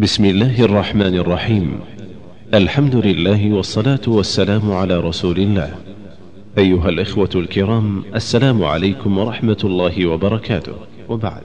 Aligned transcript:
بسم 0.00 0.24
الله 0.24 0.64
الرحمن 0.64 1.14
الرحيم. 1.14 1.80
الحمد 2.54 2.96
لله 2.96 3.52
والصلاة 3.52 4.00
والسلام 4.06 4.72
على 4.72 4.96
رسول 5.00 5.38
الله. 5.38 5.70
أيها 6.58 6.88
الإخوة 6.88 7.28
الكرام 7.34 8.04
السلام 8.14 8.64
عليكم 8.64 9.18
ورحمة 9.18 9.56
الله 9.64 10.06
وبركاته. 10.06 10.72
وبعد. 11.08 11.42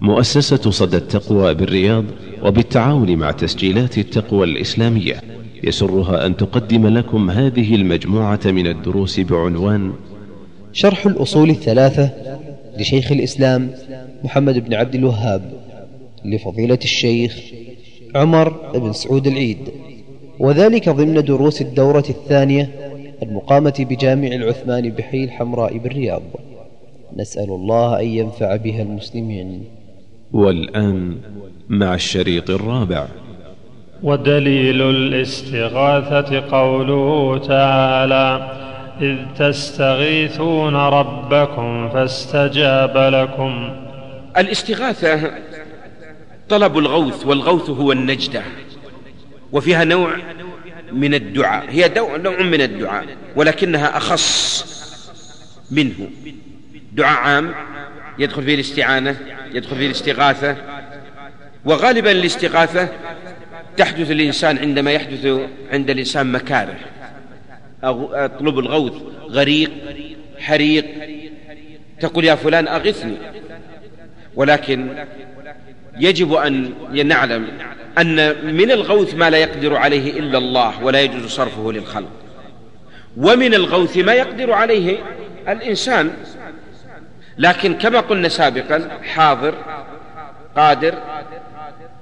مؤسسة 0.00 0.70
صدى 0.70 0.96
التقوى 0.96 1.54
بالرياض 1.54 2.04
وبالتعاون 2.42 3.16
مع 3.16 3.30
تسجيلات 3.30 3.98
التقوى 3.98 4.44
الإسلامية 4.44 5.20
يسرها 5.64 6.26
أن 6.26 6.36
تقدم 6.36 6.86
لكم 6.86 7.30
هذه 7.30 7.74
المجموعة 7.74 8.40
من 8.44 8.66
الدروس 8.66 9.20
بعنوان 9.20 9.92
شرح 10.72 11.06
الأصول 11.06 11.50
الثلاثة 11.50 12.10
لشيخ 12.78 13.12
الإسلام 13.12 13.70
محمد 14.24 14.58
بن 14.68 14.74
عبد 14.74 14.94
الوهاب. 14.94 15.69
لفضيلة 16.24 16.78
الشيخ 16.84 17.40
عمر 18.14 18.48
بن 18.74 18.92
سعود 18.92 19.26
العيد 19.26 19.58
وذلك 20.38 20.88
ضمن 20.88 21.24
دروس 21.24 21.60
الدورة 21.60 22.04
الثانية 22.08 22.70
المقامة 23.22 23.86
بجامع 23.90 24.28
العثمان 24.28 24.90
بحي 24.90 25.24
الحمراء 25.24 25.78
بالرياض. 25.78 26.22
نسأل 27.16 27.50
الله 27.50 28.00
أن 28.00 28.06
ينفع 28.06 28.56
بها 28.56 28.82
المسلمين. 28.82 29.64
والآن 30.32 31.16
مع 31.68 31.94
الشريط 31.94 32.50
الرابع. 32.50 33.06
ودليل 34.02 34.82
الاستغاثة 34.82 36.40
قوله 36.40 37.38
تعالى 37.38 38.50
إذ 39.00 39.16
تستغيثون 39.38 40.74
ربكم 40.76 41.88
فاستجاب 41.88 42.96
لكم. 42.96 43.70
الاستغاثة 44.36 45.30
طلب 46.50 46.78
الغوث 46.78 47.26
والغوث 47.26 47.70
هو 47.70 47.92
النجدة 47.92 48.42
وفيها 49.52 49.84
نوع 49.84 50.16
من 50.92 51.14
الدعاء. 51.14 51.64
هي 51.68 51.92
نوع 51.96 52.42
من 52.42 52.60
الدعاء 52.60 53.06
ولكنها 53.36 53.96
أخص 53.96 54.64
منه. 55.70 56.10
دعاء 56.92 57.18
عام 57.18 57.54
يدخل 58.18 58.42
فيه 58.42 58.54
الاستعانة 58.54 59.16
يدخل 59.52 59.76
فيه 59.76 59.86
الاستغاثة 59.86 60.56
وغالبا 61.64 62.10
الاستغاثة 62.10 62.88
تحدث 63.76 64.10
الإنسان 64.10 64.58
عندما 64.58 64.92
يحدث 64.92 65.40
عند 65.72 65.90
الإنسان 65.90 66.32
مكاره. 66.32 66.76
أطلب 67.82 68.58
الغوث 68.58 68.92
غريق 69.28 69.70
حريق 70.38 70.84
تقول 72.00 72.24
يا 72.24 72.34
فلان 72.34 72.68
أغثني 72.68 73.16
ولكن 74.34 74.88
يجب 76.00 76.34
أن 76.34 76.72
نعلم 77.08 77.48
أن 77.98 78.46
من 78.54 78.70
الغوث 78.70 79.14
ما 79.14 79.30
لا 79.30 79.38
يقدر 79.38 79.76
عليه 79.76 80.18
إلا 80.20 80.38
الله 80.38 80.84
ولا 80.84 81.00
يجوز 81.00 81.26
صرفه 81.26 81.72
للخلق. 81.72 82.10
ومن 83.16 83.54
الغوث 83.54 83.96
ما 83.96 84.12
يقدر 84.12 84.52
عليه 84.52 84.98
الإنسان. 85.48 86.10
لكن 87.38 87.74
كما 87.74 88.00
قلنا 88.00 88.28
سابقا 88.28 88.88
حاضر 89.02 89.54
قادر 90.56 90.94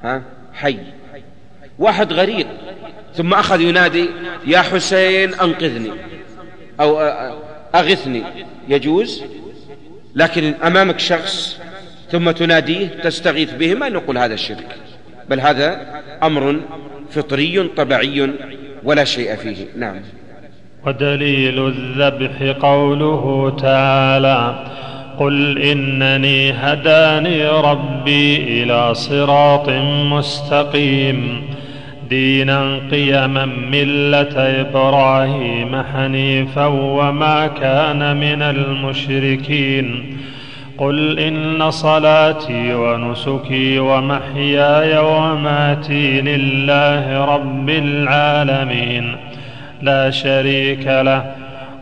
ها 0.02 0.22
حي. 0.54 0.78
واحد 1.78 2.12
غريق 2.12 2.46
ثم 3.14 3.34
أخذ 3.34 3.60
ينادي 3.60 4.10
يا 4.46 4.58
حسين 4.58 5.34
أنقذني. 5.34 5.91
أو 6.80 7.00
أغثني. 7.74 8.22
يجوز؟ 8.69 9.24
لكن 10.14 10.54
أمامك 10.64 10.98
شخص 10.98 11.58
ثم 12.11 12.31
تناديه 12.31 12.87
تستغيث 12.87 13.53
به 13.53 13.75
ما 13.75 13.89
نقول 13.89 14.19
هذا 14.19 14.34
الشرك. 14.34 14.77
بل 15.31 15.41
هذا 15.41 15.87
أمر 16.23 16.56
فطري 17.11 17.70
طبيعي 17.77 18.31
ولا 18.84 19.05
شيء 19.05 19.37
فيه. 19.37 19.56
نعم. 19.77 19.97
ودليل 20.87 21.67
الذبح 21.67 22.56
قوله 22.61 23.56
تعالى 23.62 24.65
قل 25.19 25.59
إنني 25.59 26.53
هداني 26.53 27.49
ربي 27.49 28.37
إلى 28.37 28.94
صراط 28.94 29.69
مستقيم. 30.12 31.43
دينا 32.11 32.81
قيما 32.91 33.44
ملة 33.47 34.61
إبراهيم 34.61 35.82
حنيفا 35.82 36.66
وما 36.66 37.47
كان 37.47 38.16
من 38.16 38.43
المشركين. 38.43 40.19
قل 40.78 41.19
إن 41.19 41.71
صلاتي 41.71 42.75
ونسكي 42.75 43.78
ومحياي 43.78 44.99
وماتي 44.99 46.21
لله 46.21 47.25
رب 47.25 47.71
العالمين 47.71 49.17
لا 49.83 50.11
شريك 50.11 50.87
له 50.87 51.34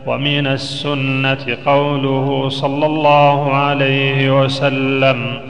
ومن 0.05 0.47
السنة 0.47 1.57
قوله 1.65 2.49
صلى 2.49 2.85
الله 2.85 3.53
عليه 3.53 4.43
وسلم 4.43 5.41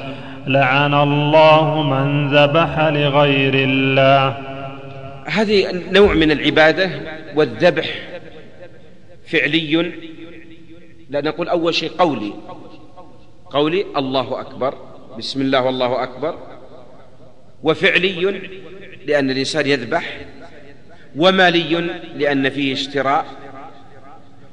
لعن 0.47 0.93
الله 0.93 1.83
من 1.83 2.29
ذبح 2.29 2.79
لغير 2.79 3.53
الله 3.55 4.37
هذه 5.25 5.81
نوع 5.91 6.13
من 6.13 6.31
العبادة 6.31 6.89
والذبح 7.35 7.85
فعلي. 9.27 9.91
لا 11.09 11.21
نقول 11.21 11.49
أول 11.49 11.73
شيء 11.73 11.91
قولي. 11.99 12.33
قولي 13.49 13.85
الله 13.97 14.41
أكبر. 14.41 14.73
بسم 15.17 15.41
الله 15.41 15.61
والله 15.61 16.03
أكبر. 16.03 16.37
وفعلي 17.63 18.41
لأن 19.05 19.31
الإنسان 19.31 19.67
يذبح 19.67 20.17
ومالي 21.15 21.89
لأن 22.15 22.49
فيه 22.49 22.73
اشتراء. 22.73 23.25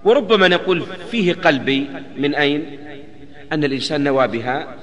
وربما 0.05 0.49
نقول 0.49 0.87
فيه 1.11 1.33
قلبي 1.33 1.87
من 2.17 2.35
أين؟ 2.35 2.79
أن 3.53 3.65
الإنسان 3.65 4.05
نوى 4.05 4.29
بها 4.29 4.75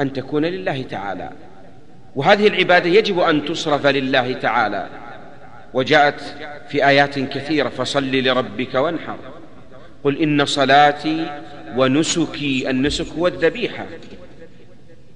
أن 0.00 0.12
تكون 0.12 0.44
لله 0.44 0.82
تعالى. 0.82 1.30
وهذه 2.16 2.46
العبادة 2.46 2.88
يجب 2.88 3.20
أن 3.20 3.44
تصرف 3.44 3.86
لله 3.86 4.32
تعالى. 4.32 4.88
وجاءت 5.74 6.20
في 6.68 6.86
آيات 6.88 7.18
كثيرة 7.18 7.68
فصل 7.68 8.10
لربك 8.10 8.74
وانحر. 8.74 9.16
قل 10.04 10.22
إن 10.22 10.44
صلاتي 10.44 11.42
ونسكي 11.76 12.70
النسك 12.70 13.06
هو 13.18 13.26
الذبيحة. 13.26 13.86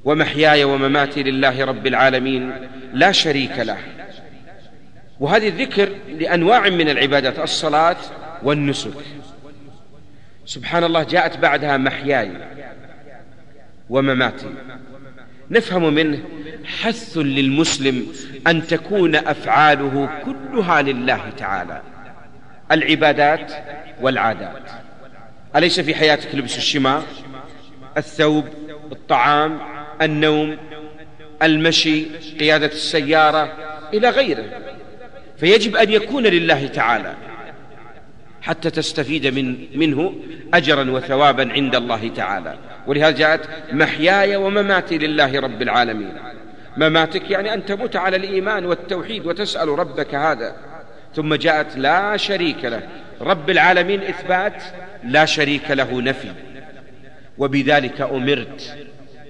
ومحياي 0.05 0.65
ومماتي 0.65 1.23
لله 1.23 1.65
رب 1.65 1.87
العالمين 1.87 2.53
لا 2.93 3.13
شريك 3.13 3.59
له. 3.59 3.79
وهذه 5.21 5.49
الذكر 5.49 5.89
لأنواع 6.09 6.69
من 6.69 6.89
العبادات 6.89 7.39
الصلاة 7.39 7.97
والنسك. 8.43 8.95
سبحان 10.47 10.85
الله 10.85 11.03
جاءت 11.03 11.39
بعدها 11.39 11.77
محياي 11.77 12.31
ومماتي. 13.91 14.47
نفهم 15.51 15.95
منه 15.95 16.19
حث 16.65 17.17
للمسلم 17.17 18.07
أن 18.47 18.67
تكون 18.67 19.17
أفعاله 19.17 20.09
كلها 20.25 20.83
لله 20.83 21.31
تعالى. 21.39 21.83
العبادات 22.73 23.53
والعادات. 24.01 24.84
أليس 25.57 25.81
في 25.81 25.95
حياتك 25.95 26.35
لبس 26.35 26.57
الشماغ 26.57 27.03
الثوب 27.97 28.45
الطعام 28.93 29.59
النوم 30.03 30.57
المشي 31.43 32.05
قيادة 32.41 32.67
السيارة 32.67 33.53
إلى 33.95 34.11
غيره. 34.11 34.45
فيجب 35.37 35.77
أن 35.77 35.91
يكون 35.91 36.23
لله 36.23 36.67
تعالى 36.67 37.15
حتى 38.43 38.71
تستفيد 38.71 39.27
من 39.27 39.79
منه 39.79 40.15
أجرا 40.55 40.91
وثوابا 40.91 41.53
عند 41.53 41.75
الله 41.77 42.09
تعالى. 42.09 42.59
ولهذا 42.87 43.11
جاءت 43.11 43.49
محياي 43.73 44.37
ومماتي 44.37 44.99
لله 44.99 45.41
رب 45.41 45.63
العالمين. 45.63 46.15
مماتك 46.77 47.31
يعني 47.31 47.55
أن 47.55 47.67
تموت 47.67 47.97
على 47.97 48.17
الإيمان 48.17 48.67
والتوحيد 48.67 49.27
وتسأل 49.27 49.69
ربك 49.69 50.15
هذا. 50.15 50.57
ثم 51.15 51.35
جاءت 51.35 51.77
لا 51.77 52.17
شريك 52.17 52.65
له. 52.65 52.83
رب 53.21 53.51
العالمين 53.51 54.03
إثبات 54.03 54.63
لا 55.07 55.25
شريك 55.25 55.71
له 55.71 56.03
نفي. 56.03 56.29
وبذلك 57.39 58.01
أمرت 58.01 58.77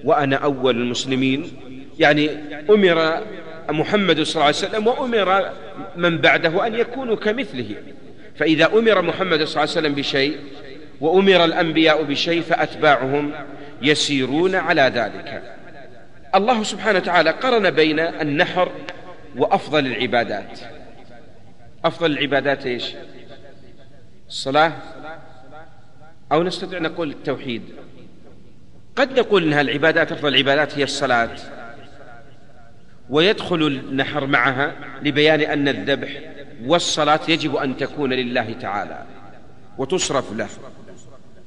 وأنا 0.03 0.35
أول 0.35 0.77
المسلمين. 0.77 1.51
يعني 1.99 2.29
أمر 2.69 3.21
محمد 3.69 4.21
صلى 4.21 4.33
الله 4.33 4.45
عليه 4.45 4.55
وسلم 4.55 4.87
وأمر 4.87 5.51
من 5.95 6.17
بعده 6.17 6.67
أن 6.67 6.75
يكونوا 6.75 7.15
كمثله. 7.15 7.75
فإذا 8.35 8.65
أمر 8.65 9.01
محمد 9.01 9.43
صلى 9.43 9.63
الله 9.63 9.75
عليه 9.75 9.87
وسلم 9.87 9.95
بشيء 9.95 10.37
وأمر 11.01 11.45
الأنبياء 11.45 12.03
بشيء 12.03 12.41
فأتباعهم 12.41 13.31
يسيرون 13.81 14.55
على 14.55 14.81
ذلك. 14.81 15.43
الله 16.35 16.63
سبحانه 16.63 16.99
وتعالى 16.99 17.29
قرن 17.29 17.69
بين 17.69 17.99
النحر 17.99 18.71
وأفضل 19.35 19.85
العبادات. 19.87 20.59
أفضل 21.85 22.11
العبادات 22.11 22.65
إيش؟ 22.65 22.93
الصلاة 24.27 24.73
أو 26.31 26.43
نستطيع 26.43 26.79
نقول 26.79 27.09
التوحيد. 27.09 27.61
قد 28.95 29.19
نقول 29.19 29.43
إنها 29.43 29.61
العبادات 29.61 30.11
أفضل 30.11 30.27
العبادات 30.27 30.77
هي 30.77 30.83
الصلاة. 30.83 31.35
ويدخل 33.09 33.67
النحر 33.67 34.25
معها 34.25 34.75
لبيان 35.03 35.41
أن 35.41 35.67
الذبح 35.67 36.09
والصلاة 36.65 37.19
يجب 37.27 37.55
أن 37.55 37.77
تكون 37.77 38.13
لله 38.13 38.53
تعالى 38.53 39.05
وتصرف 39.77 40.33
له. 40.33 40.47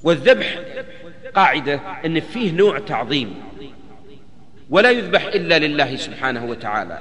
والذبح 0.03 0.59
قاعدة 1.35 1.81
أن 2.05 2.21
فيه 2.21 2.53
نوع 2.53 2.79
تعظيم 2.79 3.35
ولا 4.71 4.91
يذبح 4.91 5.25
إلا 5.25 5.59
لله 5.59 5.97
سبحانه 5.97 6.45
وتعالى. 6.45 6.99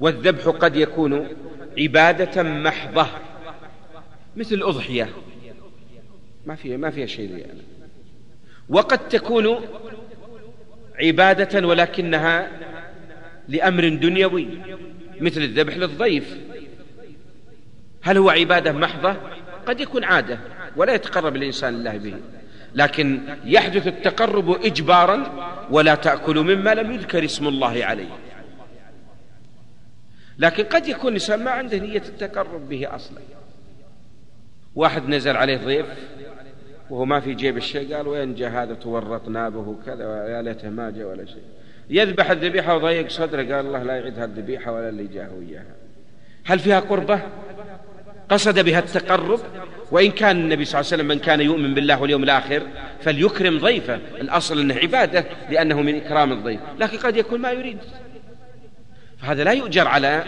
والذبح 0.00 0.48
قد 0.48 0.76
يكون 0.76 1.28
عبادة 1.78 2.42
محضة 2.42 3.06
مثل 4.36 4.54
الأضحية. 4.54 5.08
ما 6.48 6.54
فيها 6.54 6.76
ما 6.76 6.90
فيها 6.90 7.06
شيء 7.06 7.30
يعني. 7.30 7.62
وقد 8.68 9.08
تكون 9.08 9.60
عبادة 11.00 11.68
ولكنها 11.68 12.50
لأمر 13.48 13.88
دنيوي 13.88 14.48
مثل 15.20 15.42
الذبح 15.42 15.76
للضيف. 15.76 16.38
هل 18.02 18.18
هو 18.18 18.30
عبادة 18.30 18.72
محضة؟ 18.72 19.16
قد 19.66 19.80
يكون 19.80 20.04
عادة 20.04 20.38
ولا 20.76 20.94
يتقرب 20.94 21.36
الإنسان 21.36 21.74
الله 21.74 21.96
به. 21.96 22.14
لكن 22.74 23.20
يحدث 23.44 23.86
التقرب 23.86 24.50
إجبارا 24.50 25.48
ولا 25.70 25.94
تأكلوا 25.94 26.42
مما 26.42 26.74
لم 26.74 26.92
يذكر 26.92 27.24
اسم 27.24 27.48
الله 27.48 27.84
عليه. 27.84 28.18
لكن 30.38 30.64
قد 30.64 30.88
يكون 30.88 31.08
الإنسان 31.08 31.44
ما 31.44 31.50
عنده 31.50 31.78
نية 31.78 32.02
التقرب 32.08 32.68
به 32.68 32.94
أصلا. 32.94 33.18
واحد 34.74 35.08
نزل 35.08 35.36
عليه 35.36 35.56
ضيف 35.56 35.86
وهو 36.90 37.04
ما 37.04 37.20
في 37.20 37.34
جيب 37.34 37.56
الشيء 37.56 37.94
قال 37.94 38.08
وين 38.08 38.34
جاء 38.34 38.50
هذا 38.50 38.74
تورطنا 38.74 39.48
به 39.48 39.76
كذا 39.86 40.26
يا 40.28 40.42
ليته 40.42 40.70
ما 40.70 40.90
جاء 40.90 41.06
ولا 41.06 41.24
شيء. 41.24 41.42
يذبح 41.90 42.30
الذبيحة 42.30 42.76
وضيق 42.76 43.08
صدره 43.08 43.42
قال 43.42 43.66
الله 43.66 43.82
لا 43.82 43.96
يعيد 43.96 44.18
هالذبيحة 44.18 44.72
ولا 44.72 44.88
اللي 44.88 45.06
جاه 45.06 45.28
وياها. 45.38 45.74
هل 46.44 46.58
فيها 46.58 46.80
قربة؟ 46.80 47.20
قصد 48.28 48.58
بها 48.58 48.78
التقرب؟ 48.78 49.40
وإن 49.90 50.10
كان 50.10 50.36
النبي 50.36 50.64
صلى 50.64 50.80
الله 50.80 50.92
عليه 50.92 51.02
وسلم 51.02 51.08
من 51.08 51.18
كان 51.18 51.40
يؤمن 51.40 51.74
بالله 51.74 52.02
واليوم 52.02 52.22
الآخر 52.22 52.62
فليكرم 53.00 53.58
ضيفه. 53.58 53.98
الأصل 54.20 54.60
أنه 54.60 54.74
عبادة 54.74 55.24
لأنه 55.50 55.82
من 55.82 55.94
إكرام 55.94 56.32
الضيف 56.32 56.60
لكن 56.78 56.98
قد 56.98 57.16
يكون 57.16 57.40
ما 57.40 57.52
يريد. 57.52 57.78
فهذا 59.18 59.44
لا 59.44 59.52
يؤجر 59.52 59.88
على 59.88 60.24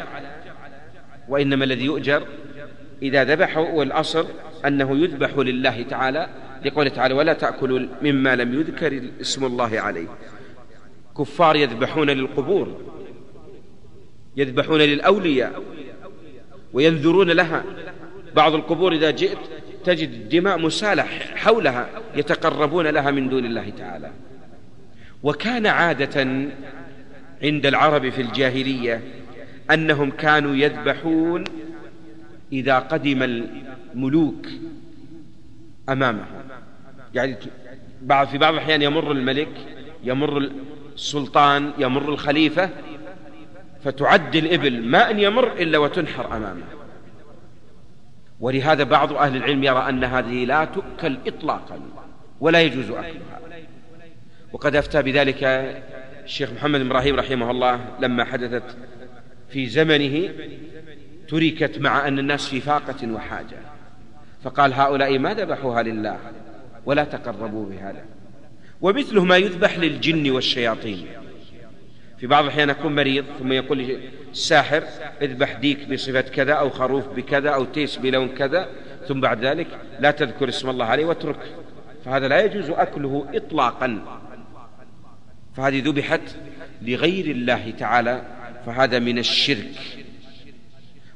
وإنما 1.29 1.65
الذي 1.65 1.85
يؤجر 1.85 2.23
إذا 3.03 3.25
ذبحه 3.25 3.61
والأصل 3.61 4.27
أنه 4.67 4.97
يذبح 4.97 5.31
لله 5.39 5.83
تعالى 5.83 6.29
لقوله 6.65 6.89
تعالى 6.89 7.15
ولا 7.15 7.33
تأكلوا 7.33 7.81
مما 8.03 8.37
لم 8.37 8.61
يذكر 8.61 9.03
اسم 9.21 9.45
الله 9.45 9.81
عليه. 9.81 10.07
كفار 11.19 11.57
يذبحون 11.57 12.11
للقبور 12.11 12.81
يذبحون 14.37 14.81
للأولياء 14.81 15.63
وينذرون 16.73 17.31
لها. 17.31 17.65
بعض 18.37 18.55
القبور 18.55 18.93
إذا 18.93 19.11
جئت 19.11 19.39
تجد 19.85 20.11
الدماء 20.13 20.59
مسالح 20.59 21.35
حولها 21.37 21.89
يتقربون 22.17 22.87
لها 22.87 23.11
من 23.11 23.29
دون 23.29 23.45
الله 23.45 23.71
تعالى. 23.71 24.11
وكان 25.23 25.67
عادة 25.67 26.21
عند 27.43 27.67
العرب 27.67 28.09
في 28.09 28.23
الجاهلية 28.23 29.03
أنهم 29.71 30.11
كانوا 30.11 30.57
يذبحون 30.57 31.45
إذا 32.53 32.79
قدم 32.79 33.23
الملوك 33.23 34.47
أمامهم. 35.89 36.40
يعني 37.15 37.37
بعض 38.03 38.27
في 38.27 38.39
بعض 38.39 38.53
الأحيان 38.55 38.83
يمر 38.83 39.13
الملك 39.13 39.49
يمر 40.05 40.39
السلطان 40.95 41.73
يمر 41.79 42.09
الخليفة 42.09 42.71
فتعد 43.85 44.37
الإبل 44.37 44.83
ما 44.83 45.11
أن 45.11 45.21
يمر 45.21 45.53
إلا 45.53 45.79
وتنحر 45.79 46.37
أمامه. 46.37 46.65
ولهذا 48.41 48.85
بعض 48.85 49.13
أهل 49.13 49.37
العلم 49.37 49.65
يرى 49.65 49.89
أن 49.89 50.05
هذه 50.05 50.45
لا 50.45 50.65
تؤكل 50.65 51.19
إطلاقا 51.27 51.81
ولا 52.41 52.63
يجوز 52.63 52.91
أكلها. 52.91 53.41
وقد 54.53 54.77
أفتى 54.77 55.03
بذلك 55.03 55.45
الشيخ 56.25 56.53
محمد 56.53 56.81
إبراهيم 56.81 57.17
رحمه 57.17 57.51
الله 57.51 57.81
لما 58.01 58.25
حدثت 58.25 58.77
في 59.49 59.67
زمنه 59.67 60.31
تركت 61.29 61.79
مع 61.79 62.09
أن 62.09 62.19
الناس 62.19 62.49
في 62.49 62.61
فاقة 62.61 63.13
وحاجة. 63.13 63.57
فقال 64.45 64.75
هؤلاء 64.75 65.19
ما 65.19 65.35
ذبحوها 65.35 65.83
لله؟ 65.83 66.19
ولا 66.87 67.05
تقربوا 67.05 67.67
بهذا. 67.67 68.05
ومثله 68.81 69.25
ما 69.25 69.37
يذبح 69.37 69.79
للجن 69.79 70.31
والشياطين. 70.31 71.07
في 72.19 72.27
بعض 72.27 72.45
الأحيان 72.45 72.71
أكون 72.71 72.95
مريض 72.95 73.25
ثم 73.39 73.53
يقول 73.53 73.79
لي 73.79 73.99
الساحر 74.33 74.83
اذبح 75.23 75.53
ديك 75.53 75.89
بصفة 75.89 76.21
كذا 76.21 76.53
أو 76.53 76.71
خروف 76.71 77.09
بكذا 77.09 77.51
أو 77.51 77.65
تيس 77.65 77.97
بلون 77.97 78.29
كذا 78.29 78.69
ثم 79.09 79.21
بعد 79.21 79.45
ذلك 79.45 79.67
لا 80.01 80.11
تذكر 80.11 80.49
اسم 80.49 80.71
الله 80.71 80.85
عليه 80.85 81.05
واترك. 81.05 81.37
فهذا 82.05 82.29
لا 82.29 82.45
يجوز 82.45 82.71
أكله 82.71 83.27
إطلاقا. 83.35 84.21
فهذه 85.57 85.83
ذبحت 85.87 86.21
لغير 86.83 87.27
الله 87.27 87.71
تعالى 87.79 88.23
فهذا 88.67 88.99
من 88.99 89.19
الشرك. 89.19 89.75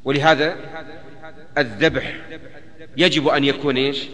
ولهذا 0.04 0.56
الذبح 1.58 2.14
يجب 2.96 3.28
أن 3.28 3.44
يكون 3.44 3.76
إيش؟ 3.76 4.06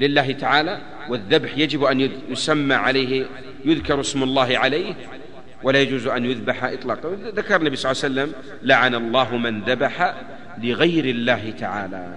لله 0.00 0.32
تعالى 0.32 0.78
والذبح 1.08 1.58
يجب 1.58 1.84
أن 1.84 2.10
يسمى 2.30 2.74
عليه 2.74 3.26
يذكر 3.64 4.00
اسم 4.00 4.22
الله 4.22 4.58
عليه 4.58 4.94
ولا 5.62 5.80
يجوز 5.80 6.06
أن 6.06 6.24
يذبح 6.24 6.64
إطلاقا. 6.64 7.08
ذكر 7.34 7.56
النبي 7.56 7.76
صلى 7.76 7.92
الله 7.92 8.02
عليه 8.04 8.32
وسلم 8.32 8.42
لعن 8.62 8.94
الله 8.94 9.36
من 9.36 9.60
ذبح 9.60 10.14
لغير 10.62 11.04
الله 11.04 11.50
تعالى. 11.50 12.14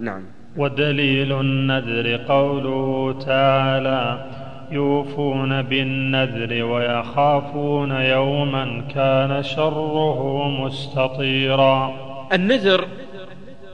نعم. 0.00 0.22
ودليل 0.56 1.40
النذر 1.40 2.16
قوله 2.16 3.18
تعالى 3.26 4.30
يوفون 4.70 5.62
بالنذر 5.62 6.64
ويخافون 6.64 7.90
يوما 7.90 8.84
كان 8.94 9.42
شره 9.42 10.48
مستطيرا. 10.48 12.08
النذر 12.32 12.88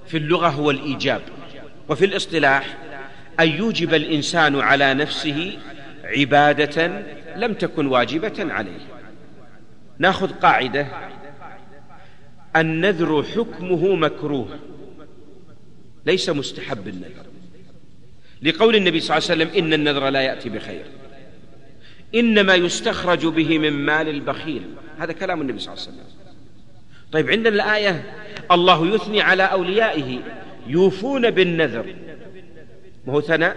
في 0.06 0.16
اللغة 0.16 0.48
هو 0.48 0.70
الإيجاب 0.70 1.20
وفي 1.88 2.04
الاصطلاح 2.04 2.64
أن 3.40 3.48
يوجب 3.48 3.94
الإنسان 3.94 4.60
على 4.60 4.94
نفسه 4.94 5.58
عبادة 6.04 7.02
لم 7.36 7.54
تكن 7.54 7.86
واجبة 7.86 8.52
عليه. 8.52 8.80
ناخذ 9.98 10.32
قاعدة. 10.32 10.86
النذر 12.56 13.22
حكمه 13.22 13.94
مكروه. 13.94 14.58
ليس 16.06 16.30
مستحب 16.30 16.88
النذر. 16.88 17.26
لقول 18.42 18.76
النبي 18.76 19.00
صلى 19.00 19.16
الله 19.16 19.30
عليه 19.30 19.44
وسلم 19.44 19.64
إن 19.64 19.72
النذر 19.72 20.08
لا 20.08 20.20
يأتي 20.20 20.48
بخير. 20.48 20.84
إنما 22.14 22.54
يستخرج 22.54 23.26
به 23.26 23.58
من 23.58 23.72
مال 23.72 24.08
البخيل. 24.08 24.62
هذا 24.98 25.12
كلام 25.12 25.40
النبي 25.40 25.58
صلى 25.58 25.74
الله 25.74 25.84
عليه 25.84 25.92
وسلم. 25.92 26.06
طيب 27.12 27.30
عندنا 27.30 27.54
الآية 27.54 28.14
الله 28.50 28.94
يثني 28.94 29.20
على 29.20 29.42
أوليائه 29.42 30.18
يوفون 30.66 31.30
بالنذر. 31.30 31.94
ما 33.06 33.12
هو 33.12 33.20
ثناء 33.20 33.56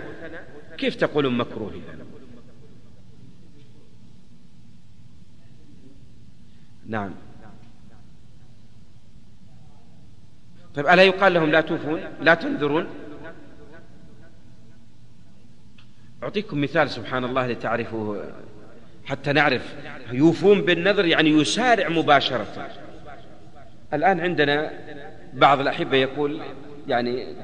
كيف 0.78 0.96
تقولون 0.96 1.38
مكروه 1.38 1.82
نعم. 6.88 7.12
طيب 10.76 10.88
ألا 10.88 11.04
يقال 11.04 11.34
لهم 11.34 11.52
لا 11.52 11.62
توفون؟ 11.62 12.00
لا 12.22 12.34
تنذرون؟ 12.34 12.88
أعطيكم 16.24 16.62
مثال 16.62 16.90
سبحان 16.90 17.24
الله 17.24 17.48
لتعرفوه. 17.48 18.32
حتى 19.06 19.34
نعرف 19.34 19.76
يوفون 20.12 20.62
بالنذر 20.62 21.06
يعني 21.06 21.30
يسارع 21.30 21.90
مباشرة. 21.90 22.70
الآن 23.94 24.20
عندنا 24.20 24.72
بعض 25.34 25.60
الأحبة 25.60 25.98
يقول 25.98 26.42
يعني 26.88 27.36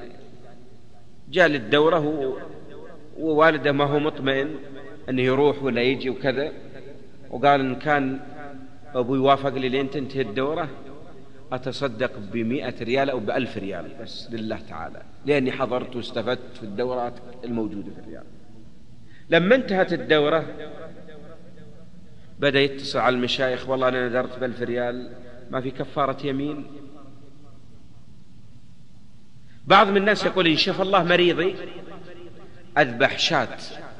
جاء 1.33 1.47
للدورة 1.47 1.99
ووالده 3.17 3.71
ما 3.71 3.83
هو 3.83 3.99
مطمئن 3.99 4.55
أنه 5.09 5.21
يروح 5.21 5.63
ولا 5.63 5.81
يجي 5.81 6.09
وكذا. 6.09 6.51
وقال 7.29 7.59
إن 7.59 7.75
كان 7.75 8.19
أبوي 8.95 9.19
وافق 9.19 9.53
لي 9.53 9.69
لين 9.69 9.89
تنتهي 9.89 10.21
الدورة 10.21 10.69
أتصدق 11.51 12.11
بمئة 12.17 12.83
ريال 12.83 13.09
أو 13.09 13.19
بألف 13.19 13.57
ريال 13.57 13.85
بس 14.01 14.27
لله 14.31 14.59
تعالى. 14.69 15.01
لأني 15.25 15.51
حضرت 15.51 15.95
واستفدت 15.95 16.57
في 16.57 16.63
الدورات 16.63 17.13
الموجودة 17.43 17.91
في 17.91 17.99
الرياض 17.99 18.23
لما 19.29 19.55
انتهت 19.55 19.93
الدورة 19.93 20.45
بدأ 22.39 22.61
يتصل 22.61 22.99
على 22.99 23.15
المشايخ 23.15 23.69
والله 23.69 23.87
أنا 23.87 24.09
نذرت 24.09 24.39
بألف 24.39 24.61
ريال 24.61 25.09
ما 25.51 25.61
في 25.61 25.71
كفارة 25.71 26.27
يمين. 26.27 26.65
بعض 29.67 29.87
من 29.87 29.97
الناس 29.97 30.25
يقول 30.25 30.47
إن 30.47 30.57
شاف 30.57 30.81
الله 30.81 31.03
مريضي 31.03 31.55
أذبح 32.77 33.19
شاة 33.19 33.57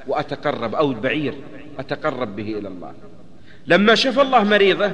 وأتقرب 0.07 0.75
أو 0.75 0.93
بعير 0.93 1.33
أتقرب 1.79 2.35
به 2.35 2.57
إلى 2.57 2.67
الله. 2.67 2.93
لما 3.67 3.95
شفى 3.95 4.21
الله 4.21 4.43
مريضه 4.43 4.91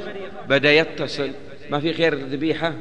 بدأ 0.50 0.74
يتصل 0.74 1.32
ما 1.70 1.80
في 1.80 1.92
غير 1.92 2.16
ذبيحة 2.16 2.74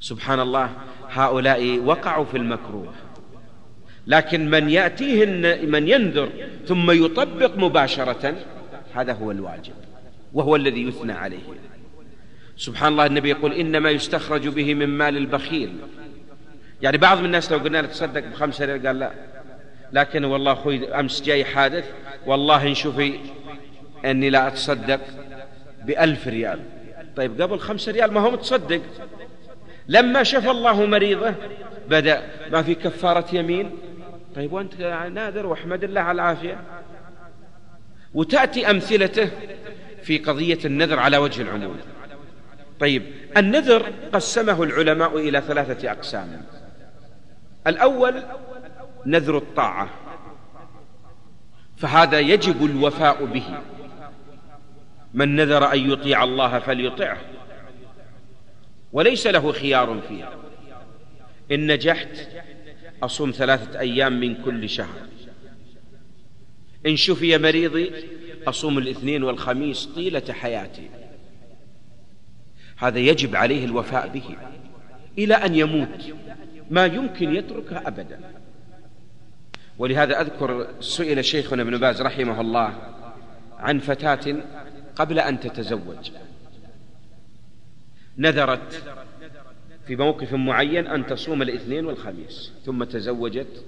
سبحان 0.00 0.40
الله 0.40 0.70
هؤلاء 1.08 1.78
وقعوا 1.78 2.24
في 2.24 2.36
المكروه. 2.36 2.92
لكن 4.06 4.50
من 4.50 4.70
يأتيه 4.70 5.26
من 5.66 5.88
ينذر 5.88 6.28
ثم 6.66 6.90
يطبق 6.90 7.56
مباشرة 7.56 8.34
هذا 8.94 9.12
هو 9.12 9.30
الواجب 9.30 9.74
وهو 10.32 10.56
الذي 10.56 10.82
يثنى 10.82 11.12
عليه. 11.12 11.42
سبحان 12.62 12.92
الله 12.92 13.06
النبي 13.06 13.30
يقول 13.30 13.52
إنما 13.52 13.90
يستخرج 13.90 14.48
به 14.48 14.74
من 14.74 14.88
مال 14.88 15.16
البخيل 15.16 15.76
يعني 16.82 16.96
بعض 16.96 17.18
من 17.18 17.24
الناس 17.24 17.52
لو 17.52 17.58
قلنا 17.58 17.78
له 17.78 17.88
تصدق 17.88 18.20
بخمسة 18.20 18.64
ريال 18.64 18.86
قال 18.86 18.98
لا 18.98 19.12
لكن 19.92 20.24
والله 20.24 20.52
أخوي 20.52 20.94
أمس 20.94 21.22
جاي 21.22 21.44
حادث 21.44 21.84
والله 22.26 22.68
نشوفي 22.68 23.18
أني 24.04 24.30
لا 24.30 24.48
أتصدق 24.48 25.00
بألف 25.84 26.28
ريال 26.28 26.60
طيب 27.16 27.42
قبل 27.42 27.58
خمسة 27.58 27.92
ريال 27.92 28.12
ما 28.12 28.20
هو 28.20 28.30
متصدق 28.30 28.80
لما 29.88 30.22
شفى 30.22 30.50
الله 30.50 30.86
مريضه 30.86 31.34
بدأ 31.88 32.22
ما 32.52 32.62
في 32.62 32.74
كفارة 32.74 33.36
يمين 33.36 33.70
طيب 34.36 34.52
وأنت 34.52 34.74
نادر 35.14 35.46
واحمد 35.46 35.84
الله 35.84 36.00
على 36.00 36.14
العافية 36.14 36.60
وتأتي 38.14 38.70
أمثلته 38.70 39.30
في 40.02 40.18
قضية 40.18 40.58
النذر 40.64 40.98
على 40.98 41.16
وجه 41.16 41.42
العموم 41.42 41.76
طيب 42.82 43.02
النذر 43.36 43.92
قسمه 44.12 44.62
العلماء 44.62 45.18
إلى 45.18 45.40
ثلاثة 45.40 45.90
أقسام. 45.92 46.44
الأول 47.66 48.22
نذر 49.06 49.36
الطاعة 49.36 49.90
فهذا 51.76 52.18
يجب 52.20 52.64
الوفاء 52.64 53.24
به. 53.24 53.44
من 55.14 55.36
نذر 55.36 55.72
أن 55.72 55.90
يطيع 55.90 56.24
الله 56.24 56.58
فليطعه 56.58 57.18
وليس 58.92 59.26
له 59.26 59.52
خيار 59.52 60.00
فيه 60.08 60.30
إن 61.52 61.72
نجحت 61.72 62.28
أصوم 63.02 63.30
ثلاثة 63.30 63.80
أيام 63.80 64.20
من 64.20 64.42
كل 64.42 64.68
شهر. 64.68 65.08
إن 66.86 66.96
شفي 66.96 67.38
مريضي 67.38 67.92
أصوم 68.46 68.78
الاثنين 68.78 69.22
والخميس 69.22 69.86
طيلة 69.86 70.32
حياتي. 70.32 70.90
هذا 72.82 72.98
يجب 72.98 73.36
عليه 73.36 73.64
الوفاء 73.64 74.08
به 74.08 74.36
إلى 75.18 75.34
أن 75.34 75.54
يموت. 75.54 76.14
ما 76.70 76.86
يمكن 76.86 77.34
يتركها 77.34 77.88
أبدا. 77.88 78.20
ولهذا 79.78 80.20
أذكر 80.20 80.66
سئل 80.80 81.24
شيخنا 81.24 81.62
ابن 81.62 81.78
باز 81.78 82.02
رحمه 82.02 82.40
الله 82.40 82.74
عن 83.58 83.78
فتاة 83.78 84.36
قبل 84.96 85.18
أن 85.18 85.40
تتزوج. 85.40 86.10
نذرت 88.18 88.82
في 89.86 89.96
موقف 89.96 90.34
معين 90.34 90.86
أن 90.86 91.06
تصوم 91.06 91.42
الاثنين 91.42 91.86
والخميس 91.86 92.52
ثم 92.66 92.84
تزوجت 92.84 93.64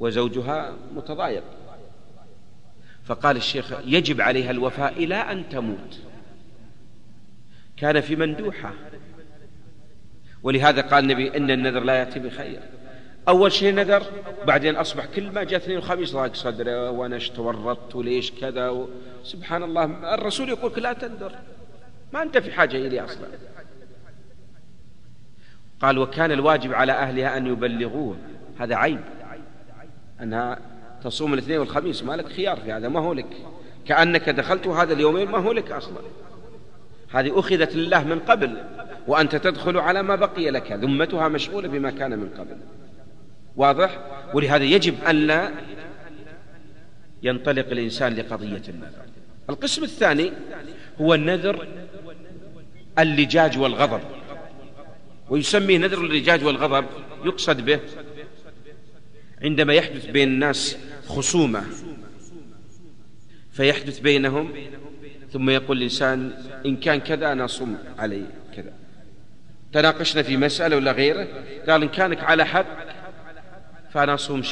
وزوجها 0.00 0.72
متضايق. 0.94 1.44
فقال 3.04 3.36
الشيخ 3.36 3.72
يجب 3.84 4.20
عليها 4.20 4.50
الوفاء 4.50 4.92
إلى 4.92 5.14
أن 5.14 5.48
تموت. 5.48 6.07
كان 7.80 8.00
في 8.00 8.16
مندوحة. 8.16 8.72
ولهذا 10.42 10.82
قال 10.82 11.04
النبي 11.04 11.36
إن 11.36 11.50
النذر 11.50 11.80
لا 11.80 11.94
يأتي 11.94 12.18
بخير. 12.18 12.60
أول 13.28 13.52
شيء 13.52 13.74
نذر 13.74 14.02
بعدين 14.46 14.76
أصبح 14.76 15.06
كل 15.06 15.30
ما 15.30 15.44
جاء 15.44 15.60
اثنين 15.60 15.78
وخميس 15.78 16.12
ضاق 16.12 16.34
صدره 16.34 16.90
وأنا 16.90 17.16
اشتورطت 17.16 17.96
وليش 17.96 18.32
كذا 18.32 18.68
و... 18.68 18.88
سبحان 19.24 19.62
الله 19.62 20.14
الرسول 20.14 20.48
يقول 20.48 20.82
لا 20.82 20.92
تنذر. 20.92 21.34
ما 22.12 22.22
أنت 22.22 22.38
في 22.38 22.52
حاجة 22.52 22.76
إلي 22.76 23.00
أصلا. 23.00 23.26
قال 25.80 25.98
وكان 25.98 26.32
الواجب 26.32 26.72
على 26.72 26.92
أهلها 26.92 27.36
أن 27.36 27.46
يبلغوه. 27.46 28.16
هذا 28.58 28.76
عيب. 28.76 29.00
أنها 30.22 30.58
تصوم 31.04 31.34
الاثنين 31.34 31.58
والخميس 31.58 32.02
ما 32.02 32.12
لك 32.12 32.26
خيار 32.26 32.56
في 32.56 32.72
هذا 32.72 32.88
ما 32.88 33.00
هو 33.00 33.12
لك. 33.12 33.36
كأنك 33.86 34.28
دخلت 34.28 34.66
هذا 34.66 34.92
اليومين 34.92 35.28
ما 35.28 35.38
هو 35.38 35.52
لك 35.52 35.70
أصلا. 35.70 36.00
هذه 37.10 37.38
أخذت 37.38 37.76
لله 37.76 38.04
من 38.04 38.18
قبل 38.18 38.56
وأنت 39.06 39.36
تدخل 39.36 39.76
على 39.78 40.02
ما 40.02 40.16
بقي 40.16 40.50
لك 40.50 40.72
ذمتها 40.72 41.28
مشغولة 41.28 41.68
بما 41.68 41.90
كان 41.90 42.18
من 42.18 42.28
قبل. 42.28 42.56
واضح؟ 43.56 43.98
ولهذا 44.34 44.64
يجب 44.64 45.04
أن 45.04 45.16
لا 45.26 45.50
ينطلق 47.22 47.66
الإنسان 47.70 48.14
لقضية 48.14 48.62
النذر. 48.68 49.02
القسم 49.50 49.84
الثاني 49.84 50.32
هو 51.00 51.14
النذر 51.14 51.68
اللجاج 52.98 53.58
والغضب. 53.58 54.00
ويسميه 55.30 55.78
نذر 55.78 56.04
اللجاج 56.04 56.44
والغضب 56.44 56.84
يقصد 57.24 57.64
به 57.64 57.80
عندما 59.42 59.72
يحدث 59.72 60.06
بين 60.06 60.28
الناس 60.28 60.76
خصومة 61.06 61.64
فيحدث 63.52 63.98
بينهم 63.98 64.52
ثم 65.32 65.50
يقول 65.50 65.76
الإنسان 65.76 66.32
إن 66.66 66.76
كان 66.76 67.00
كذا 67.00 67.32
أنا 67.32 67.44
أصوم 67.44 67.78
علي 67.98 68.22
كذا. 68.56 68.72
تناقشنا 69.72 70.22
في 70.22 70.36
مسألة 70.36 70.76
ولا 70.76 70.92
غيره؟ 70.92 71.28
قال 71.68 71.82
إن 71.82 71.88
كانك 71.88 72.24
على 72.24 72.44
حق 72.44 72.66
فأنا 73.92 74.14
أصوم 74.14 74.42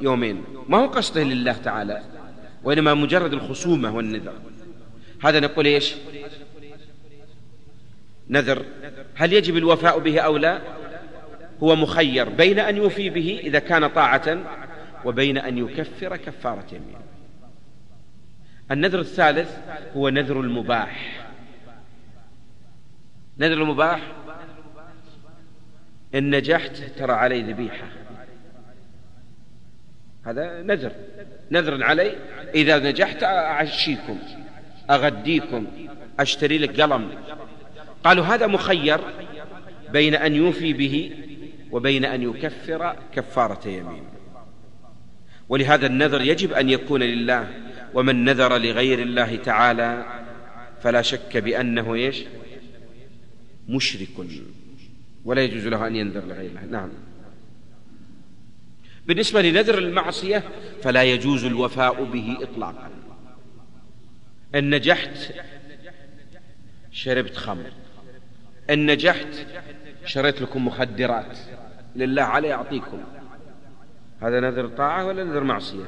يومين. 0.00 0.44
ما 0.68 0.78
هو 0.78 0.86
قصده 0.86 1.22
لله 1.22 1.52
تعالى؟ 1.52 2.02
وإنما 2.64 2.94
مجرد 2.94 3.32
الخصومة 3.32 3.96
والنذر. 3.96 4.32
هذا 5.24 5.40
نقول 5.40 5.66
إيش؟ 5.66 5.94
نذر. 8.28 8.64
هل 9.14 9.32
يجب 9.32 9.56
الوفاء 9.56 9.98
به 9.98 10.20
أو 10.20 10.36
لا؟ 10.36 10.60
هو 11.62 11.76
مخير. 11.76 12.28
بين 12.28 12.58
أن 12.58 12.76
يوفي 12.76 13.10
به 13.10 13.40
إذا 13.44 13.58
كان 13.58 13.86
طاعة 13.86 14.38
وبين 15.04 15.38
أن 15.38 15.58
يكفر 15.58 16.16
كفارة 16.16 16.66
يمين. 16.72 16.98
النذر 18.70 19.00
الثالث 19.00 19.58
هو 19.96 20.08
نذر 20.08 20.40
المباح. 20.40 21.24
نذر 23.38 23.62
المباح؟ 23.62 24.00
إن 26.14 26.36
نجحت 26.36 26.76
ترى 26.76 27.12
علي 27.12 27.42
ذبيحة. 27.42 27.86
هذا 30.26 30.62
نذر. 30.62 30.92
نذر 31.50 31.84
علي 31.84 32.16
إذا 32.54 32.78
نجحت 32.78 33.22
أعشيكم 33.22 34.18
أغديكم 34.90 35.66
أشتري 36.20 36.58
لك 36.58 36.80
قلم. 36.80 37.10
قالوا 38.04 38.24
هذا 38.24 38.46
مخير 38.46 39.00
بين 39.92 40.14
أن 40.14 40.34
يوفي 40.34 40.72
به 40.72 41.12
وبين 41.70 42.04
أن 42.04 42.22
يكفر 42.22 42.96
كفارة 43.14 43.68
يمين. 43.68 44.04
ولهذا 45.48 45.86
النذر 45.86 46.20
يجب 46.20 46.52
أن 46.52 46.68
يكون 46.70 47.02
لله 47.02 47.48
ومن 47.94 48.24
نذر 48.24 48.58
لغير 48.58 49.02
الله 49.02 49.36
تعالى 49.36 50.06
فلا 50.82 51.02
شك 51.02 51.36
بأنه 51.36 51.94
إيش؟ 51.94 52.24
مشرك. 53.68 54.08
ولا 55.24 55.44
يجوز 55.44 55.66
له 55.66 55.86
أن 55.86 55.96
ينذر 55.96 56.24
لغير 56.24 56.50
الله. 56.50 56.64
نعم. 56.64 56.88
بالنسبة 59.06 59.42
لنذر 59.42 59.78
المعصية 59.78 60.42
فلا 60.82 61.02
يجوز 61.02 61.44
الوفاء 61.44 62.04
به 62.04 62.36
إطلاقا. 62.40 62.90
إن 64.54 64.74
نجحت 64.74 65.34
شربت 66.92 67.36
خمر. 67.36 67.72
إن 68.70 68.90
نجحت 68.90 69.46
شريت 70.04 70.42
لكم 70.42 70.66
مخدرات. 70.66 71.38
لله 71.96 72.22
علي 72.22 72.54
أعطيكم 72.54 73.00
هذا 74.22 74.40
نذر 74.40 74.68
طاعة 74.68 75.06
ولا 75.06 75.24
نذر 75.24 75.44
معصية؟ 75.44 75.84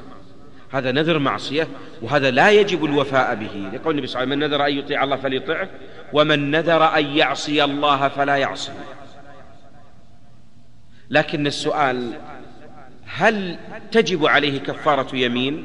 هذا 0.71 0.91
نذر 0.91 1.19
معصية 1.19 1.67
وهذا 2.01 2.31
لا 2.31 2.51
يجب 2.51 2.85
الوفاء 2.85 3.35
به. 3.35 3.69
لقول 3.73 3.91
النبي 3.91 4.07
صلى 4.07 4.23
الله 4.23 4.35
عليه 4.35 4.35
وسلم 4.35 4.39
من 4.39 4.39
نذر 4.39 4.65
أن 4.65 4.73
يطيع 4.73 5.03
الله 5.03 5.15
فليطعه 5.15 5.69
ومن 6.13 6.51
نذر 6.51 6.97
أن 6.97 7.05
يعصي 7.05 7.63
الله 7.63 8.07
فلا 8.07 8.35
يعصي. 8.35 8.71
لكن 11.09 11.47
السؤال 11.47 12.19
هل 13.05 13.59
تجب 13.91 14.25
عليه 14.25 14.59
كفارة 14.59 15.15
يمين؟ 15.15 15.63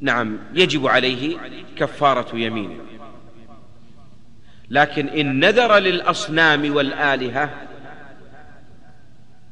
نعم 0.00 0.38
يجب 0.54 0.86
عليه 0.86 1.38
كفارة 1.76 2.36
يمين. 2.36 2.78
لكن 4.70 5.08
إن 5.08 5.40
نذر 5.40 5.78
للأصنام 5.78 6.74
والآلهة 6.74 7.50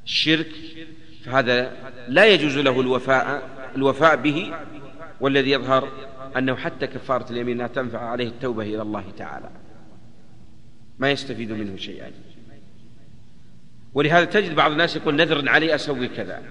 الشرك 0.05 0.53
فهذا 1.27 1.73
لا 2.09 2.27
يجوز 2.27 2.59
له 2.59 2.81
الوفاء 2.81 3.43
الوفاء 3.77 4.17
به 4.17 4.53
والذي 5.21 5.51
يظهر 5.51 5.89
أنه 6.37 6.55
حتى 6.57 6.87
كفارة 6.87 7.33
اليمين 7.33 7.59
لا 7.59 7.67
تنفع 7.67 7.99
عليه 7.99 8.29
التوبة 8.29 8.63
إلى 8.63 8.83
الله 8.83 9.05
تعالى. 9.19 9.49
ما 10.99 11.11
يستفيد 11.11 11.53
منه 11.53 11.77
شيئا. 11.77 12.11
ولهذا 13.95 14.25
تجد 14.25 14.55
بعض 14.55 14.71
الناس 14.71 14.97
يقول 14.97 15.17
نذر 15.17 15.49
علي 15.49 15.75
أسوي 15.75 16.09
كذا. 16.09 16.43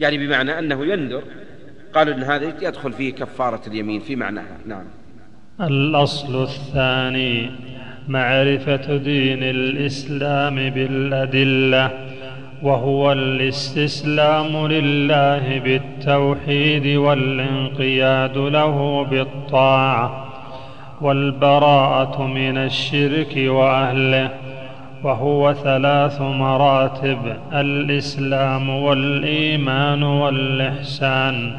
يعني 0.00 0.26
بمعنى 0.26 0.58
أنه 0.58 0.86
ينذر 0.86 1.22
قالوا 1.92 2.14
أن 2.14 2.22
هذا 2.22 2.44
يدخل 2.44 2.92
فيه 2.92 3.12
كفارة 3.12 3.62
اليمين 3.66 4.00
في 4.00 4.16
معناها. 4.16 4.58
نعم. 4.66 4.84
الأصل 5.60 6.42
الثاني 6.42 7.50
معرفة 8.08 8.96
دين 8.96 9.42
الإسلام 9.42 10.70
بالأدلة. 10.70 12.17
وهو 12.62 13.12
الاستسلام 13.12 14.66
لله 14.66 15.58
بالتوحيد 15.58 16.96
والانقياد 16.96 18.36
له 18.38 19.06
بالطاعة 19.10 20.24
والبراءة 21.00 22.22
من 22.22 22.58
الشرك 22.58 23.34
وأهله 23.36 24.30
وهو 25.04 25.52
ثلاث 25.52 26.20
مراتب 26.20 27.18
الإسلام 27.52 28.68
والإيمان 28.70 30.02
والإحسان. 30.02 31.52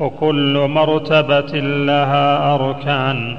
وكل 0.00 0.68
مرتبة 0.68 1.60
لها 1.60 2.54
أركان 2.54 3.36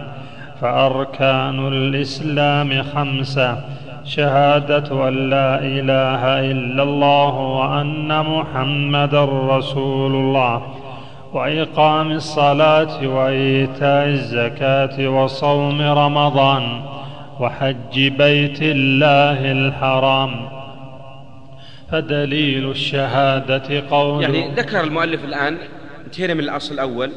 فأركان 0.61 1.67
الإسلام 1.67 2.83
خمسة 2.83 3.57
شهادة 4.05 5.07
أن 5.07 5.29
لا 5.29 5.59
إله 5.59 6.51
إلا 6.51 6.83
الله 6.83 7.35
وأن 7.35 8.07
محمدا 8.25 9.23
رسول 9.25 10.15
الله 10.15 10.75
وإقام 11.33 12.11
الصلاة 12.11 13.07
وإيتاء 13.07 14.07
الزكاة 14.07 15.09
وصوم 15.09 15.81
رمضان 15.81 16.81
وحج 17.39 18.07
بيت 18.07 18.61
الله 18.61 19.51
الحرام. 19.51 20.49
فدليل 21.91 22.71
الشهادة 22.71 23.89
قول 23.89 24.23
يعني 24.23 24.51
ذكر 24.55 24.83
المؤلف 24.83 25.25
الآن 25.25 25.57
انتهينا 26.05 26.33
من 26.33 26.39
الأصل 26.39 26.73
الأول 26.73 27.11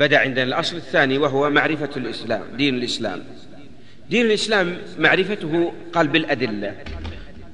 بدأ 0.00 0.18
عندنا 0.18 0.42
الأصل 0.42 0.76
الثاني 0.76 1.18
وهو 1.18 1.50
معرفة 1.50 1.90
الإسلام 1.96 2.42
دين 2.56 2.74
الإسلام. 2.74 3.18
دين 4.10 4.26
الإسلام 4.26 4.76
معرفته 4.98 5.72
قال 5.92 6.08
بالأدلة. 6.08 6.74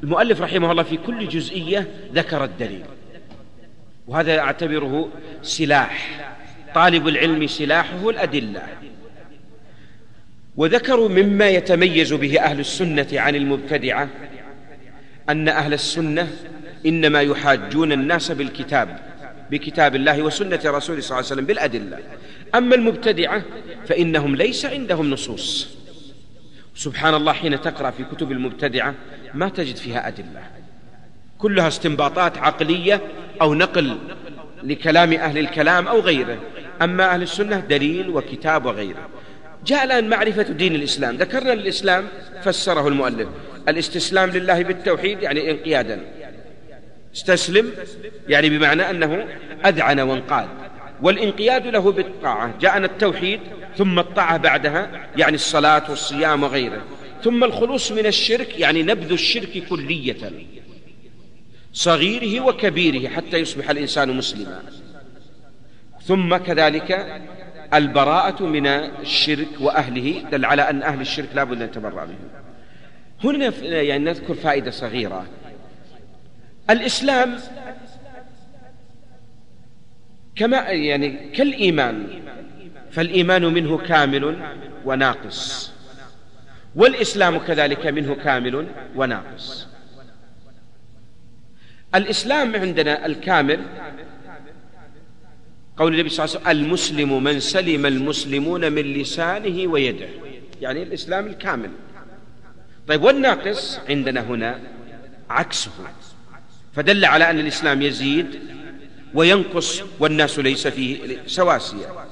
المؤلف 0.03 0.41
رحمه 0.41 0.73
الله 0.73 0.83
في 0.83 0.97
كل 0.97 1.29
جزئية 1.29 1.87
ذكر 2.15 2.45
الدليل. 2.45 2.85
وهذا 4.07 4.39
أعتبره 4.39 5.09
سلاح. 5.43 6.21
طالب 6.75 7.09
العلم 7.09 7.47
سلاحه 7.47 8.11
الأدلة. 8.11 8.63
وذكروا 10.57 11.09
مما 11.09 11.49
يتميز 11.49 12.13
به 12.13 12.41
أهل 12.41 12.61
السنة 12.61 13.09
عن 13.13 13.35
المبتدعة 13.35 14.09
أن 15.29 15.49
أهل 15.49 15.73
السنة 15.73 16.29
إنما 16.87 17.21
يحاجون 17.23 17.93
الناس 17.93 18.33
بالكتاب 18.33 18.99
بكتاب 19.51 19.95
الله 19.95 20.23
وسنة 20.23 20.61
رسوله 20.65 21.01
صلى 21.01 21.11
الله 21.11 21.15
عليه 21.15 21.27
وسلم 21.27 21.47
بالأدلة. 21.47 21.99
أما 22.55 22.75
المبتدعة 22.75 23.43
فإنهم 23.87 24.37
ليس 24.37 24.67
عندهم 24.67 25.11
نصوص. 25.11 25.77
سبحان 26.77 27.15
الله 27.15 27.33
حين 27.33 27.61
تقرأ 27.61 27.91
في 27.91 28.05
كتب 28.05 28.33
المبتدعة 28.33 28.95
ما 29.35 29.49
تجد 29.49 29.77
فيها 29.77 30.09
أدلة. 30.09 30.43
كلها 31.39 31.69
استنباطات 31.69 32.39
عقلية 32.39 33.01
أو 33.41 33.55
نقل 33.55 33.99
لكلام 34.63 35.13
أهل 35.13 35.39
الكلام 35.39 35.89
أو 35.89 36.01
غيره. 36.01 36.39
أما 36.83 37.15
أهل 37.15 37.23
السنة 37.23 37.61
دليل 37.61 38.11
وكتاب 38.11 38.67
وغيره. 38.67 39.09
جاء 39.67 39.85
الآن 39.85 40.09
معرفة 40.09 40.43
دين 40.43 40.75
الإسلام. 40.75 41.17
ذكرنا 41.17 41.53
الإسلام 41.53 42.05
فسره 42.43 42.89
المؤلف. 42.89 43.29
الاستسلام 43.69 44.31
لله 44.31 44.63
بالتوحيد 44.63 45.23
يعني 45.23 45.51
انقيادا. 45.51 46.01
استسلم 47.15 47.73
يعني 48.29 48.51
بمعنى 48.51 48.91
أنه 48.91 49.27
أذعن 49.67 50.01
وانقاد. 50.01 50.49
والانقياد 51.03 51.67
له 51.67 51.93
بالطاعة. 51.93 52.55
جاءنا 52.61 52.87
التوحيد 52.87 53.41
ثم 53.77 53.99
الطاعة 53.99 54.37
بعدها 54.37 55.09
يعني 55.17 55.35
الصلاة 55.35 55.91
والصيام 55.91 56.43
وغيره. 56.43 56.85
ثم 57.23 57.45
الخلوص 57.45 57.93
من 57.93 58.07
الشرك 58.07 58.61
يعني 58.61 58.83
نبذ 58.83 59.13
الشرك 59.13 59.63
كلية. 59.69 60.31
صغيره 61.73 62.45
وكبيره 62.45 63.09
حتى 63.09 63.39
يصبح 63.39 63.71
الإنسان 63.71 64.17
مسلما. 64.17 64.63
ثم 66.03 66.37
كذلك 66.37 67.21
البراءة 67.75 68.43
من 68.43 68.67
الشرك 68.67 69.49
وأهله 69.61 70.25
دل 70.33 70.45
على 70.45 70.63
أن 70.63 70.83
أهل 70.83 71.01
الشرك 71.01 71.29
لا 71.35 71.45
بد 71.45 71.63
أن 71.63 71.69
يتبرأ 71.69 72.05
منهم 72.05 72.29
هنا 73.25 73.53
يعني 73.63 74.05
نذكر 74.05 74.35
فائدة 74.35 74.71
صغيرة. 74.71 75.27
الإسلام 76.71 77.39
كما 80.37 80.57
يعني 80.57 81.31
كالإيمان. 81.31 82.23
فالإيمان 82.97 83.45
منه 83.45 83.79
كامل 83.79 84.37
وناقص. 84.85 85.73
والإسلام 86.75 87.39
كذلك 87.39 87.87
منه 87.87 88.15
كامل 88.15 88.67
وناقص. 88.97 89.67
الإسلام 91.95 92.57
عندنا 92.57 93.07
الكامل 93.07 93.61
قول 95.77 95.95
النبي 95.95 96.09
صلى 96.09 96.25
الله 96.25 96.37
عليه 96.37 96.61
وسلم 96.61 96.65
المسلم 96.65 97.25
من 97.25 97.41
سلم 97.41 97.87
المسلمون 97.87 98.73
من 98.73 98.83
لسانه 98.83 99.71
ويده. 99.71 100.09
يعني 100.61 100.83
الإسلام 100.83 101.27
الكامل. 101.27 101.71
طيب 102.89 103.03
والناقص 103.03 103.81
عندنا 103.89 104.21
هنا 104.21 104.61
عكسه. 105.31 105.71
فدل 106.75 107.05
على 107.05 107.31
أن 107.31 107.39
الإسلام 107.39 107.83
يزيد 107.83 108.41
وينقص 109.15 109.83
والناس 110.01 110.39
ليس 110.39 110.67
فيه 110.67 111.19
سواسية. 111.27 112.06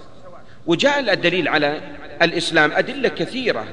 وجاء 0.67 1.13
الدليل 1.13 1.49
على 1.49 1.81
الإسلام 2.23 2.73
أدلة 2.73 3.09
كثيرة. 3.09 3.67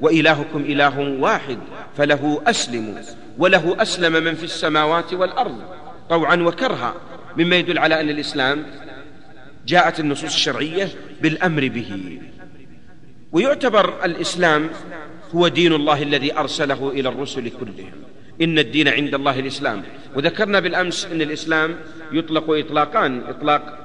وإلهكم 0.00 0.60
إله 0.60 0.98
واحد 1.20 1.58
فله 1.96 2.42
أسلموا 2.46 2.94
وله 3.38 3.82
أسلم 3.82 4.24
من 4.24 4.34
في 4.34 4.44
السماوات 4.44 5.14
والأرض 5.14 5.62
طوعا 6.10 6.36
وكرها. 6.36 6.94
مما 7.36 7.56
يدل 7.56 7.78
على 7.78 8.00
أن 8.00 8.10
الإسلام 8.10 8.66
جاءت 9.66 10.00
النصوص 10.00 10.34
الشرعية 10.34 10.88
بالأمر 11.20 11.68
به. 11.68 12.20
ويعتبر 13.32 14.04
الإسلام 14.04 14.70
هو 15.34 15.48
دين 15.48 15.72
الله 15.72 16.02
الذي 16.02 16.38
أرسله 16.38 16.90
إلى 16.90 17.08
الرسل 17.08 17.50
كلهم. 17.50 17.92
إن 18.42 18.58
الدين 18.58 18.88
عند 18.88 19.14
الله 19.14 19.38
الإسلام. 19.38 19.82
وذكرنا 20.16 20.60
بالأمس 20.60 21.06
أن 21.06 21.22
الإسلام 21.22 21.76
يطلق 22.12 22.50
إطلاقان 22.50 23.22
إطلاق 23.28 23.83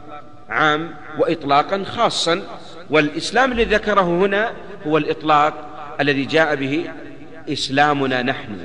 عام 0.50 0.96
وإطلاقا 1.20 1.84
خاصا. 1.84 2.42
والإسلام 2.90 3.52
الذي 3.52 3.76
ذكره 3.76 4.02
هنا 4.02 4.52
هو 4.88 4.98
الإطلاق 4.98 5.54
الذي 6.02 6.26
جاء 6.26 6.56
به 6.56 6.90
إسلامنا 7.50 8.22
نحن 8.22 8.58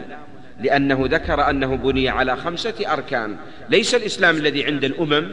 لأنه 0.61 1.07
ذكر 1.11 1.51
أنه 1.51 1.77
بني 1.77 2.09
على 2.09 2.37
خمسة 2.37 2.93
أركان. 2.93 3.37
ليس 3.71 3.95
الإسلام 3.95 4.37
الذي 4.37 4.65
عند 4.65 4.85
الأمم 4.85 5.31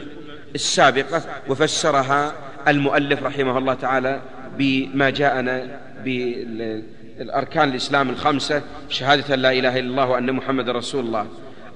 السابقة 0.54 1.22
وفسرها 1.48 2.32
المؤلف 2.68 3.22
رحمه 3.22 3.58
الله 3.58 3.74
تعالى 3.74 4.22
بما 4.58 5.10
جاءنا 5.10 5.80
بالأركان 6.04 7.68
الإسلام 7.68 8.10
الخمسة 8.10 8.62
شهادة 8.88 9.36
لا 9.36 9.52
إله 9.52 9.78
إلا 9.78 9.90
الله 9.90 10.06
وأن 10.08 10.32
محمد 10.32 10.68
رسول 10.68 11.04
الله. 11.04 11.26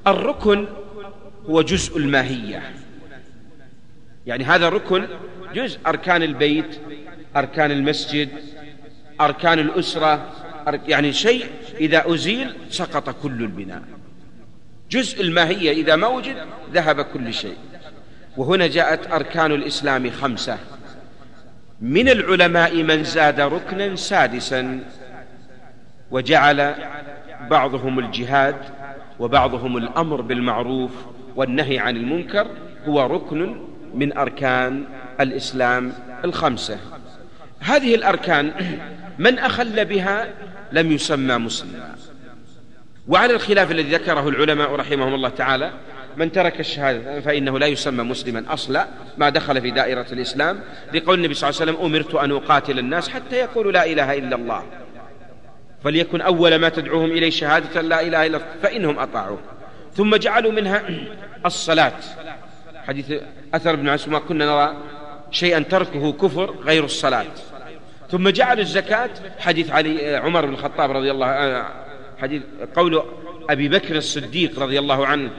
الركن 0.07 0.67
هو 1.47 1.63
جزء 1.63 1.99
الماهية. 1.99 2.63
يعني 4.27 4.45
هذا 4.45 4.69
ركن 4.69 5.07
جزء 5.55 5.79
أركان 5.87 6.23
البيت 6.23 6.81
أركان 7.37 7.71
المسجد 7.71 8.29
أركان 9.21 9.59
الأسرة 9.59 10.33
يعني 10.89 11.13
شيء 11.13 11.47
إذا 11.81 12.15
أزيل 12.15 12.55
سقط 12.71 13.23
كل 13.23 13.43
البناء. 13.43 13.83
جزء 14.91 15.23
الماهية 15.23 15.73
إذا 15.73 15.97
ما 15.97 16.07
وجد 16.07 16.37
ذهب 16.73 17.01
كل 17.01 17.35
شيء. 17.35 17.57
وهنا 18.37 18.67
جاءت 18.67 19.13
أركان 19.13 19.53
الإسلام 19.53 20.11
خمسة. 20.11 20.59
من 21.81 22.09
العلماء 22.09 22.83
من 22.83 23.05
زاد 23.05 23.41
ركنا 23.41 23.97
سادسا 23.97 24.81
وجعل 26.11 26.75
بعضهم 27.51 27.99
الجهاد 27.99 28.57
وبعضهم 29.19 29.77
الأمر 29.77 30.21
بالمعروف 30.21 30.91
والنهي 31.37 31.79
عن 31.79 31.97
المنكر 31.97 32.47
هو 32.89 33.07
ركن 33.07 33.57
من 33.95 34.19
أركان 34.19 34.85
الإسلام 35.21 35.93
الخمسة. 36.25 36.79
هذه 37.61 37.95
الأركان 37.95 38.53
من 39.19 39.39
أخل 39.39 39.85
بها 39.85 40.29
لم 40.73 40.93
يسمى 40.93 41.37
مسلما. 41.37 41.95
وعلى 43.09 43.35
الخلاف 43.35 43.71
الذي 43.71 43.95
ذكره 43.95 44.29
العلماء 44.29 44.75
رحمهم 44.75 45.15
الله 45.15 45.29
تعالى 45.29 45.71
من 46.17 46.33
ترك 46.33 46.61
الشهادة 46.61 47.21
فإنه 47.21 47.59
لا 47.59 47.67
يسمى 47.67 48.03
مسلما 48.05 48.45
أصلا 48.49 48.87
ما 49.19 49.29
دخل 49.29 49.61
في 49.61 49.71
دائرة 49.71 50.07
الإسلام. 50.13 50.61
لقول 50.95 51.19
النبي 51.19 51.35
صلى 51.35 51.51
الله 51.51 51.61
عليه 51.61 51.73
وسلم 51.73 51.87
أمرت 51.87 52.15
أن 52.15 52.31
أقاتل 52.33 52.79
الناس 52.79 53.09
حتى 53.09 53.37
يقولوا 53.37 53.73
لا 53.73 53.87
إله 53.87 54.19
إلا 54.19 54.37
الله. 54.37 54.63
فليكن 55.85 56.21
أول 56.21 56.55
ما 56.55 56.69
تدعوهم 56.69 57.11
إليه 57.11 57.31
شهادة 57.31 57.81
لا 57.81 58.01
إله 58.01 58.27
إلا 58.27 58.37
الله 58.37 58.47
فإنهم 58.63 58.99
أطاعوه. 58.99 59.39
ثم 59.95 60.17
جعلوا 60.17 60.53
منها 60.53 60.83
الصلاة. 61.47 61.93
حديث 62.89 63.13
أثر 63.55 63.71
ابن 63.71 63.89
عسوم 63.89 64.13
ما 64.13 64.19
كنا 64.19 64.47
نرى 64.47 64.77
شيئا 65.31 65.61
تركه 65.61 66.13
كفر 66.13 66.55
غير 66.65 66.85
الصلاة. 66.85 67.27
ثم 68.11 68.29
جعل 68.29 68.61
الزكاة 68.61 69.11
حديث 69.39 69.71
علي 69.71 70.17
عمر 70.17 70.47
بن 70.47 70.53
الخطاب 70.53 70.91
رضي 70.91 71.11
الله 71.11 71.27
عنه 71.27 71.65
حديث 72.19 72.43
قول 72.77 73.03
أبي 73.51 73.69
بكر 73.69 73.97
الصديق 73.97 74.61
رضي 74.61 74.79
الله 74.79 75.07
عنه 75.07 75.31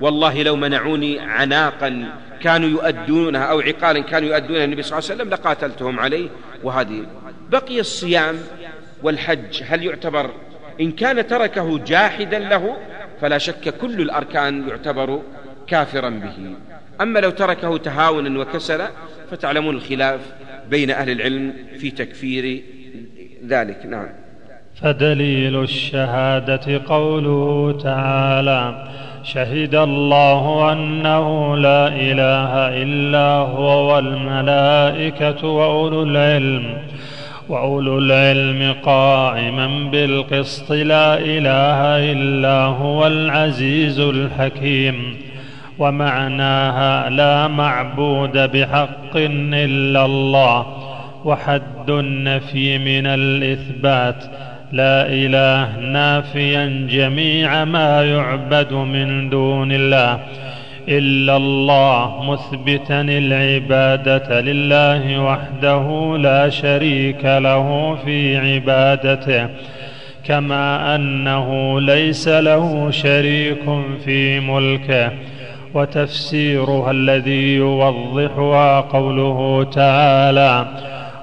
والله 0.00 0.42
لو 0.42 0.56
منعوني 0.56 1.20
عناقا 1.20 2.12
كانوا 2.42 2.68
يؤدونها 2.68 3.42
أو 3.42 3.60
عقالا 3.60 4.00
كانوا 4.00 4.28
يؤدونها 4.28 4.64
النبي 4.64 4.82
صلى 4.82 4.98
الله 4.98 5.10
عليه 5.10 5.20
وسلم 5.22 5.34
لقاتلتهم 5.34 6.00
عليه 6.00 6.28
وهذه 6.62 7.06
بقي 7.50 7.80
الصيام 7.80 8.38
والحج 9.02 9.62
هل 9.66 9.84
يعتبر 9.84 10.30
إن 10.80 10.92
كان 10.92 11.26
تركه 11.26 11.78
جاحدا 11.78 12.38
له؟ 12.38 12.76
فلا 13.20 13.38
شك 13.38 13.68
كل 13.78 14.00
الأركان 14.00 14.68
يعتبر 14.68 15.22
كافرا 15.66 16.10
به. 16.10 16.32
أما 17.00 17.18
لو 17.18 17.30
تركه 17.30 17.76
تهاونا 17.76 18.40
وكسلا 18.40 18.90
فتعلمون 19.30 19.74
الخلاف 19.74 20.20
بين 20.70 20.90
أهل 20.90 21.10
العلم 21.10 21.52
في 21.78 21.90
تكفير 21.90 22.62
ذلك. 23.46 23.86
نعم. 23.86 24.06
فدليل 24.82 25.62
الشهادة 25.62 26.82
قوله 26.86 27.78
تعالى 27.82 28.88
شهد 29.24 29.74
الله 29.74 30.72
أنه 30.72 31.56
لا 31.56 31.88
إله 31.88 32.82
إلا 32.82 33.28
هو 33.28 33.94
والملائكة 33.94 35.46
وأولو 35.48 36.02
العلم 36.02 36.78
وأولو 37.48 37.98
العلم 37.98 38.74
قائما 38.82 39.90
بالقسط 39.90 40.72
لا 40.72 41.18
إله 41.18 42.12
إلا 42.12 42.64
هو 42.64 43.06
العزيز 43.06 44.00
الحكيم. 44.00 45.25
ومعناها 45.78 47.10
لا 47.10 47.48
معبود 47.48 48.38
بحق 48.38 49.16
إلا 49.16 50.04
الله 50.04 50.66
وحد 51.24 51.90
النفي 51.90 52.78
من 52.78 53.06
الإثبات 53.06 54.24
لا 54.72 55.06
إله 55.06 55.78
نافيا 55.80 56.86
جميع 56.90 57.64
ما 57.64 58.02
يعبد 58.02 58.72
من 58.72 59.30
دون 59.30 59.72
الله 59.72 60.18
إلا 60.88 61.36
الله 61.36 62.22
مثبتا 62.32 63.00
العبادة 63.00 64.40
لله 64.40 65.18
وحده 65.22 66.16
لا 66.18 66.48
شريك 66.48 67.24
له 67.24 67.98
في 68.04 68.36
عبادته 68.36 69.48
كما 70.24 70.94
أنه 70.94 71.80
ليس 71.80 72.28
له 72.28 72.90
شريك 72.90 73.64
في 74.04 74.40
ملكه 74.40 75.12
وتفسيرها 75.76 76.90
الذي 76.90 77.54
يوضحها 77.54 78.80
قوله 78.80 79.66
تعالى 79.72 80.66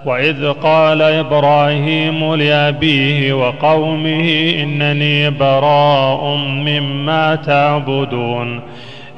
واذ 0.05 0.51
قال 0.51 1.01
إبراهيم 1.01 2.35
لابيه 2.35 3.33
وقومه 3.33 4.53
انني 4.63 5.29
براء 5.29 6.35
مما 6.37 7.35
تعبدون 7.35 8.61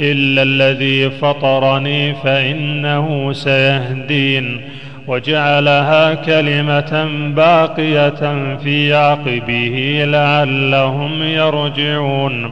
الا 0.01 0.43
الذي 0.43 1.09
فطرني 1.09 2.13
فانه 2.13 3.33
سيهدين 3.33 4.61
وجعلها 5.07 6.13
كلمه 6.13 7.07
باقيه 7.35 8.55
في 8.63 8.93
عقبه 8.95 10.03
لعلهم 10.07 11.23
يرجعون 11.23 12.51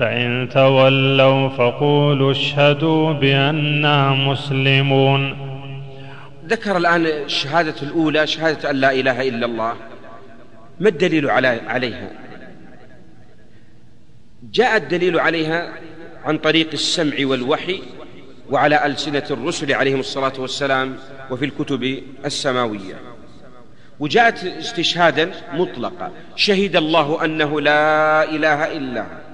فإن 0.00 0.48
تولوا 0.48 1.48
فقولوا 1.48 2.30
اشهدوا 2.30 3.12
بأننا 3.12 4.10
مسلمون. 4.10 5.50
ذكر 6.46 6.76
الآن 6.76 7.06
الشهادة 7.06 7.74
الأولى 7.82 8.26
شهادة 8.26 8.70
أن 8.70 8.76
لا 8.76 8.92
إله 8.92 9.28
إلا 9.28 9.46
الله. 9.46 9.74
ما 10.80 10.88
الدليل 10.88 11.30
عليها؟ 11.30 12.10
جاء 14.52 14.76
الدليل 14.76 15.20
عليها 15.20 15.72
عن 16.24 16.38
طريق 16.38 16.68
السمع 16.72 17.14
والوحي 17.20 17.82
وعلى 18.50 18.86
ألسنة 18.86 19.24
الرسل 19.30 19.72
عليهم 19.72 20.00
الصلاة 20.00 20.32
والسلام 20.38 20.96
وفي 21.30 21.44
الكتب 21.44 22.02
السماوية. 22.24 22.94
وجاءت 24.00 24.44
استشهادا 24.44 25.30
مطلقا 25.54 26.10
شهد 26.36 26.76
الله 26.76 27.24
أنه 27.24 27.60
لا 27.60 28.24
إله 28.24 28.76
إلا 28.76 29.00
هو. 29.00 29.29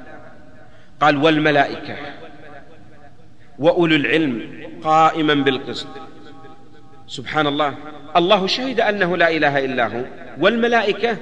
قال 1.00 1.16
والملائكة 1.16 1.96
وأولو 3.58 3.96
العلم 3.96 4.42
قائما 4.84 5.34
بالقسط. 5.34 5.86
سبحان 7.08 7.46
الله. 7.46 7.74
الله 8.16 8.46
شهد 8.46 8.80
أنه 8.80 9.16
لا 9.16 9.30
إله 9.30 9.64
إلا 9.64 9.86
هو. 9.86 10.04
والملائكة 10.40 11.16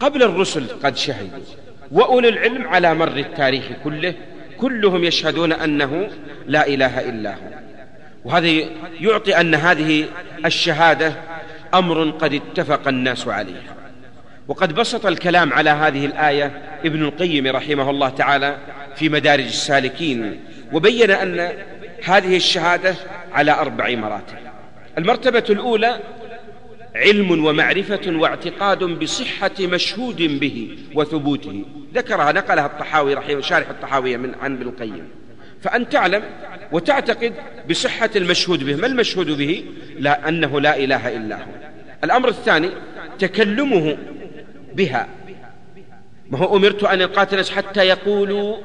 قبل 0.00 0.22
الرسل 0.22 0.66
قد 0.84 0.96
شهدوا. 0.96 1.38
وأولو 1.92 2.28
العلم 2.28 2.68
على 2.68 2.94
مر 2.94 3.16
التاريخ 3.16 3.64
كله 3.84 4.14
كلهم 4.58 5.04
يشهدون 5.04 5.52
أنه 5.52 6.10
لا 6.46 6.66
إله 6.66 7.08
إلا 7.08 7.30
هو. 7.30 7.50
وهذا 8.24 8.48
يعطي 9.00 9.40
أن 9.40 9.54
هذه 9.54 10.04
الشهادة 10.44 11.12
أمر 11.74 12.10
قد 12.10 12.34
اتفق 12.34 12.88
الناس 12.88 13.28
عليه 13.28 13.79
وقد 14.48 14.74
بسط 14.74 15.06
الكلام 15.06 15.52
على 15.52 15.70
هذه 15.70 16.06
الآية 16.06 16.62
ابن 16.84 17.04
القيم 17.04 17.46
رحمه 17.46 17.90
الله 17.90 18.08
تعالى 18.08 18.56
في 18.96 19.08
مدارج 19.08 19.44
السالكين 19.44 20.40
وبين 20.72 21.10
أن 21.10 21.52
هذه 22.04 22.36
الشهادة 22.36 22.94
على 23.32 23.52
أربع 23.52 23.90
مراتب. 23.90 24.36
المرتبة 24.98 25.44
الأولى 25.50 26.00
علم 26.96 27.44
ومعرفة 27.44 28.00
واعتقاد 28.06 28.84
بصحة 28.84 29.50
مشهود 29.60 30.16
به 30.16 30.78
وثبوته. 30.94 31.64
ذكرها 31.94 32.32
نقلها 32.32 32.66
الطحاوي 32.66 33.14
رحمه 33.14 33.40
شارح 33.40 33.68
الطحاوية 33.68 34.16
من 34.16 34.34
عن 34.42 34.54
ابن 34.54 34.68
القيم. 34.68 35.08
فأن 35.60 35.88
تعلم 35.88 36.22
وتعتقد 36.72 37.32
بصحة 37.70 38.10
المشهود 38.16 38.64
به. 38.64 38.76
ما 38.76 38.86
المشهود 38.86 39.30
به؟ 39.30 39.64
لا 39.98 40.28
أنه 40.28 40.60
لا 40.60 40.76
إله 40.76 41.16
إلا 41.16 41.36
هو. 41.36 41.50
الأمر 42.04 42.28
الثاني 42.28 42.70
تكلمه 43.18 43.96
بها. 44.74 45.08
ما 46.30 46.38
هو 46.38 46.56
أمرت 46.56 46.84
أن 46.84 47.02
أقاتل 47.02 47.44
حتى 47.44 47.80
يقولوا 47.80 48.56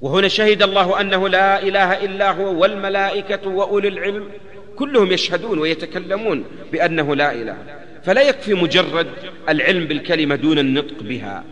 وهنا 0.00 0.28
شهد 0.28 0.62
الله 0.62 1.00
أنه 1.00 1.28
لا 1.28 1.62
إله 1.62 2.04
إلا 2.04 2.30
هو 2.30 2.60
والملائكة 2.60 3.48
وأولي 3.48 3.88
العلم 3.88 4.28
كلهم 4.76 5.12
يشهدون 5.12 5.58
ويتكلمون 5.58 6.44
بأنه 6.72 7.16
لا 7.16 7.32
إله. 7.32 7.56
فلا 8.04 8.22
يكفي 8.22 8.54
مجرد 8.54 9.06
العلم 9.48 9.86
بالكلمة 9.86 10.34
دون 10.34 10.58
النطق 10.58 11.02
بها. 11.02 11.44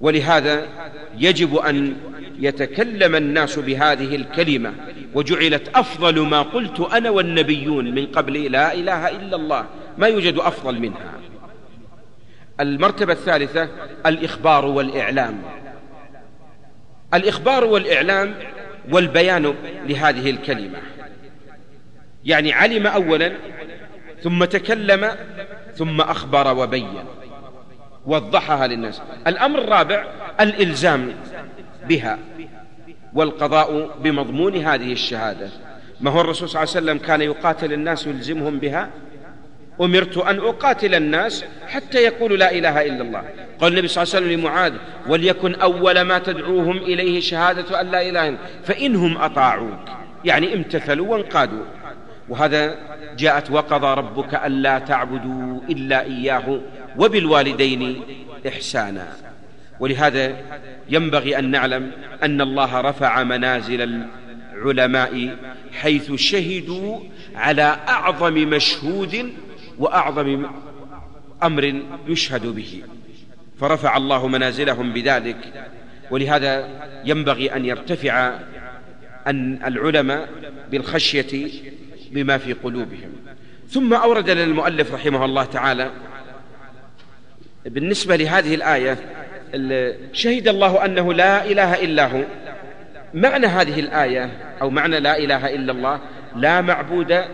ولهذا 0.00 0.68
يجب 1.18 1.56
أن 1.56 1.96
يتكلم 2.38 3.16
الناس 3.16 3.58
بهذه 3.58 4.16
الكلمة. 4.16 4.72
وجعلت 5.14 5.68
أفضل 5.74 6.20
ما 6.20 6.42
قلت 6.42 6.80
أنا 6.80 7.10
والنبيون 7.10 7.94
من 7.94 8.06
قبل 8.06 8.52
لا 8.52 8.74
إله 8.74 9.08
إلا 9.08 9.36
الله. 9.36 9.66
ما 9.98 10.06
يوجد 10.06 10.38
أفضل 10.38 10.78
منها. 10.78 11.14
المرتبة 12.60 13.12
الثالثة 13.12 13.68
الإخبار 14.06 14.64
والإعلام. 14.64 15.42
الإخبار 17.14 17.64
والإعلام 17.64 18.34
والبيان 18.92 19.54
لهذه 19.88 20.30
الكلمة. 20.30 20.78
يعني 22.24 22.52
علم 22.52 22.86
أولا 22.86 23.32
ثم 24.22 24.44
تكلم 24.44 25.10
ثم 25.74 26.00
أخبر 26.00 26.56
وبين 26.56 26.94
وضحها 28.06 28.66
للناس. 28.66 29.02
الأمر 29.26 29.58
الرابع 29.58 30.06
الإلزام 30.40 31.12
بها 31.88 32.18
والقضاء 33.14 33.98
بمضمون 34.00 34.56
هذه 34.56 34.92
الشهادة. 34.92 35.48
ما 36.00 36.10
هو 36.10 36.20
الرسول 36.20 36.48
صلى 36.48 36.62
الله 36.62 36.74
عليه 36.74 36.84
وسلم 36.84 37.06
كان 37.06 37.20
يقاتل 37.20 37.72
الناس 37.72 38.06
ويلزمهم 38.06 38.58
بها؟ 38.58 38.90
أمرت 39.80 40.16
أن 40.18 40.38
أقاتل 40.38 40.94
الناس 40.94 41.44
حتى 41.68 41.98
يقولوا 41.98 42.36
لا 42.36 42.52
إله 42.52 42.82
إلا 42.82 43.02
الله. 43.02 43.22
قال 43.60 43.72
النبي 43.72 43.88
صلى 43.88 44.02
الله 44.02 44.14
عليه 44.14 44.26
وسلم 44.26 44.40
لمعاذ 44.40 44.72
وليكن 45.08 45.54
أول 45.54 46.00
ما 46.00 46.18
تدعوهم 46.18 46.76
إليه 46.76 47.20
شهادة 47.20 47.80
أن 47.80 47.90
لا 47.90 48.02
إله 48.02 48.08
إلا 48.08 48.28
الله 48.28 48.38
فإنهم 48.64 49.16
أطاعوك. 49.16 49.88
يعني 50.24 50.54
امتثلوا 50.54 51.06
وانقادوا. 51.08 51.64
وهذا 52.28 52.76
جاءت 53.18 53.50
وقضى 53.50 54.00
ربك 54.00 54.34
ألا 54.34 54.78
تعبدوا 54.78 55.60
إلا 55.70 56.02
إياه 56.02 56.60
وبالوالدين 56.98 58.02
إحسانا. 58.48 59.08
ولهذا 59.80 60.36
ينبغي 60.88 61.38
أن 61.38 61.50
نعلم 61.50 61.90
أن 62.22 62.40
الله 62.40 62.80
رفع 62.80 63.22
منازل 63.22 64.06
العلماء 64.54 65.36
حيث 65.72 66.12
شهدوا 66.12 67.00
على 67.36 67.76
أعظم 67.88 68.34
مشهود 68.34 69.32
وأعظم 69.78 70.46
أمر 71.42 71.82
يشهد 72.08 72.46
به. 72.46 72.82
فرفع 73.60 73.96
الله 73.96 74.28
منازلهم 74.28 74.92
بذلك 74.92 75.68
ولهذا 76.10 76.68
ينبغي 77.04 77.56
أن 77.56 77.64
يرتفع 77.64 78.38
أن 79.26 79.60
العلماء 79.66 80.28
بالخشية 80.70 81.50
بما 82.10 82.38
في 82.38 82.52
قلوبهم. 82.52 83.12
ثم 83.68 83.94
أورد 83.94 84.30
لنا 84.30 84.44
المؤلف 84.44 84.94
رحمه 84.94 85.24
الله 85.24 85.44
تعالى 85.44 85.90
بالنسبة 87.64 88.16
لهذه 88.16 88.54
الآية 88.54 88.98
شهد 90.12 90.48
الله 90.48 90.84
أنه 90.84 91.12
لا 91.12 91.44
إله 91.44 91.84
إلا 91.84 92.06
هو. 92.06 92.22
معنى 93.14 93.46
هذه 93.46 93.80
الآية 93.80 94.30
أو 94.62 94.70
معنى 94.70 95.00
لا 95.00 95.18
إله 95.18 95.54
إلا 95.54 95.72
الله 95.72 96.00
لا 96.36 96.60
معبود 96.60 97.24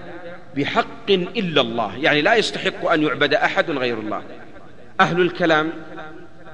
بحق 0.56 1.10
إلا 1.10 1.60
الله 1.60 1.96
يعني 1.96 2.22
لا 2.22 2.34
يستحق 2.34 2.90
أن 2.90 3.02
يعبد 3.02 3.34
أحد 3.34 3.70
غير 3.70 3.98
الله. 3.98 4.22
أهل 5.00 5.20
الكلام 5.20 5.72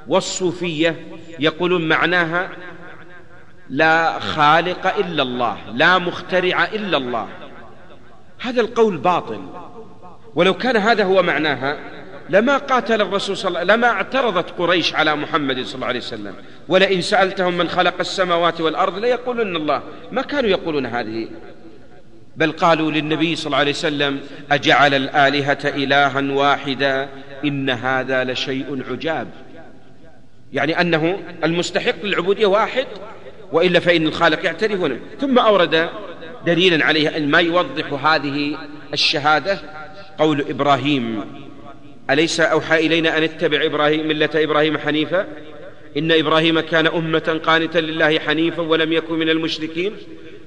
والصوفية 0.08 1.06
يقولون 1.38 1.88
معناها 1.88 2.50
لا 3.70 4.18
خالق 4.18 4.96
إلا 4.98 5.22
الله 5.22 5.58
لا 5.74 5.98
مخترع 5.98 6.64
إلا 6.64 6.96
الله. 6.96 7.28
هذا 8.40 8.60
القول 8.60 8.96
باطل. 8.96 9.40
ولو 10.34 10.54
كان 10.54 10.76
هذا 10.76 11.04
هو 11.04 11.22
معناها 11.22 11.78
لما 12.30 12.56
قاتل 12.56 13.00
الرسول 13.00 13.36
صلى 13.36 13.48
الله 13.48 13.60
عليه 13.60 13.72
وسلم 13.72 13.78
لما 13.78 13.88
اعترضت 13.88 14.50
قريش 14.58 14.94
على 14.94 15.16
محمد 15.16 15.62
صلى 15.64 15.74
الله 15.74 15.86
عليه 15.86 15.98
وسلم 15.98 16.34
ولئن 16.68 17.00
سألتهم 17.00 17.58
من 17.58 17.68
خلق 17.68 17.94
السماوات 18.00 18.60
والأرض 18.60 18.98
ليقولن 18.98 19.56
الله. 19.56 19.82
ما 20.12 20.22
كانوا 20.22 20.50
يقولون 20.50 20.86
هذه. 20.86 21.28
بل 22.36 22.52
قالوا 22.52 22.90
للنبي 22.90 23.36
صلى 23.36 23.46
الله 23.46 23.58
عليه 23.58 23.70
وسلم 23.70 24.20
أجعل 24.50 24.94
الآلهة 24.94 25.58
إلها 25.64 26.32
واحدا؟ 26.32 27.08
إن 27.44 27.70
هذا 27.70 28.24
لشيء 28.24 28.82
عجاب. 28.90 29.28
يعني 30.52 30.80
أنه 30.80 31.18
المستحق 31.44 32.04
للعبودية 32.04 32.46
واحد 32.46 32.86
وإلا 33.52 33.80
فإن 33.80 34.06
الخالق 34.06 34.44
يعترفون 34.44 35.00
ثم 35.20 35.38
أورد 35.38 35.88
دليلا 36.46 36.84
عليه 36.84 37.18
ما 37.18 37.40
يوضح 37.40 38.06
هذه 38.06 38.58
الشهادة 38.92 39.58
قول 40.18 40.40
إبراهيم. 40.40 41.24
أليس 42.10 42.40
أوحى 42.40 42.86
إلينا 42.86 43.18
أن 43.18 43.22
اتبع 43.22 43.64
إبراهيم 43.64 44.08
ملة 44.08 44.30
إبراهيم 44.34 44.78
حنيفا؟ 44.78 45.26
إن 45.96 46.12
إبراهيم 46.12 46.60
كان 46.60 46.86
أمة 46.86 47.40
قانتا 47.44 47.78
لله 47.78 48.18
حنيفا 48.18 48.62
ولم 48.62 48.92
يكن 48.92 49.14
من 49.14 49.28
المشركين؟ 49.28 49.92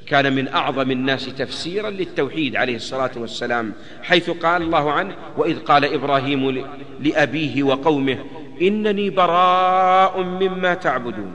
كان 0.09 0.33
من 0.33 0.47
أعظم 0.47 0.91
الناس 0.91 1.25
تفسيرا 1.25 1.89
للتوحيد 1.89 2.55
عليه 2.55 2.75
الصلاة 2.75 3.11
والسلام 3.15 3.73
حيث 4.03 4.29
قال 4.29 4.61
الله 4.61 4.91
عنه 4.91 5.15
وإذ 5.37 5.59
قال 5.59 5.93
إبراهيم 5.93 6.65
لأبيه 6.99 7.63
وقومه 7.63 8.17
إنني 8.61 9.09
براء 9.09 10.21
مما 10.21 10.73
تعبدون 10.73 11.33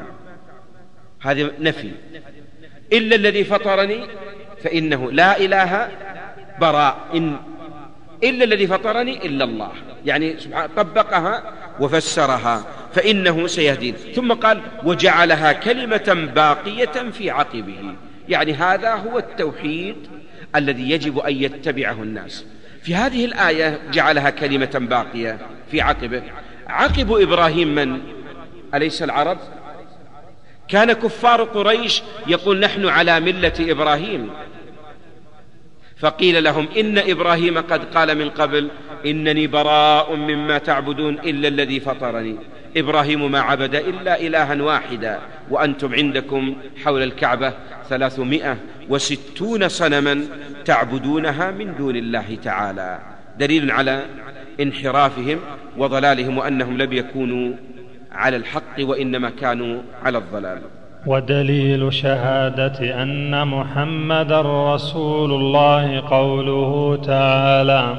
هذا 1.20 1.50
نفي. 1.60 1.90
إلا 2.92 3.16
الذي 3.16 3.44
فطرني 3.44 4.06
فإنه 4.62 5.12
لا 5.12 5.38
إله 5.38 5.88
براء 6.60 6.96
إن 7.14 7.36
إلا 8.24 8.44
الذي 8.44 8.66
فطرني 8.66 9.26
إلا 9.26 9.44
الله. 9.44 9.72
يعني 10.06 10.36
طبقها 10.76 11.52
وفسرها 11.80 12.64
فإنه 12.92 13.46
سيهدين. 13.46 13.94
ثم 13.94 14.32
قال 14.32 14.60
وجعلها 14.84 15.52
كلمة 15.52 16.30
باقية 16.34 17.10
في 17.10 17.30
عقبه 17.30 17.94
يعني 18.28 18.52
هذا 18.52 18.94
هو 18.94 19.18
التوحيد 19.18 19.96
الذي 20.56 20.90
يجب 20.90 21.18
أن 21.18 21.36
يتبعه 21.36 22.02
الناس. 22.02 22.44
في 22.82 22.94
هذه 22.94 23.24
الآية 23.24 23.80
جعلها 23.92 24.30
كلمة 24.30 24.86
باقية 24.90 25.38
في 25.70 25.80
عقبه. 25.80 26.22
عقب 26.66 27.12
إبراهيم 27.12 27.74
من؟ 27.74 28.00
أليس 28.74 29.02
العرب؟ 29.02 29.38
كان 30.68 30.92
كفار 30.92 31.42
قريش 31.42 32.02
يقول 32.26 32.60
نحن 32.60 32.88
على 32.88 33.20
ملة 33.20 33.52
إبراهيم. 33.60 34.30
فقيل 35.96 36.44
لهم 36.44 36.68
إن 36.76 36.98
إبراهيم 36.98 37.58
قد 37.58 37.84
قال 37.84 38.18
من 38.18 38.30
قبل 38.30 38.68
إنني 39.06 39.46
براء 39.46 40.14
مما 40.14 40.58
تعبدون 40.58 41.14
إلا 41.14 41.48
الذي 41.48 41.80
فطرني. 41.80 42.36
إبراهيم 42.76 43.30
ما 43.30 43.40
عبد 43.40 43.74
إلا 43.74 44.20
إلها 44.20 44.62
واحدا 44.62 45.18
وأنتم 45.50 45.94
عندكم 45.94 46.56
حول 46.84 47.02
الكعبة 47.02 47.52
ثلاثمائة 47.88 48.56
وستون 48.88 49.68
صنما 49.68 50.26
تعبدونها 50.64 51.50
من 51.50 51.74
دون 51.74 51.96
الله 51.96 52.38
تعالى. 52.44 52.98
دليل 53.38 53.70
على 53.70 54.04
انحرافهم 54.60 55.38
وضلالهم 55.76 56.38
وأنهم 56.38 56.78
لم 56.78 56.92
يكونوا 56.92 57.54
على 58.12 58.36
الحق 58.36 58.80
وإنما 58.80 59.30
كانوا 59.30 59.82
على 60.02 60.18
الضلال. 60.18 60.62
ودليل 61.06 61.92
شهادة 61.92 63.02
أن 63.02 63.48
محمد 63.48 64.32
رسول 64.32 65.32
الله 65.32 66.00
قوله 66.00 66.98
تعالى 67.04 67.96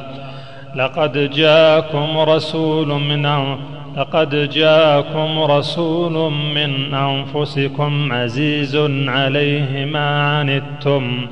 لقد 0.76 1.30
جاءكم 1.30 2.18
رسول 2.18 2.88
من 2.88 3.56
لقد 3.98 4.50
جاءكم 4.50 5.40
رسول 5.40 6.32
من 6.32 6.94
أنفسكم 6.94 8.14
عزيز 8.14 8.76
عليه 9.08 9.86
ما 9.86 10.38
عنتم 10.40 11.28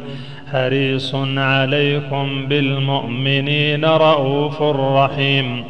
حريص 0.51 1.15
عليكم 1.37 2.45
بالمؤمنين 2.47 3.85
رؤوف 3.85 4.61
رحيم. 4.61 5.63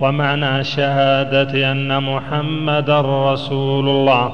ومعنى 0.00 0.64
شهادة 0.64 1.72
أن 1.72 2.02
محمد 2.02 2.90
رسول 2.90 3.88
الله 3.88 4.32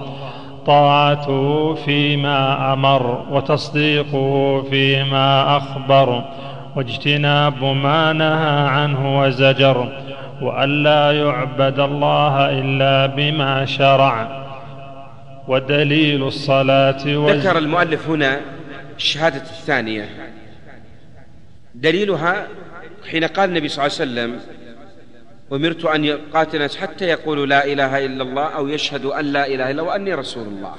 طاعته 0.67 1.75
فيما 1.75 2.73
أمر 2.73 3.27
وتصديقه 3.31 4.63
فيما 4.71 5.57
أخبر 5.57 6.25
واجتناب 6.77 7.65
ما 7.65 8.13
نهى 8.13 8.69
عنه 8.69 9.21
وزجر 9.21 10.03
والا 10.43 11.13
يعبد 11.13 11.81
الله 11.81 12.51
إلا 12.51 13.07
بما 13.07 13.65
شرع 13.65 14.47
ودليل 15.49 16.23
الصلاة 16.23 17.03
ذكر 17.07 17.59
المؤلف 17.59 18.09
هنا 18.09 18.41
الشهادة 18.97 19.37
الثانية. 19.37 20.09
دليلها 21.75 22.47
حين 23.11 23.25
قال 23.25 23.49
النبي 23.49 23.69
صلى 23.69 23.87
الله 23.87 23.97
عليه 24.01 24.33
وسلم 24.35 24.56
أمرت 25.53 25.85
أن 25.85 26.05
يقاتل 26.05 26.57
الناس 26.57 26.77
حتى 26.77 27.05
يقولوا 27.05 27.47
لا 27.47 27.65
إله 27.65 28.07
إلا 28.07 28.23
الله 28.23 28.47
أو 28.47 28.69
يشهدوا 28.69 29.21
أن 29.21 29.25
لا 29.25 29.47
إله 29.47 29.71
إلا 29.71 29.83
وأني 29.83 30.15
رسول 30.15 30.47
الله. 30.47 30.75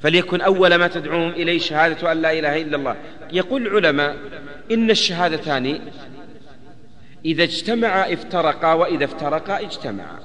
فليكن 0.00 0.40
أول 0.40 0.74
ما 0.74 0.88
تدعوهم 0.88 1.30
إليه 1.30 1.58
شهادة 1.58 2.12
أن 2.12 2.22
لا 2.22 2.32
إله 2.32 2.62
إلا 2.62 2.76
الله. 2.76 2.96
يقول 3.32 3.66
العلماء 3.66 4.16
إن 4.70 4.90
الشهادتان 4.90 5.80
إذا 7.24 7.42
اجتمعا 7.42 8.12
افترقا 8.12 8.72
وإذا 8.72 9.04
افترقا 9.04 9.60
اجتمعا. 9.60 10.18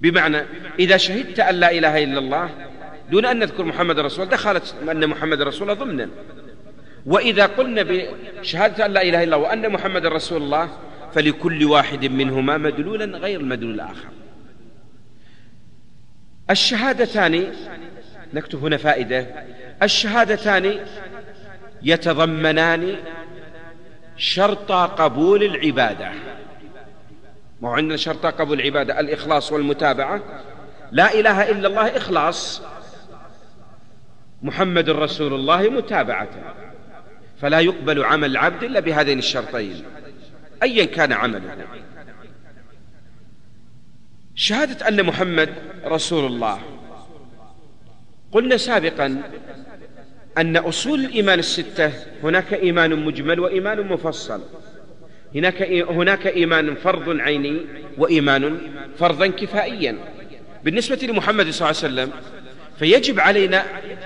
بمعنى 0.00 0.42
إذا 0.78 0.96
شهدت 0.96 1.40
أن 1.40 1.54
لا 1.54 1.70
إله 1.70 2.04
إلا 2.04 2.18
الله 2.18 2.50
دون 3.10 3.24
أن 3.24 3.38
نذكر 3.38 3.64
محمد 3.64 3.98
رسول 3.98 4.26
دخلت 4.26 4.74
أن 4.90 5.06
محمد 5.06 5.42
رسول 5.42 5.74
ضمنا. 5.74 6.08
وإذا 7.06 7.46
قلنا 7.46 7.82
بشهادة 7.82 8.86
أن 8.86 8.90
لا 8.90 9.02
إله 9.02 9.24
إلا 9.24 9.36
الله 9.36 9.48
وأن 9.48 9.72
محمد 9.72 10.06
رسول 10.06 10.42
الله 10.42 10.68
فلكل 11.14 11.64
واحد 11.64 12.04
منهما 12.04 12.58
مدلولا 12.58 13.18
غير 13.18 13.40
المدلول 13.40 13.74
الآخر. 13.74 14.08
الشهادتان 16.50 17.52
نكتب 18.34 18.64
هنا 18.64 18.76
فائدة 18.76 19.26
الشهادتان 19.82 20.86
يتضمنان 21.82 22.96
شرط 24.16 24.72
قبول 24.72 25.42
العبادة. 25.42 26.10
ما 27.60 27.70
عندنا 27.70 27.96
شرط 27.96 28.26
قبول 28.26 28.60
العبادة؟ 28.60 29.00
الإخلاص 29.00 29.52
والمتابعة. 29.52 30.22
لا 30.92 31.14
إله 31.14 31.50
إلا 31.50 31.68
الله 31.68 31.96
إخلاص. 31.96 32.62
محمد 34.42 34.90
رسول 34.90 35.34
الله 35.34 35.62
متابعة. 35.62 36.28
فلا 37.40 37.60
يقبل 37.60 38.04
عمل 38.04 38.30
العبد 38.30 38.64
إلا 38.64 38.80
بهذين 38.80 39.18
الشرطين. 39.18 39.84
أيا 40.62 40.84
كان 40.84 41.12
عمله. 41.12 41.66
شهادة 44.34 44.88
أن 44.88 45.02
محمد 45.02 45.48
رسول 45.84 46.26
الله. 46.26 46.60
قلنا 48.32 48.56
سابقا 48.56 49.22
أن 50.38 50.56
أصول 50.56 51.00
الإيمان 51.04 51.38
الستة 51.38 51.92
هناك 52.22 52.54
إيمان 52.54 53.04
مجمل 53.04 53.40
وإيمان 53.40 53.88
مفصل. 53.88 54.42
هناك 55.34 55.62
هناك 55.72 56.26
إيمان 56.26 56.74
فرض 56.74 57.20
عيني 57.20 57.60
وإيمان 57.98 58.58
فرضا 58.98 59.26
كفائيا. 59.26 59.96
بالنسبة 60.64 60.96
لمحمد 60.96 61.50
صلى 61.50 61.70
الله 61.70 61.80
عليه 61.82 61.92
وسلم 61.94 62.10
فيجب 62.78 63.20
علينا 63.20 63.64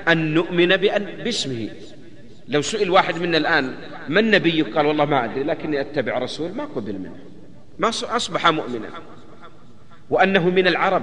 أن 0.09 0.35
نؤمن 0.35 0.77
بأن 0.77 1.05
باسمه. 1.05 1.69
لو 2.49 2.63
سئل 2.63 2.91
واحد 2.91 3.19
منا 3.19 3.37
الآن 3.37 3.75
من 4.09 4.31
نبيك 4.31 4.77
قال 4.77 4.87
والله 4.87 5.05
ما 5.05 5.25
أدري 5.25 5.45
لكني 5.45 5.81
أتبع 5.81 6.19
رسول 6.19 6.53
ما 6.53 6.65
قبل 6.65 6.93
منه. 6.93 7.17
ما 7.79 7.89
أصبح 7.89 8.47
مؤمنا. 8.47 8.89
وأنه 10.11 10.51
من 10.51 10.67
العرب. 10.67 11.03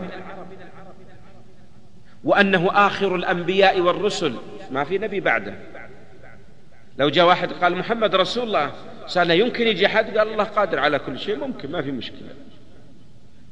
وأنه 2.23 2.87
آخر 2.87 3.15
الأنبياء 3.15 3.81
والرسل. 3.81 4.33
ما 4.71 4.83
في 4.83 4.97
نبي 4.97 5.19
بعده. 5.19 5.55
لو 6.97 7.09
جاء 7.09 7.25
واحد 7.25 7.51
قال 7.51 7.77
محمد 7.77 8.15
رسول 8.15 8.43
الله 8.43 8.71
سألنا 9.07 9.33
يمكن 9.33 9.67
يجي 9.67 9.87
حد 9.87 10.17
قال 10.17 10.31
الله 10.31 10.43
قادر 10.43 10.79
على 10.79 10.99
كل 10.99 11.19
شيء 11.19 11.37
ممكن 11.37 11.71
ما 11.71 11.81
في 11.81 11.91
مشكلة. 11.91 12.29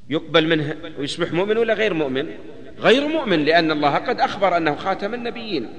يقبل 0.10 0.48
منه 0.48 0.76
ويصبح 1.00 1.32
مؤمن 1.32 1.58
ولا 1.58 1.74
غير 1.74 1.94
مؤمن؟ 1.94 2.30
غير 2.80 3.08
مؤمن 3.08 3.46
لأن 3.46 3.72
الله 3.72 3.96
قد 3.96 4.20
أخبر 4.20 4.58
أنه 4.58 4.76
خاتم 4.76 5.14
النبيين. 5.14 5.70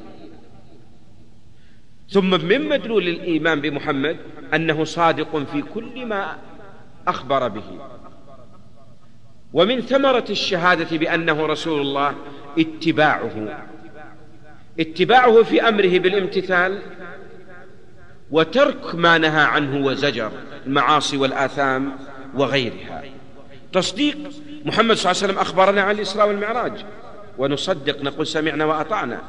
ثم 2.09 2.31
من 2.31 2.69
مدلول 2.69 3.09
الإيمان 3.09 3.61
بمحمد 3.61 4.17
أنه 4.55 4.85
صادق 4.85 5.39
في 5.53 5.63
كل 5.63 6.07
ما 6.07 6.37
أخبر 7.09 7.49
به. 7.49 7.81
ومن 9.53 9.81
ثمرة 9.81 10.25
الشهادة 10.31 10.99
بأنه 10.99 11.47
رسول 11.47 11.81
الله 11.81 12.15
اتباعه 12.59 13.65
اتباعه 14.81 15.43
في 15.43 15.69
أمره 15.69 15.99
بالامتثال 15.99 16.83
وترك 18.31 18.95
ما 18.95 19.19
نهى 19.19 19.43
عنه 19.43 19.87
وزجر 19.87 20.31
المعاصي 20.67 21.17
والآثام 21.17 21.97
وغيرها. 22.35 23.03
تصديق 23.73 24.17
محمد 24.65 24.97
صلى 24.97 25.11
الله 25.11 25.23
عليه 25.23 25.33
وسلم 25.33 25.39
أخبرنا 25.39 25.83
عن 25.83 25.95
الإسراء 25.95 26.29
والمعراج. 26.29 26.85
ونصدق 27.39 28.03
نقول 28.03 28.27
سمعنا 28.27 28.65
وأطعنا. 28.65 29.23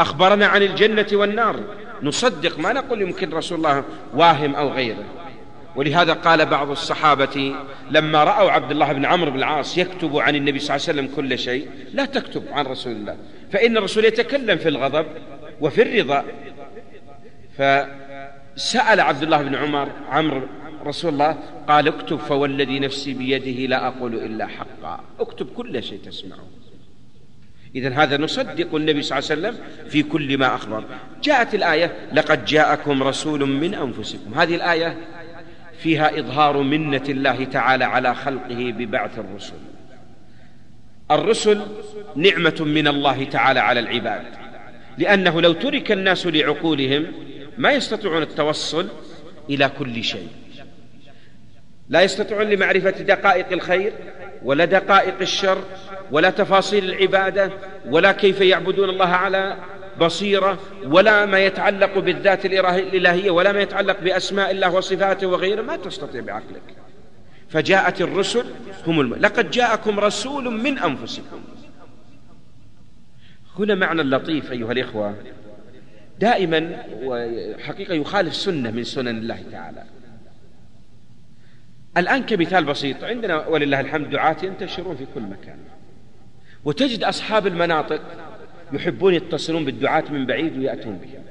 أخبرنا 0.00 0.46
عن 0.46 0.62
الجنة 0.62 1.06
والنار. 1.12 1.60
نصدق 2.02 2.58
ما 2.58 2.72
نقول 2.72 3.02
يمكن 3.02 3.30
رسول 3.30 3.58
الله 3.58 3.84
واهم 4.14 4.54
أو 4.54 4.68
غيره. 4.68 5.04
ولهذا 5.76 6.12
قال 6.12 6.46
بعض 6.46 6.70
الصحابة 6.70 7.54
لما 7.90 8.24
رأوا 8.24 8.50
عبد 8.50 8.70
الله 8.70 8.92
بن 8.92 9.04
عمرو 9.04 9.30
بن 9.30 9.38
العاص 9.38 9.78
يكتب 9.78 10.16
عن 10.16 10.36
النبي 10.36 10.58
صلى 10.58 10.76
الله 10.76 10.88
عليه 10.88 11.00
وسلم 11.00 11.16
كل 11.16 11.38
شيء 11.38 11.68
لا 11.92 12.04
تكتب 12.04 12.42
عن 12.52 12.66
رسول 12.66 12.92
الله. 12.92 13.16
فإن 13.52 13.76
الرسول 13.76 14.04
يتكلم 14.04 14.58
في 14.58 14.68
الغضب 14.68 15.06
وفي 15.60 15.82
الرضا. 15.82 16.24
فسأل 17.56 19.00
عبد 19.00 19.22
الله 19.22 19.42
بن 19.42 19.54
عمر 19.54 19.88
عمرو 20.08 20.42
رسول 20.86 21.12
الله 21.12 21.36
قال 21.68 21.88
اكتب 21.88 22.18
فوالذي 22.18 22.78
نفسي 22.78 23.12
بيده 23.14 23.66
لا 23.66 23.86
أقول 23.86 24.14
إلا 24.14 24.46
حقا. 24.46 25.00
اكتب 25.20 25.46
كل 25.46 25.82
شيء 25.82 25.98
تسمعه. 25.98 26.46
إذا 27.74 27.94
هذا 27.94 28.16
نصدق 28.16 28.74
النبي 28.74 29.02
صلى 29.02 29.18
الله 29.18 29.30
عليه 29.30 29.40
وسلم 29.40 29.64
في 29.88 30.02
كل 30.02 30.38
ما 30.38 30.54
أخبر. 30.54 30.84
جاءت 31.22 31.54
الآية 31.54 31.92
لقد 32.12 32.44
جاءكم 32.44 33.02
رسول 33.02 33.46
من 33.46 33.74
أنفسكم. 33.74 34.34
هذه 34.34 34.54
الآية 34.54 34.96
فيها 35.78 36.18
إظهار 36.18 36.62
منة 36.62 37.02
الله 37.08 37.44
تعالى 37.44 37.84
على 37.84 38.14
خلقه 38.14 38.72
ببعث 38.78 39.18
الرسل. 39.18 39.56
الرسل 41.10 41.62
نعمة 42.16 42.56
من 42.60 42.88
الله 42.88 43.24
تعالى 43.24 43.60
على 43.60 43.80
العباد. 43.80 44.24
لأنه 44.98 45.40
لو 45.40 45.52
ترك 45.52 45.92
الناس 45.92 46.26
لعقولهم 46.26 47.06
ما 47.58 47.72
يستطيعون 47.72 48.22
التوصل 48.22 48.88
إلى 49.50 49.70
كل 49.78 50.04
شيء. 50.04 50.28
لا 51.88 52.02
يستطيعون 52.02 52.46
لمعرفة 52.46 52.90
دقائق 52.90 53.52
الخير 53.52 53.92
ولا 54.44 54.64
دقائق 54.64 55.14
الشر 55.20 55.58
ولا 56.10 56.30
تفاصيل 56.30 56.84
العبادة 56.84 57.50
ولا 57.86 58.12
كيف 58.12 58.40
يعبدون 58.40 58.90
الله 58.90 59.06
على 59.06 59.56
بصيرة 60.00 60.58
ولا 60.86 61.26
ما 61.26 61.38
يتعلق 61.38 61.98
بالذات 61.98 62.46
الإلهية 62.46 63.30
ولا 63.30 63.52
ما 63.52 63.60
يتعلق 63.60 64.00
بأسماء 64.00 64.50
الله 64.50 64.74
وصفاته 64.74 65.26
وغيره. 65.26 65.62
ما 65.62 65.76
تستطيع 65.76 66.20
بعقلك. 66.20 66.62
فجاءت 67.48 68.00
الرسل 68.00 68.44
هم 68.86 69.00
الم... 69.00 69.14
لقد 69.14 69.50
جاءكم 69.50 70.00
رسول 70.00 70.44
من 70.44 70.78
أنفسكم. 70.78 71.40
هنا 73.58 73.74
معنى 73.74 74.00
اللطيف 74.00 74.52
أيها 74.52 74.72
الإخوة. 74.72 75.14
دائما 76.18 76.84
وحقيقة 77.02 77.94
يخالف 77.94 78.36
سنة 78.36 78.70
من 78.70 78.84
سنن 78.84 79.18
الله 79.18 79.42
تعالى. 79.52 79.84
الآن 81.96 82.22
كمثال 82.22 82.64
بسيط. 82.64 83.04
عندنا 83.04 83.46
ولله 83.46 83.80
الحمد 83.80 84.10
دعاة 84.10 84.36
ينتشرون 84.42 84.96
في 84.96 85.06
كل 85.14 85.20
مكان. 85.20 85.58
وتجد 86.64 87.04
أصحاب 87.04 87.46
المناطق 87.46 88.00
يحبون 88.72 89.14
يتصلون 89.14 89.64
بالدعاة 89.64 90.04
من 90.10 90.26
بعيد 90.26 90.58
ويأتون 90.58 90.96
بهم 90.96 91.24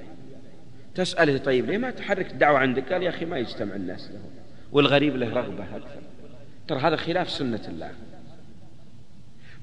تسأله 0.95 1.37
طيب 1.37 1.65
ليه 1.65 1.77
ما 1.77 1.91
تحرك 1.91 2.31
الدعوة 2.31 2.59
عندك؟ 2.59 2.93
قال 2.93 3.03
يا 3.03 3.09
أخي 3.09 3.25
ما 3.25 3.37
يجتمع 3.37 3.75
الناس 3.75 4.11
له. 4.11 4.19
والغريب 4.71 5.15
له 5.15 5.33
رغبة 5.33 5.63
أكثر. 5.63 6.01
ترى 6.67 6.79
هذا 6.79 6.95
خلاف 6.95 7.29
سنة 7.29 7.61
الله. 7.67 7.91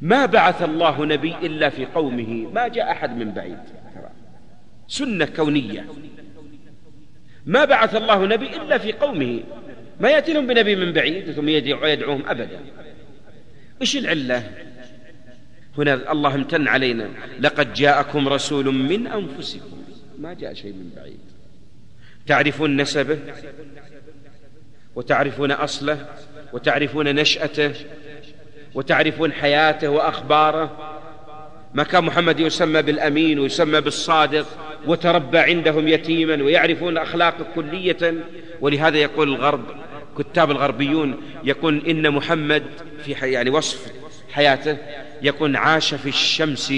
ما 0.03 0.27
بعث 0.27 0.63
الله 0.63 1.05
نبي 1.05 1.35
إلا 1.43 1.69
في 1.69 1.87
قومه 1.87 2.49
ما 2.55 2.69
جاء 2.69 2.91
أحد 2.91 3.17
من 3.17 3.31
بعيد. 3.31 3.59
ترى. 3.95 4.11
سنة 4.89 5.25
كونية. 5.25 5.87
ما 7.47 7.65
بعث 7.65 7.95
الله 7.95 8.27
نبي 8.27 8.57
إلا 8.57 8.79
في 8.79 8.93
قومه. 8.93 9.41
ما 10.01 10.11
يأتي 10.11 10.33
لهم 10.33 10.47
بنبي 10.47 10.77
من 10.77 10.93
بعيد 10.93 11.33
ثم 11.33 11.49
يدعوهم 11.49 12.23
أبدا. 12.27 12.61
إيش 13.81 13.97
العلة؟ 13.97 14.51
هنا 15.79 16.13
الله 16.13 16.35
امتن 16.35 16.69
علينا 16.69 17.09
لقد 17.41 17.73
جاءكم 17.73 18.29
رسول 18.29 18.65
من 18.75 19.07
أنفسكم. 19.07 19.85
ما 20.19 20.35
جاء 20.35 20.55
شيء 20.55 20.73
من 20.73 20.91
بعيد. 20.97 21.21
تعرفون 22.27 22.81
نسبه؟ 22.81 23.19
وتعرفون 24.95 25.51
أصله؟ 25.53 26.07
وتعرفون 26.53 27.15
نشأته؟ 27.15 27.73
وتعرفون 28.75 29.33
حياته 29.33 29.89
وأخباره؟ 29.89 30.97
ما 31.75 31.83
كان 31.83 32.05
محمد 32.05 32.41
يسمى 32.41 32.83
بالأمين 32.83 33.39
ويسمى 33.39 33.81
بالصادق 33.81 34.47
وتربى 34.87 35.39
عندهم 35.39 35.89
يتيما 35.89 36.43
ويعرفون 36.43 36.99
أخلاقه 36.99 37.47
كلية. 37.55 38.15
ولهذا 38.61 38.99
يقول 38.99 39.29
الغرب 39.29 39.65
كتاب 40.23 40.51
الغربيون 40.51 41.17
يقول 41.45 41.87
إن 41.87 42.11
محمد 42.11 42.63
في 43.05 43.17
حي 43.17 43.33
يعني 43.33 43.51
وصف 43.51 43.93
حياته 44.33 44.77
يكون 45.23 45.57
عاش 45.57 45.95
في 45.95 46.09
الشمس 46.09 46.75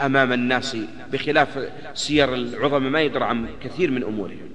أمام 0.00 0.32
الناس 0.32 0.76
بخلاف 1.12 1.68
سير 1.94 2.34
العظماء 2.34 2.90
ما 2.90 3.00
يدرى 3.00 3.24
عن 3.24 3.46
كثير 3.64 3.90
من 3.90 4.02
أمورهم. 4.02 4.50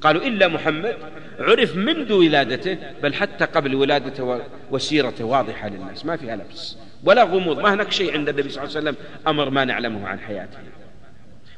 قالوا 0.00 0.22
إلا 0.22 0.48
محمد 0.48 0.96
عرف 1.38 1.76
منذ 1.76 2.12
ولادته 2.12 2.78
بل 3.02 3.14
حتى 3.14 3.44
قبل 3.44 3.74
ولادته 3.74 4.40
وسيرته 4.70 5.24
واضحة 5.24 5.68
للناس 5.68 6.06
ما 6.06 6.16
فيها 6.16 6.36
لبس 6.36 6.76
ولا 7.04 7.24
غموض 7.24 7.58
ما 7.58 7.74
هناك 7.74 7.92
شيء 7.92 8.12
عند 8.12 8.28
النبي 8.28 8.48
صلى 8.48 8.62
الله 8.64 8.76
عليه 8.76 8.90
وسلم 8.90 8.96
أمر 9.26 9.50
ما 9.50 9.64
نعلمه 9.64 10.08
عن 10.08 10.18
حياته. 10.20 10.58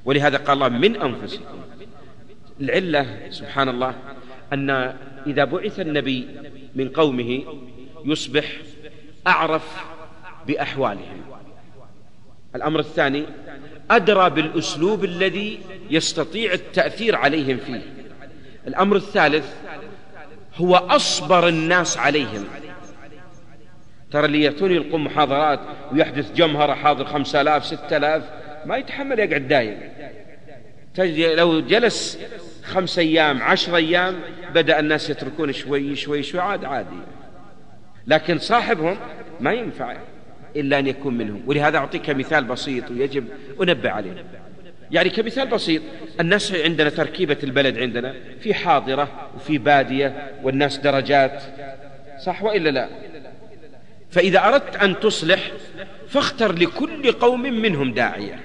ولهذا 0.05 0.37
قال 0.37 0.53
الله 0.63 0.69
من 0.69 0.97
أنفسكم 0.97 1.61
العلة 2.61 3.07
سبحان 3.31 3.69
الله 3.69 3.95
أن 4.53 4.95
إذا 5.27 5.45
بعث 5.45 5.81
النبي 5.81 6.29
من 6.75 6.89
قومه 6.89 7.43
يصبح 8.05 8.53
أعرف 9.27 9.85
بأحوالهم. 10.47 11.23
الأمر 12.55 12.81
الثاني 12.81 13.25
أدرى 13.91 14.31
بالأسلوب 14.31 15.05
الذي 15.05 15.59
يستطيع 15.91 16.53
التأثير 16.53 17.17
عليهم 17.17 17.57
فيه. 17.57 17.83
الأمر 18.67 18.97
الثالث 18.97 19.55
هو 20.55 20.77
أصبر 20.77 21.49
الناس 21.49 21.99
عليهم. 21.99 22.45
ترى 24.11 24.27
اللي 24.27 24.43
يأتون 24.43 24.71
يلقون 24.71 25.05
محاضرات 25.05 25.61
ويحدث 25.93 26.33
جمهرة 26.33 26.75
حاضر 26.75 27.05
خمسة 27.05 27.41
آلاف 27.41 27.67
ستة 27.67 27.97
آلاف 27.97 28.23
ما 28.67 28.77
يتحمل 28.77 29.19
يقعد 29.19 29.49
دايم. 29.49 29.79
لو 31.37 31.61
جلس 31.61 32.19
خمس 32.67 32.99
أيام 32.99 33.43
عشر 33.43 33.77
أيام 33.77 34.15
بدأ 34.55 34.81
الناس 34.81 35.11
يتركون 35.11 35.53
شوي 35.53 35.97
شوي 35.97 36.23
شوي 36.23 36.41
عاد 36.41 36.65
عادي. 36.65 37.01
لكن 38.07 38.39
صاحبهم 38.39 38.97
ما 39.41 39.53
ينفع 39.53 39.97
إلا 40.57 40.79
أن 40.79 40.87
يكون 40.87 41.15
منهم. 41.15 41.43
ولهذا 41.47 41.79
أعطيك 41.79 42.11
مثال 42.11 42.45
بسيط 42.45 42.91
ويجب 42.91 43.25
أنبه 43.63 43.91
عليه. 43.91 44.25
يعني 44.91 45.11
كمثال 45.11 45.49
بسيط 45.49 45.83
الناس 46.21 46.55
عندنا 46.55 46.91
تركيبة 46.91 47.37
البلد 47.43 47.79
عندنا 47.79 48.15
في 48.41 48.55
حاضرة 48.55 49.31
وفي 49.37 49.59
بادية 49.59 50.33
والناس 50.43 50.79
درجات 50.79 51.43
صح 52.19 52.43
وإلا 52.43 52.71
لا؟ 52.71 52.89
فإذا 54.11 54.49
أردت 54.49 54.77
أن 54.77 55.01
تصلح 55.01 55.53
فاختر 56.09 56.53
لكل 56.53 57.13
قوم 57.13 57.43
منهم 57.43 57.93
داعية. 57.93 58.41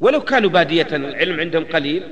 ولو 0.00 0.20
كانوا 0.20 0.50
بادية 0.50 0.86
العلم 0.92 1.40
عندهم 1.40 1.64
قليل 1.64 2.02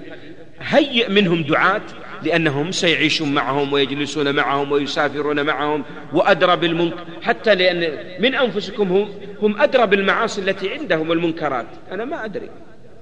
هيئ 0.63 1.09
منهم 1.09 1.43
دعاة 1.43 1.83
لأنهم 2.23 2.73
سيعيشون 2.73 3.35
معهم 3.35 3.73
ويجلسون 3.73 4.35
معهم 4.35 4.73
ويسافرون 4.73 5.43
معهم 5.43 5.85
وأدرى 6.13 6.57
بالمنكر 6.57 7.05
حتى 7.23 7.55
لأن 7.55 7.99
من 8.23 8.35
أنفسكم 8.35 8.93
هم, 8.93 9.09
هم 9.43 9.61
أدرى 9.61 9.87
بالمعاصي 9.87 10.41
التي 10.41 10.73
عندهم 10.73 11.11
والمنكرات. 11.11 11.67
أنا 11.93 12.05
ما 12.05 12.25
أدري. 12.25 12.51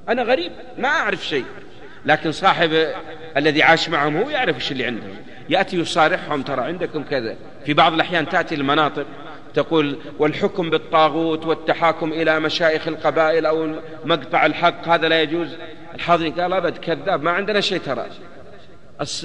أنا 0.08 0.22
غريب. 0.22 0.52
ما 0.78 0.88
أعرف 0.88 1.26
شيء. 1.26 1.44
لكن 2.06 2.32
صاحب 2.32 2.70
الذي 3.36 3.62
عاش 3.62 3.88
معهم 3.88 4.16
هو 4.16 4.30
يعرف 4.30 4.56
إيش 4.56 4.72
اللي 4.72 4.84
عندهم. 4.84 5.16
يأتي 5.48 5.76
يصارحهم 5.76 6.42
ترى 6.42 6.60
عندكم 6.60 7.02
كذا. 7.02 7.36
في 7.66 7.74
بعض 7.74 7.92
الأحيان 7.94 8.28
تأتي 8.28 8.54
المناطق 8.54 9.06
تقول 9.58 9.98
والحكم 10.18 10.70
بالطاغوت 10.70 11.46
والتحاكم 11.46 12.12
إلى 12.12 12.40
مشايخ 12.40 12.88
القبائل 12.88 13.46
أو 13.46 13.74
مقطع 14.04 14.46
الحق 14.46 14.88
هذا 14.88 15.08
لا 15.08 15.22
يجوز. 15.22 15.48
الحاضرين 15.94 16.32
قال 16.32 16.52
أبد 16.52 16.76
كذاب 16.76 17.22
ما 17.22 17.30
عندنا 17.30 17.60
شيء 17.60 17.78
ترى. 17.78 18.06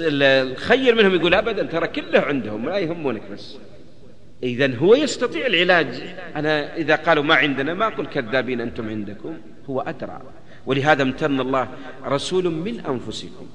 الخير 0.00 0.94
منهم 0.94 1.14
يقول 1.14 1.34
أبدا 1.34 1.62
ترى 1.62 1.86
كله 1.86 2.20
عندهم 2.20 2.68
لا 2.68 2.78
يهمونك 2.78 3.22
بس. 3.32 3.56
إذا 4.42 4.76
هو 4.76 4.94
يستطيع 4.94 5.46
العلاج. 5.46 6.02
أنا 6.36 6.76
إذا 6.76 6.96
قالوا 6.96 7.24
ما 7.24 7.34
عندنا 7.34 7.74
ما 7.74 7.86
أقول 7.86 8.06
كذابين 8.06 8.60
أنتم 8.60 8.88
عندكم 8.88 9.36
هو 9.70 9.80
أدرى. 9.80 10.20
ولهذا 10.66 11.02
امتن 11.02 11.40
الله 11.40 11.68
رسول 12.04 12.44
من 12.44 12.80
أنفسكم. 12.80 13.46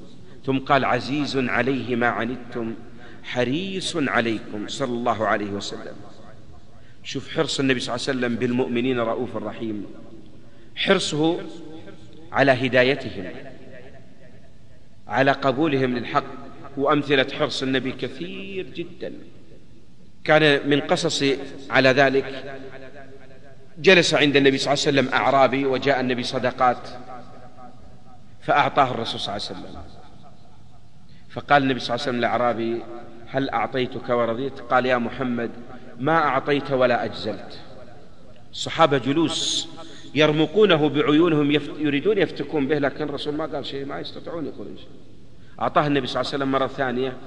ثم 0.45 0.57
قال 0.57 0.85
عزيز 0.85 1.37
عليه 1.37 1.95
ما 1.95 2.07
عنتم 2.07 2.73
حريص 3.23 3.97
عليكم 3.97 4.67
صلى 4.67 4.93
الله 4.93 5.27
عليه 5.27 5.51
وسلم. 5.51 5.95
شوف 7.09 7.29
حرص 7.35 7.59
النبي 7.59 7.79
صلى 7.79 7.95
الله 7.95 8.05
عليه 8.07 8.17
وسلم 8.17 8.35
بالمؤمنين 8.35 8.99
رؤوف 8.99 9.35
رحيم. 9.35 9.85
حرصه 10.75 11.39
على 12.31 12.51
هدايتهم 12.51 13.25
على 15.07 15.31
قبولهم 15.31 15.97
للحق 15.97 16.23
وأمثلة 16.77 17.27
حرص 17.39 17.63
النبي 17.63 17.91
كثير 17.91 18.65
جدا. 18.69 19.13
كان 20.23 20.69
من 20.69 20.79
قصص 20.81 21.23
على 21.69 21.89
ذلك 21.89 22.25
جلس 23.77 24.13
عند 24.13 24.35
النبي 24.35 24.57
صلى 24.57 24.73
الله 24.73 24.85
عليه 24.87 24.99
وسلم 24.99 25.13
أعرابي 25.13 25.65
وجاء 25.65 25.99
النبي 25.99 26.23
صدقات 26.23 26.89
فأعطاه 28.41 28.91
الرسول 28.91 29.19
صلى 29.19 29.35
الله 29.35 29.45
عليه 29.49 29.59
وسلم. 29.59 29.83
فقال 31.29 31.63
النبي 31.63 31.79
صلى 31.79 31.95
الله 31.95 32.01
عليه 32.01 32.11
وسلم 32.11 32.17
للأعرابي 32.17 32.81
هل 33.27 33.49
أعطيتك 33.49 34.09
ورضيت؟ 34.09 34.59
قال 34.59 34.85
يا 34.85 34.97
محمد 34.97 35.51
ما 35.99 36.17
أعطيت 36.17 36.71
ولا 36.71 37.05
أجزلت. 37.05 37.59
الصحابة 38.51 38.97
جلوس 38.97 39.69
يرمقونه 40.15 40.89
بعيونهم 40.89 41.51
يفت... 41.51 41.71
يريدون 41.79 42.17
يفتكون 42.17 42.67
به 42.67 42.79
لكن 42.79 43.03
الرسول 43.03 43.33
ما 43.33 43.45
قال 43.45 43.65
شيء 43.65 43.85
ما 43.85 43.99
يستطيعون 43.99 44.45
يقولون 44.45 44.77
شيء 44.77 44.87
أعطاه 45.61 45.87
النبي 45.87 46.07
صلى 46.07 46.21
الله 46.21 46.33
عليه 46.33 46.43
وسلم 46.43 46.51
مرة 46.51 46.67
ثانية 46.67 47.17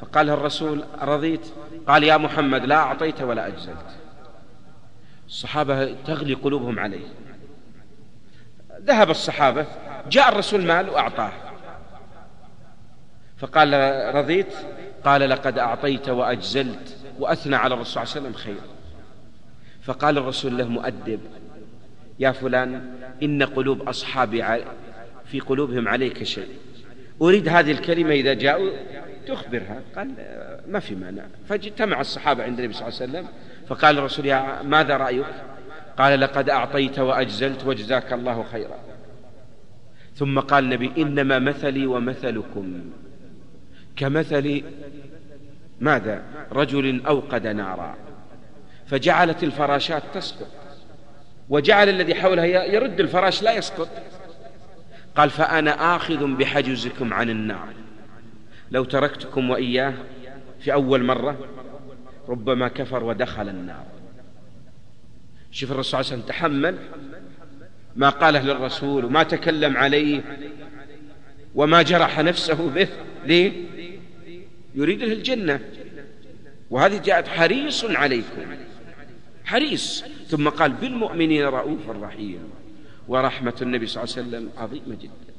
فقال 0.00 0.30
الرسول 0.30 0.84
رضيت 1.02 1.46
قال 1.86 2.04
يا 2.04 2.16
محمد 2.16 2.64
لا 2.64 2.76
أعطيت 2.76 3.22
ولا 3.22 3.46
أجزلت. 3.46 3.96
الصحابة 5.26 5.92
تغلي 5.92 6.34
قلوبهم 6.34 6.78
عليه. 6.78 7.06
ذهب 8.80 9.10
الصحابة 9.10 9.66
جاء 10.10 10.28
الرسول 10.28 10.64
مال 10.64 10.90
وأعطاه. 10.90 11.32
فقال 13.38 13.74
رضيت 14.14 14.54
قال 15.04 15.30
لقد 15.30 15.58
أعطيت 15.58 16.08
وأجزلت. 16.08 16.99
وأثنى 17.20 17.56
على 17.56 17.74
الرسول 17.74 17.92
صلى 17.92 18.02
الله 18.02 18.14
عليه 18.14 18.20
وسلم 18.20 18.42
خير. 18.44 18.70
فقال 19.82 20.18
الرسول 20.18 20.58
له 20.58 20.68
مؤدب 20.68 21.20
يا 22.18 22.32
فلان 22.32 22.94
إن 23.22 23.42
قلوب 23.42 23.82
أصحابي 23.82 24.44
في 25.26 25.40
قلوبهم 25.40 25.88
عليك 25.88 26.22
شيء. 26.22 26.48
أريد 27.22 27.48
هذه 27.48 27.70
الكلمة 27.70 28.10
إذا 28.10 28.34
جاءوا 28.34 28.70
تخبرها. 29.26 29.80
قال 29.96 30.08
ما 30.68 30.80
في 30.80 30.94
مانع. 30.94 31.22
فاجتمع 31.48 32.00
الصحابة 32.00 32.44
عند 32.44 32.58
النبي 32.58 32.74
صلى 32.74 32.88
الله 32.88 33.00
عليه 33.00 33.10
وسلم 33.10 33.26
فقال 33.68 33.98
الرسول 33.98 34.26
يا 34.26 34.62
ماذا 34.62 34.96
رأيك؟ 34.96 35.26
قال 35.98 36.20
لقد 36.20 36.50
أعطيت 36.50 36.98
وأجزلت 36.98 37.66
وجزاك 37.66 38.12
الله 38.12 38.44
خيرا. 38.52 38.78
ثم 40.14 40.40
قال 40.40 40.64
النبي 40.64 41.02
إنما 41.02 41.38
مثلي 41.38 41.86
ومثلكم. 41.86 42.80
كمثل 43.96 44.62
ماذا؟ 45.80 46.22
رجل 46.52 47.02
أوقد 47.06 47.46
نارا. 47.46 47.96
فجعلت 48.86 49.42
الفراشات 49.44 50.02
تسقط. 50.14 50.48
وجعل 51.48 51.88
الذي 51.88 52.14
حولها 52.14 52.44
يرد 52.44 53.00
الفراش 53.00 53.42
لا 53.42 53.52
يسقط. 53.52 53.88
قال 55.16 55.30
فأنا 55.30 55.96
آخذ 55.96 56.26
بحجزكم 56.26 57.14
عن 57.14 57.30
النار. 57.30 57.68
لو 58.70 58.84
تركتكم 58.84 59.50
وإياه 59.50 59.94
في 60.60 60.72
أول 60.72 61.04
مرة 61.04 61.38
ربما 62.28 62.68
كفر 62.68 63.04
ودخل 63.04 63.48
النار. 63.48 63.84
شوف 65.50 65.72
الرسول 65.72 65.84
صلى 65.84 66.00
الله 66.00 66.12
عليه 66.12 66.22
وسلم 66.22 66.28
تحمل 66.28 66.76
ما 67.96 68.08
قاله 68.08 68.42
للرسول 68.42 69.04
وما 69.04 69.22
تكلم 69.22 69.76
عليه 69.76 70.22
وما 71.54 71.82
جرح 71.82 72.20
نفسه 72.20 72.70
به. 72.70 72.88
ليه؟ 73.26 73.52
يريد 74.74 75.02
له 75.02 75.12
الجنة. 75.12 75.60
وهذه 76.70 77.02
جاءت 77.04 77.28
حريص 77.28 77.84
عليكم. 77.84 78.46
حريص. 79.44 80.04
ثم 80.28 80.48
قال 80.48 80.72
بالمؤمنين 80.72 81.44
رؤوف 81.44 81.90
رحيم. 81.90 82.38
ورحمة 83.08 83.54
النبي 83.62 83.86
صلى 83.86 84.04
الله 84.04 84.14
عليه 84.16 84.28
وسلم 84.28 84.50
عظيمة 84.56 84.96
جدا. 85.02 85.34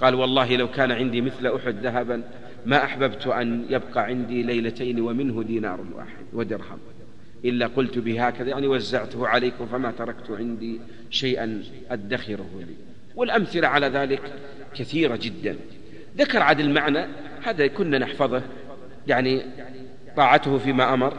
قال 0.00 0.14
والله 0.14 0.56
لو 0.56 0.70
كان 0.70 0.92
عندي 0.92 1.20
مثل 1.20 1.46
أحد 1.46 1.86
ذهبا 1.86 2.22
ما 2.66 2.84
أحببت 2.84 3.26
أن 3.26 3.66
يبقى 3.70 4.04
عندي 4.04 4.42
ليلتين 4.42 5.00
ومنه 5.00 5.42
دينار 5.42 5.80
واحد 5.94 6.24
ودرهم. 6.32 6.78
إلا 7.44 7.66
قلت 7.66 7.98
به 7.98 8.26
هكذا 8.26 8.48
يعني 8.48 8.66
وزعته 8.66 9.28
عليكم 9.28 9.66
فما 9.66 9.90
تركت 9.90 10.30
عندي 10.30 10.80
شيئا 11.10 11.62
أدخره 11.90 12.50
لي. 12.58 12.74
والأمثلة 13.14 13.68
على 13.68 13.86
ذلك 13.86 14.32
كثيرة 14.74 15.18
جدا. 15.22 15.56
ذكر 16.18 16.42
عاد 16.42 16.60
المعنى 16.60 17.06
هذا 17.44 17.66
كنا 17.66 17.98
نحفظه. 17.98 18.42
يعني 19.06 19.42
طاعته 20.16 20.58
فيما 20.58 20.94
أمر. 20.94 21.14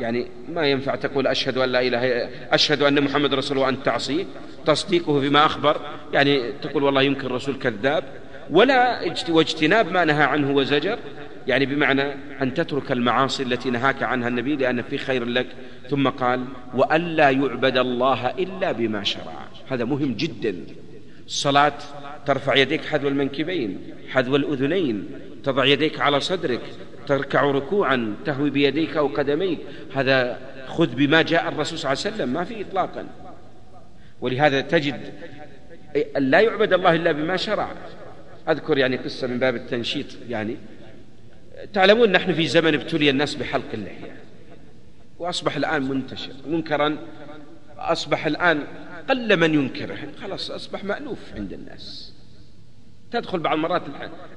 يعني 0.00 0.26
ما 0.48 0.66
ينفع 0.66 0.94
تقول 0.94 1.26
أشهد 1.26 1.58
أن 1.58 1.68
لا 1.68 1.80
إله 1.80 2.28
أشهد 2.50 2.82
أن 2.82 3.04
محمد 3.04 3.34
رسول 3.34 3.58
وأن 3.58 3.82
تعصيه 3.82 4.24
تصديقه 4.66 5.20
فيما 5.20 5.46
أخبر. 5.46 5.80
يعني 6.12 6.52
تقول 6.52 6.82
والله 6.82 7.02
يمكن 7.02 7.26
الرسول 7.26 7.58
كذاب. 7.58 8.04
ولا 8.50 9.00
واجتناب 9.28 9.92
ما 9.92 10.04
نهى 10.04 10.22
عنه 10.22 10.50
وزجر. 10.50 10.98
يعني 11.46 11.66
بمعنى 11.66 12.02
أن 12.42 12.54
تترك 12.54 12.92
المعاصي 12.92 13.42
التي 13.42 13.70
نهاك 13.70 14.02
عنها 14.02 14.28
النبي 14.28 14.56
لأن 14.56 14.82
في 14.82 14.98
خير 14.98 15.24
لك. 15.24 15.46
ثم 15.90 16.08
قال 16.08 16.44
وألا 16.74 17.30
يعبد 17.30 17.76
الله 17.76 18.30
إلا 18.30 18.72
بما 18.72 19.04
شرع. 19.04 19.34
هذا 19.68 19.84
مهم 19.84 20.14
جدا. 20.14 20.56
الصلاة 21.26 21.78
ترفع 22.26 22.54
يديك 22.54 22.84
حذو 22.84 23.08
المنكبين 23.08 23.78
حذو 24.08 24.36
الأذنين 24.36 25.08
تضع 25.44 25.64
يديك 25.64 26.00
على 26.00 26.20
صدرك 26.20 26.60
تركع 27.06 27.42
ركوعا 27.42 28.14
تهوي 28.24 28.50
بيديك 28.50 28.96
أو 28.96 29.06
قدميك. 29.06 29.58
هذا 29.94 30.38
خذ 30.66 30.94
بما 30.94 31.22
جاء 31.22 31.48
الرسول 31.48 31.78
صلى 31.78 31.92
الله 31.92 32.02
عليه 32.04 32.14
وسلم 32.16 32.32
ما 32.32 32.44
في 32.44 32.60
إطلاقا. 32.60 33.06
ولهذا 34.20 34.60
تجد 34.60 35.00
لا 36.16 36.40
يعبد 36.40 36.72
الله 36.72 36.94
إلا 36.94 37.12
بما 37.12 37.36
شرع. 37.36 37.72
أذكر 38.48 38.78
يعني 38.78 38.96
قصة 38.96 39.26
من 39.26 39.38
باب 39.38 39.56
التنشيط 39.56 40.06
يعني 40.28 40.56
تعلمون 41.72 42.12
نحن 42.12 42.32
في 42.32 42.46
زمن 42.46 42.74
ابتلي 42.74 43.10
الناس 43.10 43.34
بحلق 43.34 43.72
اللحية. 43.74 44.16
وأصبح 45.18 45.56
الآن 45.56 45.82
منتشر 45.82 46.32
منكرا 46.46 46.96
أصبح 47.78 48.26
الآن 48.26 48.64
قل 49.08 49.36
من 49.36 49.54
ينكره 49.54 49.98
خلاص 50.22 50.50
أصبح 50.50 50.84
مألوف 50.84 51.18
عند 51.36 51.52
الناس. 51.52 52.11
تدخل 53.12 53.38
بعض 53.38 53.54
المرات 53.54 53.82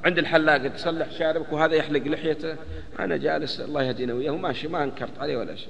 عند 0.06 0.18
الحلاق 0.18 0.68
تصلح 0.68 1.12
شاربك 1.12 1.54
وهذا 1.54 1.76
يحلق 1.76 2.08
لحيته. 2.08 2.56
أنا 3.00 3.18
جالس 3.18 3.60
الله 3.60 3.84
يهدينا 3.84 4.14
وياه 4.14 4.32
ماشي 4.32 4.68
ما 4.68 4.84
أنكرت 4.84 5.20
عليه 5.20 5.38
ولا 5.38 5.56
شيء 5.56 5.70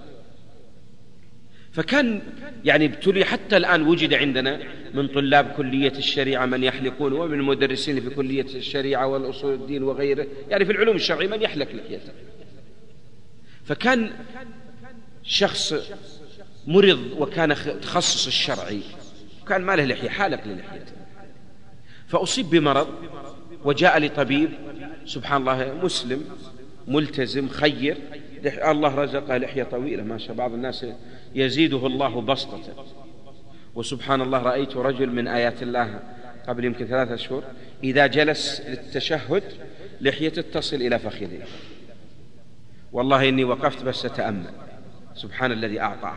فكان 1.72 2.22
يعني 2.66 2.86
ابتلي 2.86 3.26
حتى 3.26 3.58
الآن 3.58 3.88
وجد 3.88 4.14
عندنا 4.14 4.60
من 4.94 5.08
طلاب 5.08 5.52
كلية 5.58 5.92
الشريعة 5.98 6.46
من 6.46 6.64
يحلقون 6.64 7.14
ومن 7.14 7.40
المدرسين 7.40 8.02
في 8.02 8.10
كلية 8.10 8.56
الشريعة 8.56 9.08
والأصول 9.08 9.54
الدين 9.54 9.84
وغيره. 9.84 10.28
يعني 10.50 10.66
في 10.66 10.72
العلوم 10.72 10.96
الشرعية 10.96 11.28
من 11.28 11.42
يحلق 11.42 11.68
لحيته. 11.72 12.12
فكان 13.66 14.12
شخص 15.24 15.74
مرض 16.68 17.12
وكان 17.18 17.56
تخصص 17.82 18.28
الشرعي. 18.28 18.82
كان 19.48 19.62
ما 19.62 19.76
له 19.76 19.86
لحية 19.86 20.10
حالق 20.10 20.48
للحيته 20.48 21.05
فأصيب 22.08 22.50
بمرض 22.50 22.88
وجاء 23.66 24.00
لطبيب 24.00 24.50
سبحان 25.06 25.42
الله 25.42 25.74
مسلم 25.84 26.24
ملتزم 26.88 27.50
خير. 27.50 27.98
الله 28.46 28.96
رزقه 28.96 29.38
لحية 29.38 29.64
طويلة 29.64 30.04
ما 30.04 30.18
شاء 30.18 30.36
بعض 30.36 30.54
الناس 30.54 30.86
يزيده 31.36 31.88
الله 31.88 32.22
بسطة. 32.22 32.62
وسبحان 33.76 34.22
الله 34.22 34.40
رأيت 34.40 34.78
رجل 34.78 35.10
من 35.10 35.28
آيات 35.28 35.64
الله 35.64 36.00
قبل 36.48 36.66
يمكن 36.66 36.86
ثلاثة 36.86 37.14
أشهر 37.14 37.44
إذا 37.84 38.08
جلس 38.08 38.62
للتشهد 38.62 39.44
لحيته 40.02 40.42
تصل 40.42 40.76
إلى 40.76 41.00
فخذه. 41.00 41.42
والله 42.92 43.30
إني 43.30 43.44
وقفت 43.44 43.84
بس 43.84 44.06
أتأمل. 44.06 44.50
سبحان 45.16 45.52
الذي 45.52 45.80
أعطاه. 45.80 46.16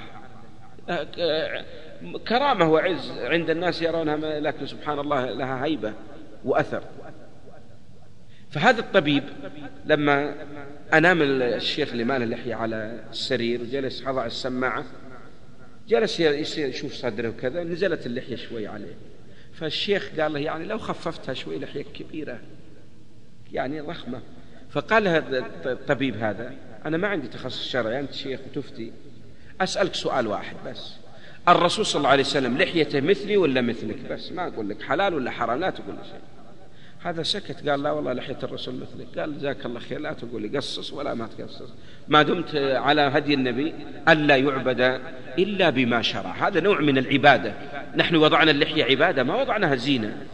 كرامة 2.29 2.73
وعز 2.73 3.11
عند 3.11 3.51
الناس 3.51 3.83
يرونها 3.83 4.41
لكن 4.41 4.67
سبحان 4.67 4.99
الله 4.99 5.31
لها 5.31 5.65
هيبة 5.65 5.93
وأثر. 6.45 6.83
فهذا 8.51 8.81
الطبيب 8.81 9.25
لما 9.87 10.35
أنام 10.93 11.23
الشيخ 11.23 11.93
اللي 11.93 12.05
ماله 12.05 12.25
لحية 12.25 12.55
على 12.55 13.01
السرير 13.11 13.61
وجلس 13.63 14.05
حضع 14.05 14.27
السماعة 14.27 14.85
جلس 15.89 16.21
يشوف 16.59 16.93
صدره 16.93 17.29
وكذا 17.29 17.65
نزلت 17.65 18.07
اللحية 18.07 18.37
شوي 18.37 18.67
عليه. 18.67 18.95
فالشيخ 19.53 20.11
قال 20.21 20.33
له 20.33 20.39
يعني 20.39 20.65
لو 20.65 20.79
خففتها 20.79 21.35
شوي 21.35 21.59
لحية 21.59 21.83
كبيرة 21.83 22.39
يعني 23.53 23.81
ضخمة 23.81 24.21
فقال 24.71 25.09
هذا 25.09 25.47
الطبيب 25.67 26.17
هذا 26.17 26.53
أنا 26.85 26.97
ما 26.97 27.09
عندي 27.09 27.29
تخصص 27.29 27.69
شرعي 27.69 28.01
أنت 28.01 28.13
شيخ 28.13 28.41
وتفتي 28.51 28.93
أسألك 29.61 29.95
سؤال 29.95 30.27
واحد 30.27 30.57
بس. 30.67 30.93
الرسول 31.53 31.87
صلى 31.87 31.99
الله 31.99 32.11
عليه 32.11 32.23
وسلم 32.23 32.59
لحيته 32.59 33.01
مثلي 33.01 33.37
ولا 33.37 33.61
مثلك؟ 33.61 33.97
بس 34.11 34.33
ما 34.33 34.47
أقول 34.47 34.69
لك 34.69 34.83
حلال 34.83 35.15
ولا 35.15 35.31
حرام 35.31 35.61
لا 35.61 35.71
تقول 35.71 35.97
شيء. 36.05 36.21
هذا 37.03 37.23
سكت. 37.23 37.69
قال 37.69 37.83
لا 37.83 37.91
والله 37.91 38.13
لحية 38.13 38.39
الرسول 38.43 38.75
مثلك. 38.75 39.19
قال 39.19 39.39
جزاك 39.39 39.67
الله 39.67 39.81
خير 39.81 40.01
لا 40.01 40.13
تقول 40.13 40.43
لي 40.43 40.59
قصص 40.59 40.93
ولا 40.93 41.15
ما 41.15 41.29
تقصص. 41.39 41.73
ما 42.09 42.23
دمت 42.23 42.57
على 42.57 43.01
هدي 43.01 43.35
النبي 43.35 43.75
ألا 44.09 44.37
يعبد 44.37 45.01
إلا 45.39 45.71
بما 45.71 46.03
شرع. 46.03 46.49
هذا 46.49 46.61
نوع 46.61 46.81
من 46.81 46.99
العبادة. 46.99 47.55
نحن 47.97 48.17
وضعنا 48.17 48.51
اللحية 48.51 48.85
عبادة 48.85 49.25
ما 49.25 49.41
وضعناها 49.41 49.75
زينة. 49.75 50.27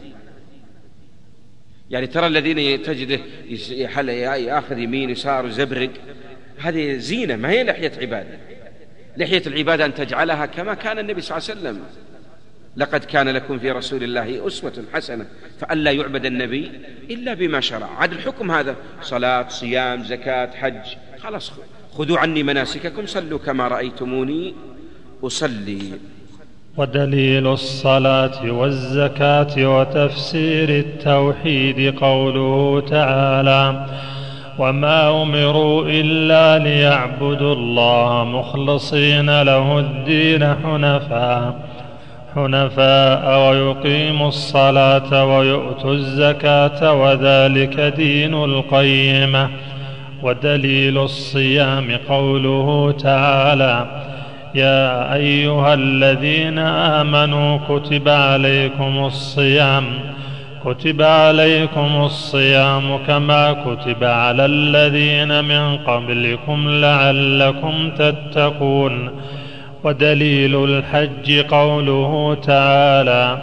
يعني 1.89 2.07
ترى 2.07 2.27
الذين 2.27 2.81
تجده 2.81 3.19
ياخذ 4.11 4.77
يمين 4.79 5.09
يسار 5.09 5.45
وزبرق 5.45 5.91
هذه 6.59 6.97
زينة 6.97 7.35
ما 7.35 7.49
هي 7.49 7.63
لحية 7.63 7.91
عبادة. 8.01 8.54
لحية 9.17 9.41
العبادة 9.47 9.85
أن 9.85 9.93
تجعلها 9.93 10.45
كما 10.45 10.73
كان 10.73 10.99
النبي 10.99 11.21
صلى 11.21 11.37
الله 11.37 11.49
عليه 11.49 11.59
وسلم. 11.61 11.83
لقد 12.77 13.03
كان 13.03 13.29
لكم 13.29 13.59
في 13.59 13.71
رسول 13.71 14.03
الله 14.03 14.47
أسوة 14.47 14.83
حسنة 14.93 15.25
فألا 15.59 15.91
يعبد 15.91 16.25
النبي 16.25 16.71
إلا 17.09 17.33
بما 17.33 17.59
شرع. 17.59 17.87
عاد 17.97 18.11
الحكم 18.11 18.51
هذا 18.51 18.75
صلاة 19.01 19.47
صيام 19.49 20.03
زكاة 20.03 20.51
حج. 20.55 20.95
خلاص 21.19 21.51
خذوا 21.91 22.17
عني 22.17 22.43
مناسككم 22.43 23.05
صلوا 23.05 23.39
كما 23.39 23.67
رأيتموني 23.67 24.53
أصلي. 25.23 25.91
ودليل 26.77 27.47
الصلاة 27.47 28.51
والزكاة 28.51 29.77
وتفسير 29.77 30.69
التوحيد 30.69 31.95
قوله 31.99 32.81
تعالى 32.89 33.85
وما 34.57 35.23
امروا 35.23 35.85
الا 35.87 36.63
ليعبدوا 36.63 37.53
الله 37.53 38.25
مخلصين 38.25 39.41
له 39.41 39.79
الدين 39.79 40.55
حنفاء 40.63 41.55
حنفاء 42.35 43.49
ويقيموا 43.49 44.27
الصلاه 44.27 45.25
ويؤتوا 45.25 45.93
الزكاه 45.93 46.93
وذلك 46.93 47.79
دين 47.79 48.33
القيمه. 48.33 49.49
ودليل 50.23 50.97
الصيام 50.97 51.97
قوله 52.09 52.91
تعالى 52.91 53.85
يا 54.55 55.13
ايها 55.13 55.73
الذين 55.73 56.59
امنوا 56.59 57.57
كتب 57.69 58.09
عليكم 58.09 59.05
الصيام 59.05 59.83
كتب 60.65 61.01
عليكم 61.01 62.01
الصيام 62.03 62.97
كما 63.07 63.51
كتب 63.51 64.03
على 64.03 64.45
الذين 64.45 65.43
من 65.43 65.77
قبلكم 65.77 66.69
لعلكم 66.69 67.89
تتقون. 67.89 69.09
ودليل 69.83 70.63
الحج 70.63 71.39
قوله 71.39 72.37
تعالى 72.43 73.37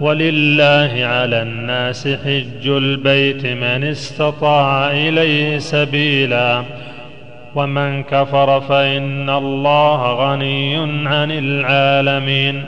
ولله 0.00 1.06
على 1.06 1.42
الناس 1.42 2.08
حج 2.08 2.68
البيت 2.68 3.46
من 3.46 3.84
استطاع 3.84 4.90
إليه 4.90 5.58
سبيلا. 5.58 6.62
ومن 7.54 8.02
كفر 8.02 8.60
فإن 8.60 9.30
الله 9.30 10.12
غني 10.12 10.76
عن 11.08 11.30
العالمين. 11.30 12.64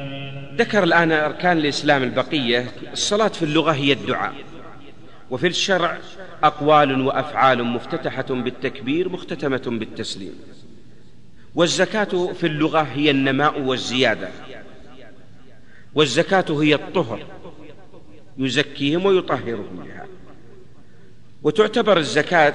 ذكر 0.57 0.84
الآن 0.84 1.12
أركان 1.12 1.59
الإسلام 1.59 2.02
البقية. 2.02 2.72
الصلاة 2.92 3.28
في 3.28 3.42
اللغة 3.42 3.72
هي 3.72 3.92
الدعاء. 3.92 4.34
وفي 5.30 5.46
الشرع 5.46 5.98
أقوال 6.44 7.00
وأفعال 7.00 7.64
مفتتحة 7.64 8.22
بالتكبير 8.22 9.09
مختتمة 9.09 9.62
بالتسليم. 9.66 10.34
والزكاة 11.54 12.32
في 12.32 12.46
اللغة 12.46 12.80
هي 12.80 13.11
النماء 13.11 13.61
والزيادة. 13.61 14.28
والزكاة 15.94 16.44
هي 16.50 16.74
الطهر. 16.74 17.26
يزكيهم 18.38 19.07
ويطهرهم 19.07 19.84
بها. 19.86 20.07
وتعتبر 21.42 21.98
الزكاة 21.98 22.54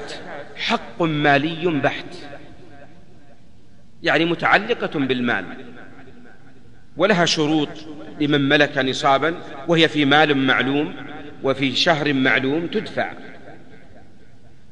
حق 0.55 1.01
مالي 1.01 1.67
بحت. 1.67 2.15
يعني 4.03 4.25
متعلقة 4.25 4.99
بالمال. 4.99 5.45
ولها 6.97 7.25
شروط 7.25 7.69
لمن 8.21 8.49
ملك 8.49 8.77
نصابا 8.77 9.35
وهي 9.67 9.87
في 9.87 10.05
مال 10.05 10.37
معلوم 10.37 10.95
وفي 11.43 11.75
شهر 11.75 12.13
معلوم 12.13 12.67
تدفع. 12.67 13.11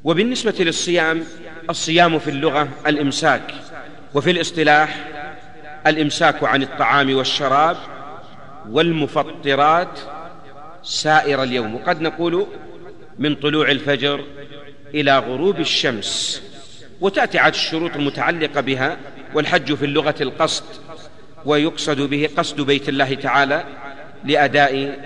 وبالنسبة 0.04 0.54
للصيام 0.60 1.24
الصيام 1.70 2.18
في 2.18 2.30
اللغة 2.30 2.68
الإمساك 2.86 3.54
وفي 4.14 4.30
الاصطلاح 4.30 5.08
الإمساك 5.86 6.44
عن 6.44 6.62
الطعام 6.62 7.14
والشراب 7.14 7.76
والمفطرات 8.70 10.00
سائر 10.82 11.42
اليوم. 11.42 11.74
وقد 11.74 12.00
نقول 12.00 12.46
من 13.18 13.34
طلوع 13.34 13.70
الفجر 13.70 14.24
إلى 14.94 15.18
غروب 15.18 15.60
الشمس 15.60 16.42
وتأتي 17.00 17.38
عاد 17.38 17.52
الشروط 17.52 17.96
المتعلقة 17.96 18.60
بها 18.60 18.96
والحج 19.34 19.74
في 19.74 19.84
اللغة 19.84 20.14
القصد 20.20 20.64
ويقصد 21.46 22.00
به 22.00 22.28
قصد 22.36 22.60
بيت 22.60 22.88
الله 22.88 23.14
تعالى 23.14 23.64
لأداء 24.24 24.98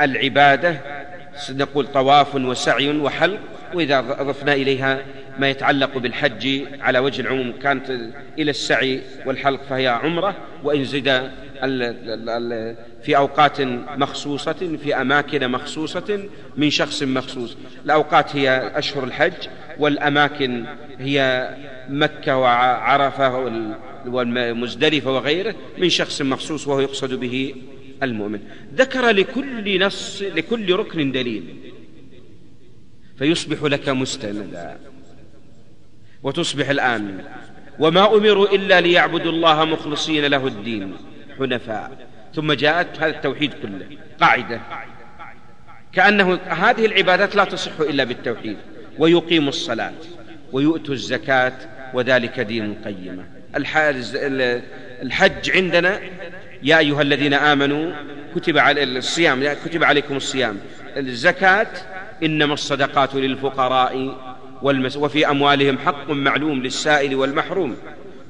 العبادة 0.00 0.80
نقول 1.50 1.86
طواف 1.86 2.34
وسعي 2.34 2.98
وحلق 2.98 3.40
وإذا 3.74 3.98
أضفنا 3.98 4.52
إليها 4.52 4.98
ما 5.38 5.50
يتعلق 5.50 5.98
بالحج 5.98 6.62
على 6.80 6.98
وجه 6.98 7.20
العموم 7.20 7.52
كانت 7.62 7.90
إلى 8.38 8.50
السعي 8.50 9.00
والحلق 9.26 9.60
فهي 9.70 9.88
عمرة 9.88 10.36
وإن 10.64 10.84
زد 10.84 11.30
في 13.02 13.16
أوقات 13.16 13.60
مخصوصة 13.96 14.76
في 14.82 15.00
أماكن 15.00 15.50
مخصوصة 15.50 16.24
من 16.56 16.70
شخص 16.70 17.02
مخصوص. 17.02 17.56
الأوقات 17.84 18.36
هي 18.36 18.72
أشهر 18.74 19.04
الحج 19.04 19.48
والأماكن 19.78 20.64
هي 20.98 21.48
مكة 21.88 22.36
وعرفة 22.36 23.38
والمزدلفة 24.06 25.12
وغيره 25.12 25.54
من 25.78 25.88
شخص 25.88 26.22
مخصوص 26.22 26.68
وهو 26.68 26.80
يقصد 26.80 27.14
به 27.14 27.54
المؤمن. 28.02 28.40
ذكر 28.74 29.10
لكل 29.10 29.80
نص 29.86 30.22
لكل 30.22 30.74
ركن 30.74 31.12
دليل. 31.12 31.44
فيصبح 33.18 33.62
لك 33.62 33.88
مستندا. 33.88 34.78
وتصبح 36.22 36.68
الآن. 36.68 37.24
وما 37.78 38.16
أمروا 38.16 38.54
إلا 38.54 38.80
ليعبدوا 38.80 39.32
الله 39.32 39.64
مخلصين 39.64 40.24
له 40.24 40.46
الدين. 40.46 40.94
حنفاء. 41.42 41.90
ثم 42.34 42.52
جاءت 42.52 42.98
هذا 42.98 43.16
التوحيد 43.16 43.52
كله. 43.62 43.86
قاعدة. 44.20 44.60
كأنه 45.92 46.34
هذه 46.34 46.86
العبادات 46.86 47.36
لا 47.36 47.44
تصح 47.44 47.80
إلا 47.80 48.04
بالتوحيد. 48.04 48.56
ويقيم 48.98 49.48
الصلاة. 49.48 49.92
ويؤتوا 50.52 50.94
الزكاة. 50.94 51.52
وذلك 51.94 52.40
دين 52.40 52.64
القيمة. 52.64 53.24
الحج 55.02 55.50
عندنا 55.50 56.00
يا 56.62 56.78
أيها 56.78 57.02
الذين 57.02 57.34
آمنوا 57.34 57.92
كتب 58.36 58.58
على 58.58 58.82
الصيام. 58.82 59.54
كتب 59.64 59.84
عليكم 59.84 60.16
الصيام. 60.16 60.58
الزكاة 60.96 61.66
إنما 62.22 62.54
الصدقات 62.54 63.14
للفقراء 63.14 64.18
وفي 64.96 65.30
أموالهم 65.30 65.78
حق 65.78 66.10
معلوم 66.10 66.62
للسائل 66.62 67.14
والمحروم. 67.14 67.76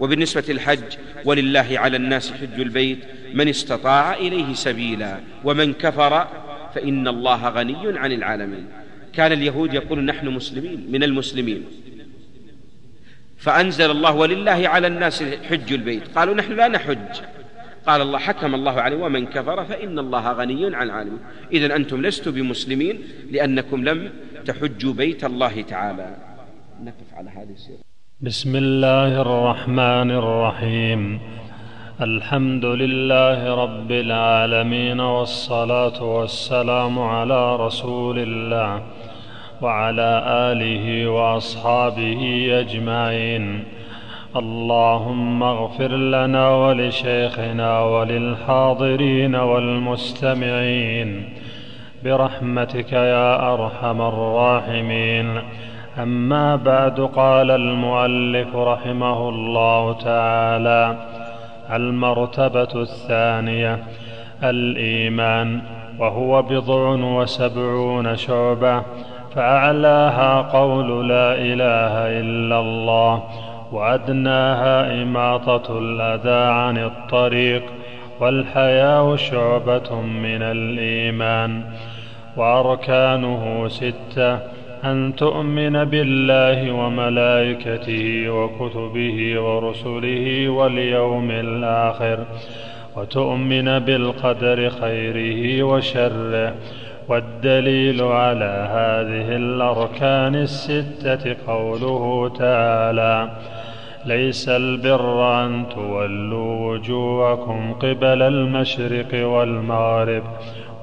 وبالنسبة 0.03 0.44
للحج 0.48 0.96
ولله 1.24 1.68
على 1.74 1.96
الناس 1.96 2.32
حج 2.32 2.61
البيت 2.61 2.98
من 3.34 3.48
استطاع 3.48 4.14
إليه 4.14 4.55
سبيلا 4.55 5.20
ومن 5.44 5.72
كفر 5.72 6.28
فإن 6.74 7.09
الله 7.09 7.48
غني 7.48 7.98
عن 7.98 8.12
العالمين. 8.12 8.66
كان 9.12 9.32
اليهود 9.32 9.74
يقول 9.74 10.05
نحن 10.05 10.28
مسلمين 10.28 10.86
من 10.90 11.03
المسلمين. 11.03 11.64
فأنزل 13.38 13.90
الله 13.90 14.14
ولله 14.14 14.68
على 14.68 14.86
الناس 14.86 15.22
حج 15.22 15.72
البيت. 15.72 16.09
قالوا 16.09 16.34
نحن 16.34 16.53
لا 16.53 16.68
نحج. 16.68 17.20
قال 17.86 18.00
الله 18.00 18.18
حكم 18.18 18.55
الله 18.55 18.80
عليه 18.80 18.96
ومن 18.96 19.26
كفر 19.26 19.64
فإن 19.64 19.98
الله 19.98 20.32
غني 20.32 20.76
عن 20.76 20.86
العالمين. 20.86 21.20
إذا 21.53 21.76
أنتم 21.76 22.03
لستم 22.03 22.30
بمسلمين 22.30 23.03
لأنكم 23.30 23.84
لم 23.84 24.11
تحجوا 24.46 24.92
بيت 24.92 25.24
الله 25.24 25.62
تعالى. 25.62 26.16
نقف 26.82 27.14
على 27.14 27.30
هذه 27.30 27.53
السيرة. 27.53 27.91
بسم 28.24 28.56
الله 28.56 29.20
الرحمن 29.20 30.10
الرحيم. 30.10 31.20
الحمد 32.00 32.64
لله 32.64 33.54
رب 33.64 33.90
العالمين 33.90 35.00
والصلاة 35.00 36.02
والسلام 36.02 36.98
على 36.98 37.56
رسول 37.56 38.18
الله 38.18 38.82
وعلى 39.62 40.22
آله 40.26 41.08
وأصحابه 41.10 42.48
أجمعين. 42.60 43.64
اللهم 44.36 45.42
اغفر 45.42 45.96
لنا 45.96 46.54
ولشيخنا 46.54 47.80
وللحاضرين 47.80 49.34
والمستمعين. 49.34 51.28
برحمتك 52.04 52.92
يا 52.92 53.54
أرحم 53.54 54.00
الراحمين. 54.02 55.42
أما 55.99 56.57
بعد 56.57 57.01
قال 57.01 57.51
المؤلف 57.51 58.57
رحمه 58.57 59.28
الله 59.28 59.93
تعالى 59.93 60.97
المرتبة 61.72 62.82
الثانية 62.82 63.78
الإيمان 64.43 65.61
وهو 65.99 66.43
بضع 66.43 66.88
وسبعون 66.90 68.16
شعبة 68.16 68.82
فأعلاها 69.34 70.43
قول 70.43 71.09
لا 71.09 71.34
إله 71.34 72.20
إلا 72.20 72.61
الله 72.61 73.22
وأدناها 73.72 75.03
إماطة 75.03 75.78
الأذى 75.78 76.53
عن 76.53 76.78
الطريق 76.78 77.62
والحياء 78.20 79.16
شعبة 79.16 80.01
من 80.01 80.43
الإيمان 80.43 81.62
وأركانه 82.36 83.68
ستة 83.68 84.38
أن 84.84 85.16
تؤمن 85.16 85.84
بالله 85.84 86.72
وملائكته 86.72 88.30
وكتبه 88.30 89.40
ورسله 89.40 90.48
واليوم 90.48 91.30
الآخر 91.30 92.18
وتؤمن 92.96 93.78
بالقدر 93.78 94.70
خيره 94.70 95.62
وشره 95.62 96.54
والدليل 97.08 98.02
على 98.02 98.68
هذه 98.70 99.36
الأركان 99.36 100.34
الستة 100.34 101.36
قوله 101.46 102.32
تعالى 102.38 103.30
ليس 104.06 104.48
البر 104.48 105.44
أن 105.44 105.64
تولوا 105.74 106.72
وجوهكم 106.72 107.72
قبل 107.72 108.22
المشرق 108.22 109.26
والمغرب 109.26 110.22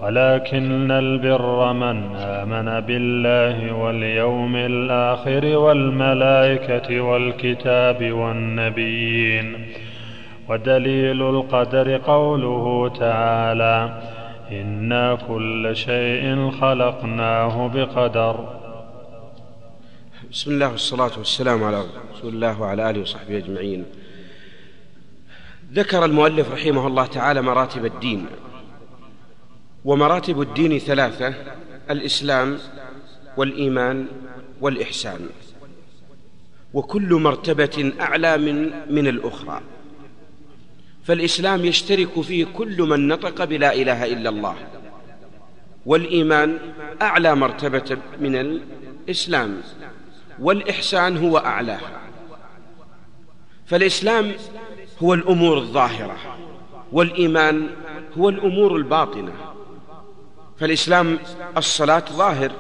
ولكن 0.02 0.92
البر 0.92 1.74
من 1.74 2.16
آمن 2.16 2.80
بالله 2.80 3.74
واليوم 3.74 4.56
الآخر 4.56 5.58
والملائكة 5.58 7.02
والكتاب 7.02 8.12
والنبيين 8.12 9.66
ودليل 10.50 11.22
القدر 11.22 11.98
قوله 11.98 12.90
تعالى 13.00 14.02
إنا 14.52 15.18
كل 15.28 15.76
شيء 15.76 16.52
خلقناه 16.52 17.68
بقدر. 17.68 18.36
بسم 20.32 20.52
الله 20.52 20.72
والصلاة 20.72 21.12
والسلام 21.18 21.64
على 21.64 21.84
رسول 22.14 22.34
الله 22.34 22.62
وعلى 22.62 22.90
آله 22.90 23.02
وصحبه 23.02 23.38
أجمعين. 23.38 23.86
ذكر 25.74 26.06
المؤلف 26.06 26.54
رحمه 26.54 26.88
الله 26.88 27.06
تعالى 27.06 27.42
مراتب 27.42 27.86
الدين. 27.86 28.26
ومراتب 29.86 30.42
الدين 30.42 30.80
ثلاثة 30.80 31.34
الإسلام 31.90 32.58
والإيمان 33.38 34.08
والإحسان. 34.62 35.30
وكل 36.74 37.14
مرتبة 37.14 37.94
أعلى 38.02 38.38
من 38.38 38.72
من 38.90 39.08
الأخرى. 39.08 39.62
فالإسلام 41.04 41.66
يشترك 41.66 42.22
فيه 42.22 42.46
كل 42.46 42.82
من 42.82 43.08
نطق 43.08 43.44
بلا 43.44 43.74
إله 43.74 44.06
إلا 44.06 44.30
الله. 44.30 44.56
والإيمان 45.86 46.58
أعلى 47.02 47.36
مرتبة 47.36 47.98
من 48.20 48.36
الإسلام. 48.36 49.62
والإحسان 50.40 51.18
هو 51.18 51.38
أعلاها 51.38 52.02
فالإسلام 53.66 54.32
هو 55.04 55.14
الأمور 55.14 55.58
الظاهرة 55.58 56.18
والإيمان 56.92 57.70
هو 58.18 58.30
الأمور 58.30 58.76
الباطنة. 58.76 59.49
فالإسلام 60.60 61.20
الصلاة 61.58 62.04
ظاهر 62.12 62.52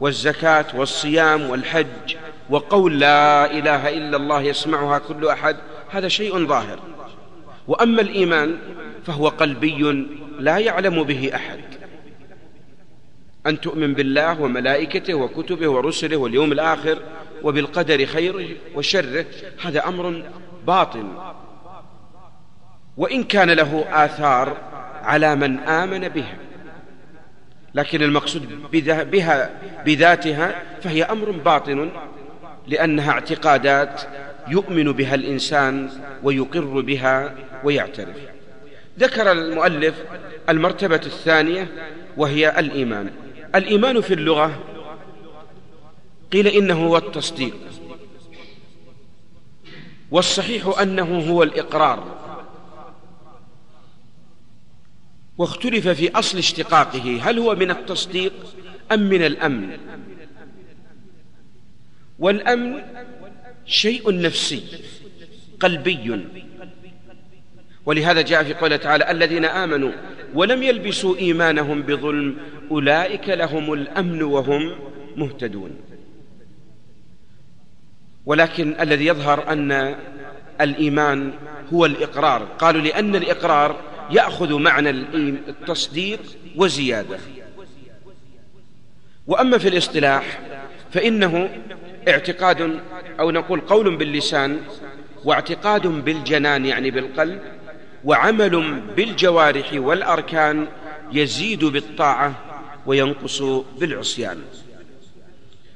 والزكاة 0.00 0.64
والصيام 0.74 1.50
والحج 1.50 2.16
وقول 2.50 3.00
لا 3.00 3.50
إله 3.50 3.88
إلا 3.88 4.16
الله 4.16 4.42
يسمعها 4.42 4.98
كل 4.98 5.28
أحد 5.28 5.56
هذا 5.90 6.08
شيء 6.08 6.46
ظاهر. 6.46 6.78
وأما 7.68 8.02
الإيمان 8.02 8.58
فهو 9.06 9.28
قلبي 9.28 10.06
لا 10.38 10.58
يعلم 10.58 11.02
به 11.02 11.30
أحد. 11.34 11.60
أن 13.46 13.60
تؤمن 13.60 13.94
بالله 13.94 14.40
وملائكته 14.40 15.14
وكتبه 15.14 15.68
ورسله 15.68 16.16
واليوم 16.16 16.52
الآخر 16.52 16.98
وبالقدر 17.42 18.06
خيره 18.06 18.48
وشره 18.74 19.26
هذا 19.62 19.88
أمر 19.88 20.22
باطن 20.66 21.08
وإن 22.96 23.24
كان 23.24 23.50
له 23.50 23.84
آثار 24.04 24.56
على 25.02 25.36
من 25.36 25.58
آمن 25.58 26.08
بها. 26.08 26.47
لكن 27.78 28.02
المقصود 28.02 28.70
بها 29.10 29.50
بذاتها 29.86 30.62
فهي 30.82 31.02
أمر 31.02 31.30
باطن 31.30 31.90
لأنها 32.66 33.10
اعتقادات 33.10 34.02
يؤمن 34.48 34.92
بها 34.92 35.14
الإنسان 35.14 35.90
ويقر 36.22 36.80
بها 36.80 37.34
ويعترف. 37.64 38.16
ذكر 38.98 39.32
المؤلف 39.32 39.94
المرتبة 40.48 41.00
الثانية 41.06 41.68
وهي 42.16 42.58
الإيمان. 42.58 43.10
الإيمان 43.54 44.00
في 44.00 44.14
اللغة 44.14 44.58
قيل 46.32 46.46
إنه 46.46 46.86
هو 46.86 46.96
التصديق 46.96 47.56
والصحيح 50.10 50.78
أنه 50.82 51.18
هو 51.30 51.42
الإقرار. 51.42 52.04
واختلف 55.38 55.88
في 55.88 56.10
أصل 56.10 56.38
اشتقاقه. 56.38 57.20
هل 57.22 57.38
هو 57.38 57.54
من 57.54 57.70
التصديق 57.70 58.32
أم 58.92 59.00
من 59.00 59.24
الأمن؟ 59.24 59.78
والأمن 62.18 62.82
شيء 63.66 64.20
نفسي 64.20 64.62
قلبي. 65.60 66.24
ولهذا 67.86 68.22
جاء 68.22 68.44
في 68.44 68.54
قوله 68.54 68.76
تعالى 68.76 69.10
الذين 69.10 69.44
آمنوا 69.44 69.92
ولم 70.34 70.62
يلبسوا 70.62 71.16
إيمانهم 71.16 71.82
بظلم 71.82 72.36
أولئك 72.70 73.28
لهم 73.28 73.72
الأمن 73.72 74.22
وهم 74.22 74.74
مهتدون. 75.16 75.70
ولكن 78.26 78.80
الذي 78.80 79.06
يظهر 79.06 79.52
أن 79.52 79.96
الإيمان 80.60 81.32
هو 81.72 81.86
الإقرار. 81.86 82.42
قالوا 82.42 82.82
لأن 82.82 83.16
الإقرار 83.16 83.87
يأخذ 84.10 84.54
معنى 84.54 84.90
التصديق 84.90 86.20
وزيادة. 86.56 87.18
وأما 89.26 89.58
في 89.58 89.68
الاصطلاح 89.68 90.40
فإنه 90.92 91.50
اعتقاد 92.08 92.80
أو 93.20 93.30
نقول 93.30 93.60
قول 93.60 93.96
باللسان 93.96 94.60
واعتقاد 95.24 95.86
بالجنان 95.86 96.66
يعني 96.66 96.90
بالقلب 96.90 97.40
وعمل 98.04 98.80
بالجوارح 98.96 99.70
والأركان 99.74 100.66
يزيد 101.12 101.64
بالطاعة 101.64 102.34
وينقص 102.86 103.42
بالعصيان. 103.78 104.42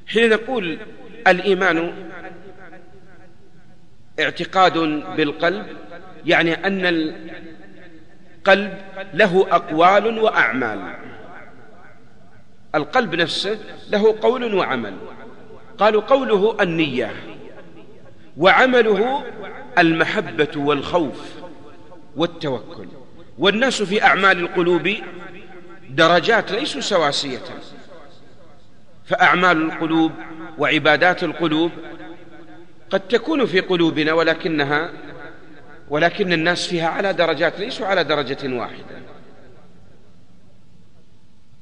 حين 0.07 0.31
نقول 0.31 0.79
الإيمان 1.27 1.93
اعتقاد 4.21 4.79
بالقلب 5.17 5.67
يعني 6.27 6.67
أن 6.67 6.87
القلب 8.43 8.73
له 9.15 9.47
أقوال 9.51 10.19
وأعمال. 10.19 10.95
القلب 12.75 13.15
نفسه 13.15 13.59
له 13.91 14.17
قول 14.21 14.55
وعمل. 14.55 14.95
قالوا 15.79 16.03
قوله 16.03 16.57
النية 16.63 17.13
وعمله 18.37 19.25
المحبة 19.79 20.49
والخوف 20.57 21.35
والتوكل. 22.17 22.89
والناس 23.39 23.83
في 23.83 24.03
أعمال 24.03 24.39
القلوب 24.39 24.95
درجات 25.91 26.53
ليسوا 26.53 26.81
سواسية. 26.81 27.43
فأعمال 29.05 29.63
القلوب 29.63 30.13
وعبادات 30.59 31.25
القلوب 31.25 31.71
قد 32.91 33.01
تكون 33.01 33.47
في 33.47 33.61
قلوبنا 33.61 34.13
ولكنها 34.13 34.91
ولكن 35.89 36.33
الناس 36.33 36.67
فيها 36.67 36.89
على 36.89 37.13
درجات 37.13 37.61
ليسوا 37.61 37.87
على 37.87 38.05
درجة 38.05 38.57
واحدة. 38.57 39.03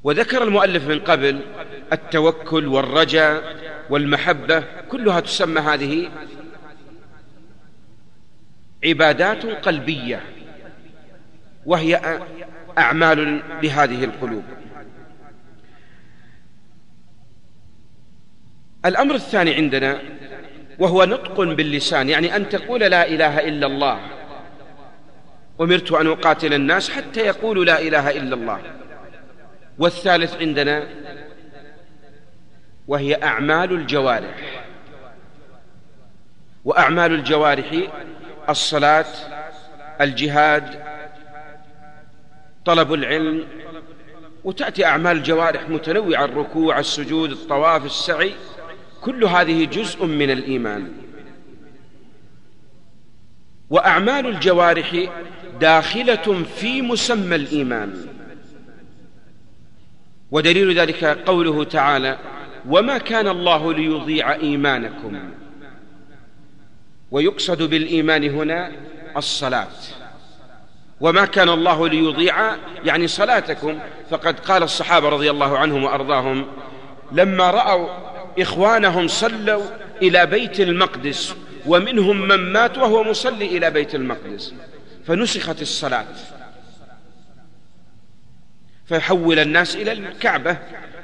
وذكر 0.03 0.43
المؤلف 0.43 0.89
من 0.89 1.01
قبل 1.01 1.41
التوكل 1.93 2.67
والرجاء 2.67 3.57
والمحبة 3.91 4.65
كلها 4.91 5.21
تسمى 5.21 5.61
هذه 5.61 6.11
عبادات 8.85 9.47
قلبية 9.47 10.23
وهي 11.67 12.21
أعمال 12.79 13.43
لهذه 13.63 14.05
القلوب. 14.05 14.45
الأمر 18.85 19.15
الثاني 19.15 19.55
عندنا 19.55 20.01
وهو 20.81 21.05
نطق 21.05 21.41
باللسان 21.41 22.09
يعني 22.09 22.37
أن 22.37 22.49
تقول 22.49 22.81
لا 22.81 23.09
إله 23.09 23.49
إلا 23.49 23.67
الله. 23.67 24.01
أمرت 25.61 25.93
أن 25.93 26.07
أقاتل 26.07 26.55
الناس 26.55 26.91
حتى 26.91 27.21
يقولوا 27.21 27.65
لا 27.65 27.81
إله 27.81 28.11
إلا 28.11 28.35
الله. 28.35 28.61
والثالث 29.79 30.37
عندنا 30.37 30.89
وهي 32.89 33.23
أعمال 33.23 33.73
الجوارح. 33.73 34.65
وأعمال 36.65 37.15
الجوارح 37.15 37.73
الصلاة 38.49 39.07
الجهاد 40.01 40.83
طلب 42.65 42.95
العلم. 42.95 43.45
وتأتي 44.45 44.85
أعمال 44.85 45.17
الجوارح 45.17 45.69
متنوعة 45.69 46.25
الركوع 46.25 46.79
السجود 46.79 47.31
الطواف 47.31 47.85
السعي. 47.85 48.35
كل 49.01 49.25
هذه 49.25 49.65
جزء 49.65 50.07
من 50.07 50.31
الإيمان. 50.31 50.93
وأعمال 53.71 54.27
الجوارح 54.27 55.09
داخلة 55.61 56.45
في 56.57 56.83
مسمى 56.83 57.37
الإيمان. 57.37 58.07
ودليل 60.31 60.79
ذلك 60.79 61.05
قوله 61.05 61.65
تعالى 61.65 62.19
وما 62.69 62.99
كان 62.99 63.29
الله 63.29 63.73
ليضيع 63.73 64.33
إيمانكم. 64.33 65.19
ويقصد 67.11 67.63
بالإيمان 67.63 68.25
هنا 68.25 68.73
الصلاة. 69.17 69.77
وما 71.01 71.25
كان 71.25 71.49
الله 71.49 71.89
ليضيع 71.89 72.57
يعني 72.85 73.07
صلاتكم. 73.07 73.79
فقد 74.11 74.41
قال 74.41 74.63
الصحابة 74.63 75.09
رضي 75.09 75.31
الله 75.31 75.59
عنهم 75.59 75.85
وأرضاهم 75.85 76.47
لما 77.13 77.51
رأوا 77.51 77.89
إخوانهم 78.39 79.09
صلوا 79.09 79.63
إلى 80.03 80.27
بيت 80.27 80.61
المقدس 80.61 81.35
ومنهم 81.67 82.29
من 82.29 82.53
مات 82.53 82.79
وهو 82.79 83.05
مصلي 83.05 83.47
إلى 83.57 83.71
بيت 83.71 83.95
المقدس. 83.95 84.55
فنسخت 85.07 85.63
الصلاة. 85.63 86.07
فحول 88.87 89.39
الناس 89.39 89.77
إلى 89.77 89.93
الكعبة. 89.93 90.57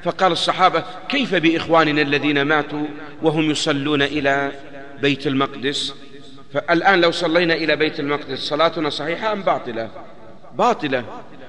فقال 0.03 0.31
الصحابة 0.31 0.83
كيف 1.09 1.35
بإخواننا 1.35 2.01
الذين 2.01 2.41
ماتوا 2.41 2.87
وهم 3.21 3.51
يصلون 3.51 4.01
إلى 4.01 4.51
بيت 5.01 5.27
المقدس؟ 5.27 5.93
فالآن 6.53 7.01
لو 7.01 7.11
صلينا 7.11 7.53
إلى 7.53 7.75
بيت 7.75 7.99
المقدس 7.99 8.39
صلاتنا 8.39 8.89
صحيحة 8.89 9.33
أم 9.33 9.41
باطلة؟ 9.41 9.89
باطلة. 10.55 11.03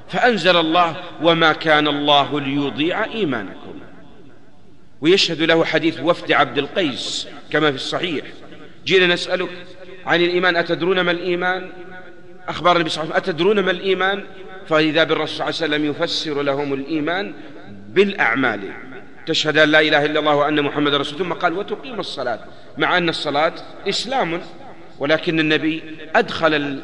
فأنزل 0.09 0.57
الله 0.57 0.97
وما 1.23 1.53
كان 1.53 1.89
الله 1.89 2.41
ليضيع 2.41 3.05
إيمانكم. 3.05 3.68
ويشهد 5.01 5.43
له 5.43 5.65
حديث 5.65 6.01
وفد 6.01 6.33
عبد 6.33 6.59
القيس 6.59 7.29
كما 7.51 7.71
في 7.71 7.77
الصحيح. 7.77 8.25
جينا 8.85 9.07
نسألك 9.07 9.49
عن 10.07 10.21
الإيمان. 10.21 10.57
أتدرون 10.57 11.01
ما 11.01 11.11
الإيمان؟ 11.11 11.71
أخبار 12.49 12.77
النبي 12.77 12.91
صلى 12.91 13.03
الله 13.05 13.15
عليه 13.15 13.23
وسلم. 13.23 13.35
أتدرون 13.35 13.61
ما 13.61 13.71
الإيمان؟ 13.71 14.25
فإذا 14.69 15.05
بالرسول 15.05 15.37
صلى 15.37 15.49
الله 15.49 15.77
عليه 15.77 15.77
وسلم 15.77 15.85
يفسر 15.85 16.43
لهم 16.43 16.75
الإيمان 16.75 17.35
بالأعمال. 17.89 18.61
تشهد 19.27 19.59
أن 19.59 19.69
لا 19.69 19.81
إله 19.81 20.05
إلا 20.05 20.21
الله 20.21 20.35
وأن 20.35 20.63
محمد 20.63 20.95
رسول 20.95 21.19
ثم 21.19 21.33
قال 21.33 21.53
وتقيم 21.53 22.01
الصلاة 22.01 22.41
مع 22.79 22.99
أن 22.99 23.09
الصلاة 23.09 23.53
إسلام. 23.89 24.41
ولكن 24.99 25.41
النبي 25.41 25.83
أدخل 26.17 26.81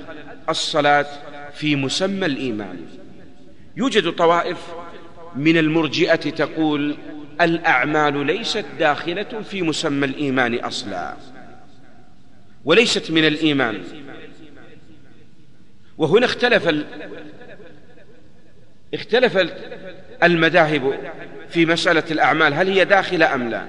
الصلاة 0.48 1.06
في 1.54 1.76
مسمى 1.76 2.26
الإيمان. 2.26 2.86
يوجد 3.76 4.10
طوائف 4.10 4.58
من 5.36 5.56
المرجئة 5.58 6.14
تقول 6.14 6.96
الأعمال 7.40 8.26
ليست 8.26 8.64
داخلة 8.78 9.42
في 9.50 9.62
مسمى 9.62 10.06
الإيمان 10.06 10.54
أصلا 10.54 11.14
وليست 12.64 13.10
من 13.10 13.26
الإيمان. 13.26 13.82
وهنا 15.98 16.26
اختلف 16.26 16.68
ال... 16.68 16.86
اختلف 18.94 19.38
المذاهب 20.22 20.98
في 21.48 21.66
مسألة 21.66 22.04
الأعمال 22.10 22.54
هل 22.54 22.68
هي 22.68 22.84
داخلة 22.84 23.34
أم 23.34 23.50
لا؟ 23.50 23.66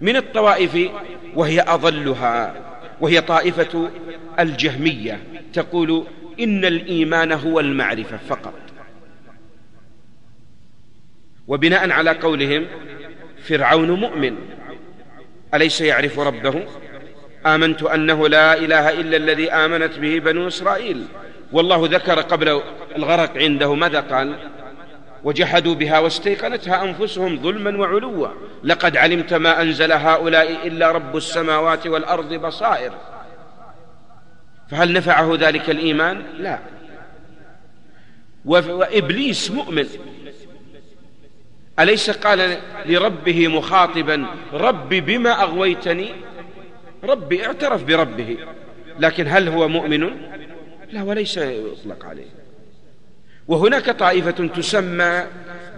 من 0.00 0.16
الطوائف 0.16 0.90
وهي 1.34 1.60
أضلها 1.60 2.54
وهي 3.00 3.20
طائفة 3.20 3.90
الجهمية 4.38 5.20
تقول 5.52 6.06
إن 6.40 6.64
الإيمان 6.64 7.32
هو 7.32 7.60
المعرفة 7.60 8.16
فقط. 8.28 8.54
وبناء 11.48 11.90
على 11.90 12.10
قولهم 12.10 12.66
فرعون 13.42 13.90
مؤمن. 13.90 14.36
أليس 15.54 15.80
يعرف 15.80 16.18
ربه؟ 16.18 16.64
آمنت 17.46 17.82
أنه 17.82 18.28
لا 18.28 18.54
إله 18.54 19.00
إلا 19.00 19.16
الذي 19.16 19.52
آمنت 19.52 19.98
به 19.98 20.18
بنو 20.18 20.48
إسرائيل. 20.48 21.04
والله 21.52 21.88
ذكر 21.92 22.20
قبل 22.20 22.62
الغرق 22.96 23.38
عنده 23.38 23.74
ماذا 23.74 24.00
قال؟ 24.00 24.34
وجحدوا 25.24 25.74
بها 25.74 25.98
واستيقنتها 25.98 26.84
أنفسهم 26.84 27.42
ظلما 27.42 27.78
وعلوا. 27.78 28.28
لقد 28.64 28.96
علمت 28.96 29.34
ما 29.34 29.62
أنزل 29.62 29.92
هؤلاء 29.92 30.66
إلا 30.66 30.92
رب 30.92 31.16
السماوات 31.16 31.86
والأرض 31.86 32.34
بصائر. 32.34 32.92
فهل 34.70 34.92
نفعه 34.92 35.36
ذلك 35.40 35.70
الإيمان؟ 35.70 36.22
لا. 36.38 36.58
وإبليس 38.44 39.50
مؤمن. 39.50 39.86
أليس 41.80 42.10
قال 42.10 42.58
لربه 42.86 43.48
مخاطبا 43.48 44.26
رب 44.52 44.88
بما 44.88 45.42
أغويتني؟ 45.42 46.08
ربي 47.04 47.46
اعترف 47.46 47.84
بربه 47.84 48.36
لكن 48.98 49.26
هل 49.28 49.48
هو 49.48 49.68
مؤمن؟ 49.68 50.10
لا 50.92 51.02
وليس 51.02 51.36
يطلق 51.36 52.04
عليه. 52.04 52.26
وهناك 53.48 53.90
طائفة 53.90 54.30
تسمى 54.30 55.26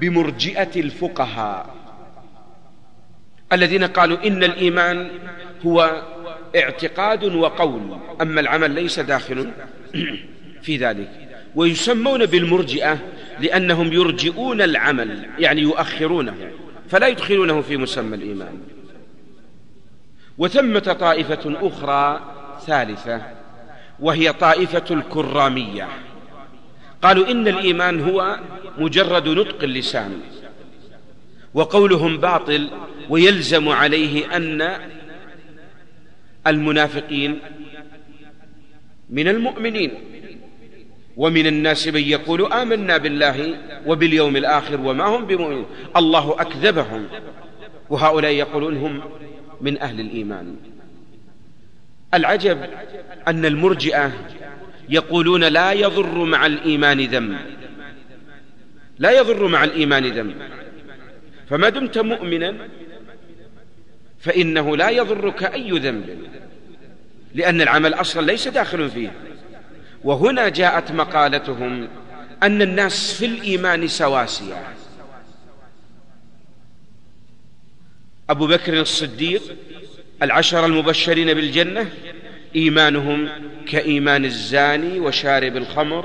بمرجئة 0.01 0.81
الفقهاء 0.81 1.75
الذين 3.53 3.85
قالوا 3.85 4.27
إن 4.27 4.45
الإيمان 4.45 5.11
هو 5.67 6.03
اعتقاد 6.57 7.25
وقول 7.25 7.99
أما 8.21 8.41
العمل 8.41 8.71
ليس 8.71 9.01
داخل 9.01 9.51
في 10.63 10.77
ذلك. 10.77 11.11
ويسمون 11.55 12.27
بالمرجئة 12.27 12.99
لأنهم 13.41 13.93
يرجئون 13.93 14.63
العمل 14.63 15.29
يعني 15.39 15.61
يؤخرونه 15.61 16.51
فلا 16.89 17.07
يدخلونه 17.07 17.61
في 17.61 17.77
مسمى 17.77 18.17
الإيمان. 18.17 18.59
وثمة 20.39 20.97
طائفة 21.01 21.69
أخرى 21.69 22.21
ثالثة 22.67 23.23
وهي 24.01 24.33
طائفة 24.33 24.85
الكرامية. 24.91 25.89
قالوا 27.03 27.31
إن 27.31 27.49
الإيمان 27.49 28.01
هو 28.01 28.39
مجرد 28.79 29.29
نطق 29.29 29.63
اللسان 29.63 30.21
وقولهم 31.55 32.17
باطل 32.17 32.71
ويلزم 33.11 33.69
عليه 33.69 34.37
أن 34.37 34.77
المنافقين 36.47 37.39
من 39.11 39.29
المؤمنين. 39.29 39.95
ومن 41.17 41.47
الناس 41.47 41.89
من 41.89 42.03
يقول 42.03 42.53
آمنا 42.53 42.97
بالله 42.97 43.59
وباليوم 43.87 44.37
الآخر 44.37 44.81
وما 44.81 45.05
هم 45.05 45.27
بمؤمنين. 45.27 45.67
الله 45.97 46.41
أكذبهم. 46.41 47.07
وهؤلاء 47.91 48.33
يقولون 48.33 48.77
هم 48.77 49.01
من 49.61 49.79
أهل 49.79 50.01
الإيمان. 50.01 50.57
العجب 52.15 52.59
أن 53.29 53.45
المرجئة 53.45 54.13
يقولون 54.89 55.45
لا 55.45 55.73
يضر 55.73 56.25
مع 56.25 56.47
الإيمان 56.47 57.01
ذنب 57.01 57.37
لا 58.99 59.11
يضر 59.11 59.47
مع 59.47 59.65
الإيمان 59.65 60.07
ذنب 60.07 60.35
فما 61.51 61.69
دمت 61.69 61.99
مؤمنا 61.99 62.55
فإنه 64.19 64.77
لا 64.77 64.91
يضرك 64.91 65.43
أي 65.43 65.71
ذنب. 65.71 66.19
لأن 67.35 67.61
العمل 67.61 67.95
أصلا 67.95 68.27
ليس 68.27 68.49
داخل 68.49 68.91
فيه. 68.91 69.13
وهنا 70.05 70.49
جاءت 70.49 70.93
مقالتهم 70.93 71.89
أن 72.43 72.63
الناس 72.63 73.13
في 73.13 73.27
الإيمان 73.27 73.89
سواسية. 73.89 74.63
أبو 78.31 78.47
بكر 78.47 78.81
الصديق 78.81 79.43
العشر 80.23 80.67
المبشرين 80.67 81.35
بالجنة 81.35 81.91
إيمانهم 82.57 83.29
كإيمان 83.69 84.25
الزاني 84.25 85.01
وشارب 85.01 85.57
الخمر 85.57 86.05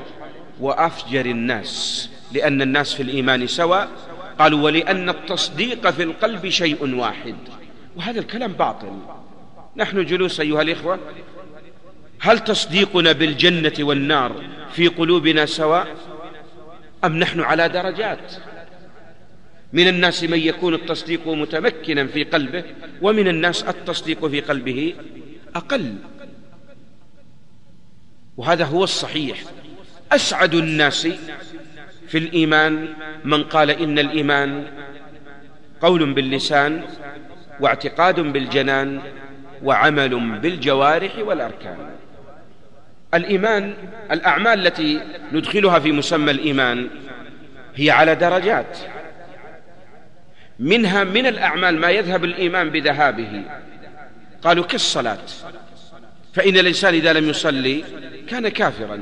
وأفجر 0.59 1.25
الناس 1.25 2.09
لأن 2.33 2.61
الناس 2.61 2.93
في 2.93 3.03
الإيمان 3.03 3.47
سواء 3.47 3.89
قالوا 4.39 4.61
ولأن 4.61 5.09
التصديق 5.09 5.89
في 5.89 6.03
القلب 6.03 6.49
شيء 6.49 6.95
واحد. 6.95 7.35
وهذا 7.95 8.19
الكلام 8.19 8.53
باطل. 8.53 8.99
نحن 9.75 10.05
جلوس 10.05 10.39
أيها 10.39 10.61
الإخوة 10.61 10.99
هل 12.23 12.39
تصديقنا 12.39 13.11
بالجنة 13.11 13.73
والنار 13.79 14.43
في 14.71 14.87
قلوبنا 14.87 15.45
سواء؟ 15.45 15.87
أم 17.03 17.17
نحن 17.17 17.39
على 17.39 17.69
درجات؟ 17.69 18.33
من 19.73 19.87
الناس 19.87 20.23
من 20.23 20.39
يكون 20.39 20.73
التصديق 20.73 21.27
متمكنا 21.27 22.07
في 22.07 22.23
قلبه 22.23 22.63
ومن 23.01 23.27
الناس 23.27 23.63
التصديق 23.63 24.25
في 24.25 24.41
قلبه 24.41 24.95
أقل. 25.55 25.95
وهذا 28.37 28.65
هو 28.65 28.83
الصحيح. 28.83 29.43
أسعد 30.11 30.55
الناس 30.55 31.07
في 32.07 32.17
الإيمان 32.17 32.87
من 33.25 33.43
قال 33.43 33.69
إن 33.69 33.99
الإيمان 33.99 34.67
قول 35.81 36.13
باللسان 36.13 36.83
واعتقاد 37.59 38.19
بالجنان 38.19 39.01
وعمل 39.63 40.39
بالجوارح 40.39 41.17
والأركان. 41.17 42.00
الإيمان 43.13 43.73
الأعمال 44.11 44.67
التي 44.67 45.01
ندخلها 45.33 45.79
في 45.79 45.91
مسمى 45.91 46.31
الإيمان 46.31 46.89
هي 47.75 47.91
على 47.91 48.15
درجات. 48.15 48.77
منها 50.59 51.03
من 51.03 51.25
الأعمال 51.25 51.79
ما 51.79 51.89
يذهب 51.89 52.23
الإيمان 52.23 52.69
بذهابه. 52.69 53.43
قالوا 54.43 54.65
كالصلاة. 54.65 55.25
فإن 56.33 56.57
الإنسان 56.57 56.93
إذا 56.93 57.13
لم 57.13 57.29
يصلي 57.29 57.83
كان 58.29 58.47
كافرا. 58.49 59.01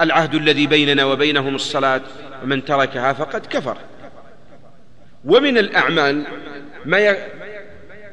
العهد 0.00 0.34
الذي 0.34 0.66
بيننا 0.66 1.04
وبينهم 1.04 1.54
الصلاة 1.54 2.00
ومن 2.42 2.64
تركها 2.64 3.12
فقد 3.12 3.46
كفر. 3.46 3.78
ومن 5.24 5.58
الأعمال 5.58 6.24
ما 6.84 7.16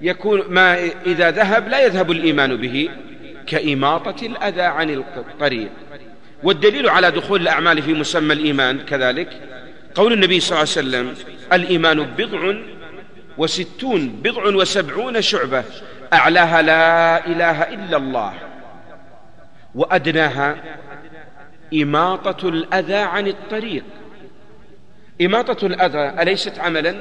يكون 0.01 0.43
ما 0.49 0.89
إذا 1.05 1.31
ذهب 1.31 1.67
لا 1.67 1.85
يذهب 1.85 2.11
الإيمان 2.11 2.57
به. 2.57 2.89
كإماطة 3.51 4.25
الأذى 4.25 4.61
عن 4.61 4.89
الطريق. 4.89 5.69
والدليل 6.43 6.89
على 6.89 7.11
دخول 7.11 7.41
الأعمال 7.41 7.81
في 7.81 7.93
مسمى 7.93 8.33
الإيمان 8.33 8.79
كذلك 8.79 9.29
قول 9.95 10.13
النبي 10.13 10.39
صلى 10.39 10.49
الله 10.49 10.59
عليه 10.77 11.09
وسلم 11.09 11.15
الإيمان 11.53 12.03
بضع 12.03 12.53
وستون 13.37 14.07
بضع 14.07 14.55
وسبعون 14.55 15.21
شعبة 15.21 15.63
أعلاها 16.13 16.61
لا 16.61 17.27
إله 17.27 17.61
إلا 17.63 17.97
الله 17.97 18.33
وأدناها 19.75 20.55
إماطة 21.73 22.49
الأذى 22.49 22.95
عن 22.95 23.27
الطريق. 23.27 23.83
إماطة 25.21 25.65
الأذى 25.65 26.21
أليست 26.21 26.59
عملا؟ 26.59 26.95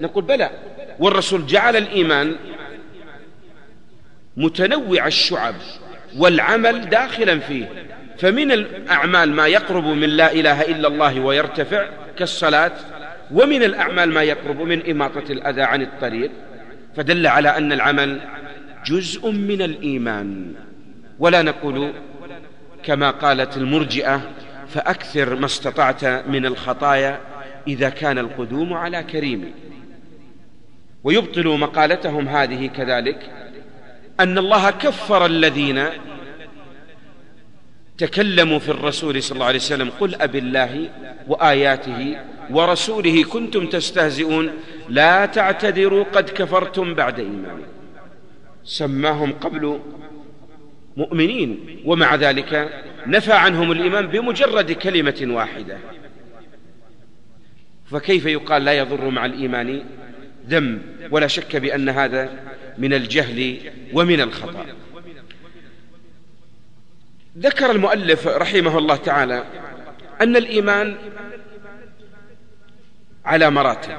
نقول 0.00 0.24
بلى. 0.24 0.50
والرسول 0.98 1.46
جعل 1.46 1.76
الإيمان 1.76 2.36
متنوع 4.38 5.06
الشعب 5.06 5.54
والعمل 6.16 6.90
داخلا 6.90 7.38
فيه. 7.38 7.68
فمن 8.18 8.52
الأعمال 8.52 9.32
ما 9.32 9.46
يقرب 9.46 9.84
من 9.84 10.08
لا 10.08 10.32
إله 10.32 10.62
إلا 10.62 10.88
الله 10.88 11.20
ويرتفع 11.20 11.86
كالصلاة 12.18 12.72
ومن 13.30 13.62
الأعمال 13.62 14.10
ما 14.10 14.22
يقرب 14.22 14.60
من 14.60 14.90
إماطة 14.90 15.32
الأذى 15.32 15.62
عن 15.62 15.82
الطريق. 15.82 16.30
فدل 16.96 17.26
على 17.26 17.48
أن 17.48 17.72
العمل 17.72 18.20
جزء 18.86 19.30
من 19.30 19.62
الإيمان. 19.62 20.52
ولا 21.18 21.42
نقول 21.42 21.92
كما 22.82 23.10
قالت 23.10 23.56
المرجئة 23.56 24.20
فأكثر 24.68 25.34
ما 25.34 25.46
استطعت 25.46 26.04
من 26.04 26.46
الخطايا 26.46 27.20
إذا 27.68 27.88
كان 27.88 28.18
القدوم 28.18 28.72
على 28.72 29.02
كريم 29.02 29.52
ويبطل 31.04 31.48
مقالتهم 31.48 32.28
هذه 32.28 32.66
كذلك 32.66 33.30
أن 34.20 34.38
الله 34.38 34.70
كفر 34.70 35.26
الذين 35.26 35.84
تكلموا 37.98 38.58
في 38.58 38.68
الرسول 38.68 39.22
صلى 39.22 39.34
الله 39.34 39.46
عليه 39.46 39.58
وسلم 39.58 39.90
قل 40.00 40.14
أب 40.14 40.36
الله 40.36 40.90
وآياته 41.28 42.16
ورسوله 42.50 43.24
كنتم 43.24 43.66
تستهزئون 43.66 44.50
لا 44.88 45.26
تعتذروا 45.26 46.04
قد 46.04 46.30
كفرتم 46.30 46.94
بعد 46.94 47.18
إيمان 47.18 47.62
سماهم 48.64 49.32
قبل 49.32 49.80
مؤمنين 50.96 51.80
ومع 51.84 52.14
ذلك 52.14 52.82
نفى 53.06 53.32
عنهم 53.32 53.72
الإيمان 53.72 54.06
بمجرد 54.06 54.72
كلمة 54.72 55.26
واحدة. 55.30 55.78
فكيف 57.90 58.26
يقال 58.26 58.64
لا 58.64 58.72
يضر 58.72 59.10
مع 59.10 59.26
الإيمان 59.26 59.84
ذنب؟ 60.48 60.82
ولا 61.10 61.26
شك 61.26 61.56
بأن 61.56 61.88
هذا 61.88 62.30
من 62.78 62.94
الجهل 62.94 63.58
ومن 63.92 64.20
الخطأ. 64.20 64.66
ذكر 67.38 67.70
المؤلف 67.70 68.26
رحمه 68.26 68.78
الله 68.78 68.96
تعالى 68.96 69.44
أن 70.20 70.36
الإيمان 70.36 70.96
على 73.24 73.50
مراتب 73.50 73.98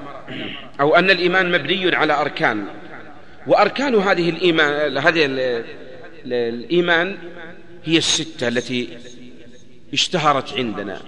أو 0.80 0.96
أن 0.96 1.10
الإيمان 1.10 1.52
مبني 1.52 1.96
على 1.96 2.14
أركان 2.14 2.66
وأركان 3.48 3.96
هذه 3.96 4.30
الإيمان 4.30 4.98
هذه 4.98 5.26
الإيمان 6.26 7.18
هي 7.86 7.98
الستة 7.98 8.48
التي 8.48 8.98
اشتهرت 9.94 10.54
عندنا. 10.54 11.02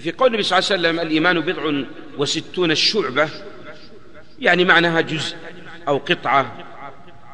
في 0.00 0.12
قول 0.12 0.28
النبي 0.28 0.42
صلى 0.42 0.58
الله 0.58 0.70
عليه 0.70 0.80
وسلم 0.80 1.00
الإيمان 1.00 1.40
بضع 1.40 1.84
وستون 2.18 2.70
الشعبة 2.70 3.28
يعني 4.40 4.64
معناها 4.64 5.00
جزء 5.00 5.36
أو 5.88 5.98
قطعة 5.98 6.69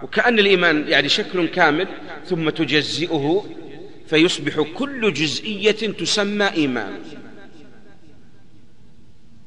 وكأن 0.03 0.39
الإيمان 0.39 0.89
يعني 0.89 1.09
شكل 1.09 1.49
كامل 1.49 1.89
ثم 2.27 2.51
تجزئه 2.51 3.45
فيصبح 4.07 4.61
كل 4.61 5.13
جزئية 5.13 5.71
تسمى 5.71 6.47
إيمان. 6.47 6.93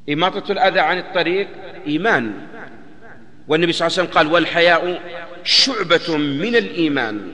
إماطة 0.10 0.52
الأذى 0.52 0.80
عن 0.80 0.98
الطريق 0.98 1.48
إيمان. 1.88 2.34
والنبي 3.48 3.72
صلى 3.72 3.88
الله 3.88 3.98
عليه 4.00 4.10
وسلم 4.10 4.18
قال 4.18 4.34
والحياء 4.34 5.02
شعبة 5.44 6.18
من 6.18 6.56
الإيمان. 6.56 7.28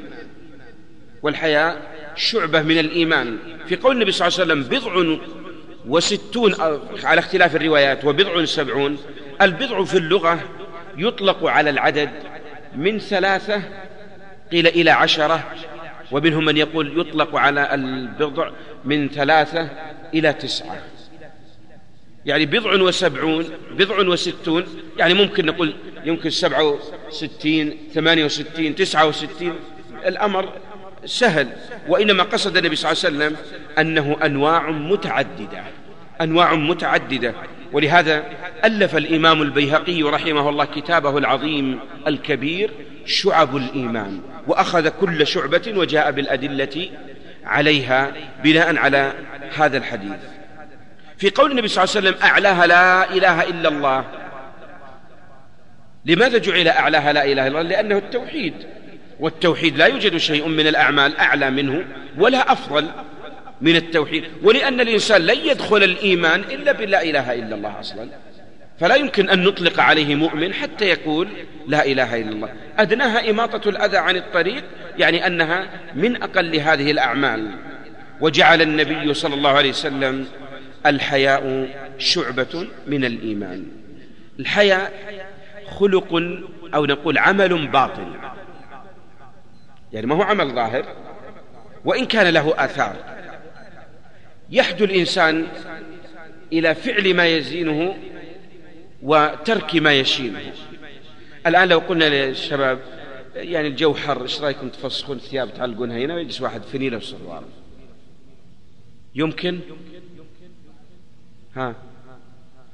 والحياء 1.24 1.96
شعبة 2.16 2.62
من 2.62 2.80
الإيمان. 2.80 3.38
في 3.68 3.76
قول 3.76 3.96
النبي 3.96 4.12
صلى 4.12 4.28
الله 4.28 4.40
عليه 4.40 4.54
وسلم 4.54 4.80
بضع 4.80 5.18
وستون 5.88 6.54
على 7.04 7.20
اختلاف 7.20 7.56
الروايات 7.56 8.06
وبضع 8.06 8.46
سبعون 8.46 8.98
البضع 9.42 9.84
في 9.84 9.98
اللغة 9.98 10.40
يطلق 10.98 11.46
على 11.46 11.70
العدد 11.70 12.10
من 12.78 13.00
ثلاثة 13.00 13.62
قيل 14.52 14.68
إلى 14.68 14.92
عشرة 14.92 15.44
ومنهم 16.12 16.46
من 16.46 16.58
يقول 16.58 17.00
يطلق 17.00 17.36
على 17.36 17.74
البضع 17.74 18.52
من 18.86 19.10
ثلاثة 19.10 19.70
إلى 20.14 20.34
تسعة. 20.34 20.78
يعني 22.26 22.46
بضع 22.46 22.82
وسبعون 22.82 23.46
بضع 23.72 24.08
وستون 24.08 24.66
يعني 24.98 25.14
ممكن 25.14 25.46
نقول 25.46 25.76
يمكن 26.06 26.30
سبعة 26.30 26.80
وستين 27.08 27.78
ثمانية 27.94 28.26
وستين 28.26 28.76
تسعة 28.76 29.08
وستين. 29.08 29.54
الأمر 30.06 30.50
سهل 31.06 31.48
وإنما 31.88 32.24
قصد 32.24 32.58
النبي 32.58 32.76
صلى 32.76 32.92
الله 32.92 33.06
عليه 33.06 33.36
وسلم 33.36 33.46
أنه 33.80 34.18
أنواع 34.26 34.72
متعددة 34.72 35.64
أنواع 36.22 36.56
متعددة. 36.56 37.34
ولهذا 37.76 38.24
ألف 38.66 38.98
الإمام 38.98 39.42
البيهقي 39.42 40.04
رحمه 40.04 40.50
الله 40.50 40.66
كتابه 40.66 41.18
العظيم 41.18 41.80
الكبير 42.08 42.72
شعب 43.06 43.56
الإيمان 43.56 44.22
وأخذ 44.48 44.90
كل 44.90 45.28
شعبة 45.28 45.74
وجاء 45.76 46.12
بالأدلة 46.12 46.90
عليها 47.46 48.12
بناء 48.44 48.78
على 48.78 49.14
هذا 49.58 49.78
الحديث. 49.78 50.20
في 51.18 51.30
قول 51.30 51.52
النبي 51.52 51.68
صلى 51.68 51.84
الله 51.84 51.96
عليه 51.96 52.10
وسلم 52.10 52.24
أعلاها 52.24 52.68
لا 52.68 53.14
إله 53.14 53.44
إلا 53.44 53.70
الله. 53.70 54.06
لماذا 56.06 56.38
جعل 56.38 56.68
أعلاها 56.68 57.14
لا 57.14 57.26
إله 57.26 57.48
إلا 57.48 57.48
الله؟ 57.48 57.62
لأنه 57.62 57.98
التوحيد. 57.98 58.54
والتوحيد 59.20 59.78
لا 59.78 59.86
يوجد 59.86 60.18
شيء 60.18 60.48
من 60.48 60.68
الأعمال 60.68 61.18
أعلى 61.18 61.52
منه 61.52 61.86
ولا 62.18 62.52
أفضل. 62.52 62.88
من 63.62 63.76
التوحيد. 63.76 64.24
ولأن 64.44 64.82
الإنسان 64.82 65.22
لن 65.22 65.38
يدخل 65.38 65.84
الإيمان 65.84 66.40
إلا 66.40 66.72
بلا 66.72 67.04
إله 67.04 67.34
إلا 67.34 67.56
الله 67.56 67.80
أصلا. 67.80 68.08
فلا 68.80 68.96
يمكن 68.96 69.30
أن 69.30 69.44
نطلق 69.44 69.80
عليه 69.80 70.16
مؤمن 70.16 70.54
حتى 70.54 70.86
يقول 70.86 71.28
لا 71.68 71.86
إله 71.86 72.22
إلا 72.22 72.30
الله. 72.30 72.50
أدناها 72.78 73.30
إماطة 73.30 73.70
الأذى 73.70 73.98
عن 73.98 74.16
الطريق 74.16 74.64
يعني 74.98 75.28
أنها 75.28 75.70
من 75.96 76.24
أقل 76.24 76.56
هذه 76.56 76.92
الأعمال. 76.92 77.52
وجعل 78.22 78.62
النبي 78.62 79.14
صلى 79.14 79.36
الله 79.36 79.50
عليه 79.50 79.70
وسلم 79.70 80.26
الحياء 80.86 81.70
شعبة 81.98 82.68
من 82.88 83.06
الإيمان. 83.06 83.66
الحياء 84.40 84.94
خلق 85.68 86.14
أو 86.76 86.86
نقول 86.86 87.18
عمل 87.18 87.68
باطن 87.68 88.14
يعني 89.94 90.08
ما 90.08 90.16
هو 90.16 90.22
عمل 90.22 90.54
ظاهر 90.54 90.86
وإن 91.86 92.06
كان 92.06 92.34
له 92.34 92.54
آثار. 92.58 93.15
يحدو 94.56 94.86
الإنسان 94.86 95.48
إلى 96.54 96.76
فعل 96.76 97.14
ما 97.14 97.28
يزينه 97.28 97.96
وترك 99.02 99.76
ما 99.76 99.94
يشينه. 99.94 100.54
الآن 101.48 101.68
لو 101.68 101.80
قلنا 101.80 102.06
للشباب 102.10 102.80
يعني 103.36 103.68
الجو 103.68 103.94
حر 103.94 104.22
إيش 104.22 104.42
رأيكم 104.42 104.70
تفسخون 104.70 105.18
الثياب 105.18 105.54
تعلقونها 105.54 105.98
هنا 105.98 106.16
ويجلس 106.16 106.42
واحد 106.42 106.62
فنيله 106.62 106.98
وسروال 106.98 107.44
يمكن؟ 109.16 109.60
ها. 111.56 111.76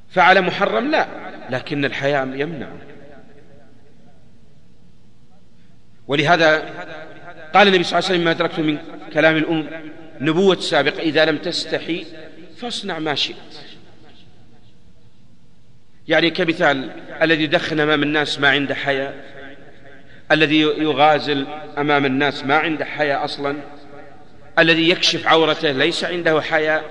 فعل 0.10 0.42
محرم؟ 0.42 0.92
لا. 0.92 1.08
لكن 1.50 1.86
الحياء 1.86 2.28
يمنع. 2.36 2.70
ولهذا 6.08 6.60
قال 7.54 7.68
النبي 7.68 7.84
صلى 7.84 8.00
الله 8.00 8.10
عليه 8.10 8.16
وسلم 8.16 8.26
ما 8.26 8.32
أدركت 8.32 8.60
من 8.60 8.78
كلام 9.14 9.38
الأم 9.38 9.68
نبوة 10.22 10.60
سابقة. 10.60 11.00
إذا 11.00 11.26
لم 11.26 11.38
تستحي 11.38 12.06
فاصنع 12.58 13.00
ما 13.00 13.16
شئت. 13.16 13.36
يعني 16.08 16.30
كمثال 16.30 16.90
الذي 17.22 17.48
دخن 17.48 17.80
أمام 17.80 18.04
الناس 18.04 18.40
ما 18.40 18.50
عنده 18.50 18.76
حياء 18.76 19.16
الذي 20.32 20.60
يغازل 20.60 21.46
أمام 21.78 22.06
الناس 22.06 22.44
ما 22.44 22.58
عنده 22.58 22.86
حياء 22.86 23.26
أصلا 23.26 23.58
الذي 24.60 24.90
يكشف 24.90 25.28
عورته 25.28 25.72
ليس 25.72 26.04
عنده 26.04 26.42
حياء 26.42 26.84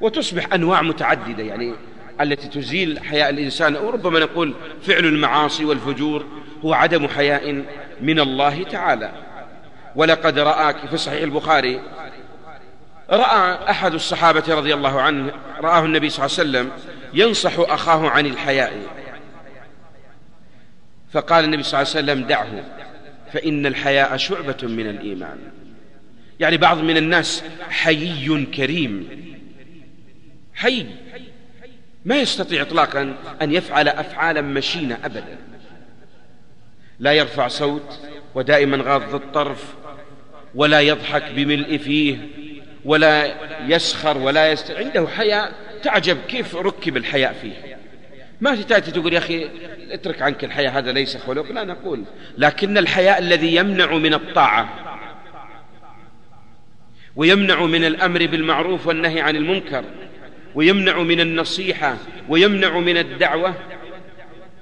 وتصبح 0.00 0.54
أنواع 0.54 0.82
متعددة. 0.82 1.42
يعني 1.42 1.74
التي 2.20 2.48
تزيل 2.48 3.00
حياء 3.00 3.30
الإنسان 3.30 3.76
وربما 3.76 4.20
نقول 4.20 4.54
فعل 4.82 5.04
المعاصي 5.04 5.64
والفجور 5.64 6.26
هو 6.64 6.72
عدم 6.72 7.08
حياء 7.08 7.64
من 8.00 8.20
الله 8.20 8.62
تعالى. 8.62 9.12
ولقد 9.96 10.38
رآك 10.38 10.86
في 10.90 10.96
صحيح 10.96 11.22
البخاري 11.22 11.80
رأى 13.10 13.70
أحد 13.70 13.94
الصحابة 13.94 14.44
رضي 14.48 14.74
الله 14.74 15.00
عنه 15.00 15.32
رآه 15.60 15.84
النبي 15.84 16.10
صلى 16.10 16.26
الله 16.26 16.38
عليه 16.38 16.50
وسلم 16.50 16.70
ينصح 17.14 17.52
أخاه 17.58 18.08
عن 18.08 18.26
الحياء. 18.26 18.72
فقال 21.12 21.44
النبي 21.44 21.62
صلى 21.62 21.80
الله 21.80 21.92
عليه 21.92 22.02
وسلم 22.02 22.26
دعه 22.26 22.64
فإن 23.32 23.66
الحياء 23.66 24.16
شعبة 24.16 24.56
من 24.62 24.90
الإيمان. 24.90 25.38
يعني 26.40 26.56
بعض 26.56 26.78
من 26.78 26.96
الناس 26.96 27.44
حيي 27.70 28.44
كريم. 28.44 29.08
حي. 30.54 30.86
ما 32.04 32.16
يستطيع 32.16 32.62
اطلاقا 32.62 33.14
أن 33.42 33.52
يفعل 33.52 33.88
افعالا 33.88 34.40
مشينة 34.40 34.98
ابدا. 35.04 35.38
لا 36.98 37.12
يرفع 37.12 37.48
صوت 37.48 38.00
ودائما 38.34 38.76
غاض 38.76 39.14
الطرف 39.14 39.74
ولا 40.54 40.80
يضحك 40.80 41.32
بملء 41.36 41.76
فيه 41.76 42.18
ولا 42.84 43.34
يسخر 43.66 44.18
ولا 44.18 44.52
يست... 44.52 44.70
عنده 44.70 45.08
حياء 45.08 45.52
تعجب 45.82 46.18
كيف 46.28 46.56
ركب 46.56 46.96
الحياء 46.96 47.32
فيه 47.32 47.78
ما 48.40 48.62
تأتي 48.62 48.90
تقول 48.90 49.12
يا 49.12 49.18
أخي 49.18 49.50
اترك 49.90 50.22
عنك 50.22 50.44
الحياء 50.44 50.72
هذا 50.72 50.92
ليس 50.92 51.16
خلق. 51.16 51.52
لا 51.52 51.64
نقول 51.64 52.04
لكن 52.38 52.78
الحياء 52.78 53.18
الذي 53.18 53.54
يمنع 53.54 53.92
من 53.92 54.14
الطاعة 54.14 54.68
ويمنع 57.16 57.64
من 57.64 57.84
الأمر 57.84 58.26
بالمعروف 58.26 58.86
والنهي 58.86 59.20
عن 59.20 59.36
المنكر 59.36 59.84
ويمنع 60.54 60.98
من 60.98 61.20
النصيحة 61.20 61.96
ويمنع 62.28 62.78
من 62.78 62.96
الدعوة. 62.96 63.54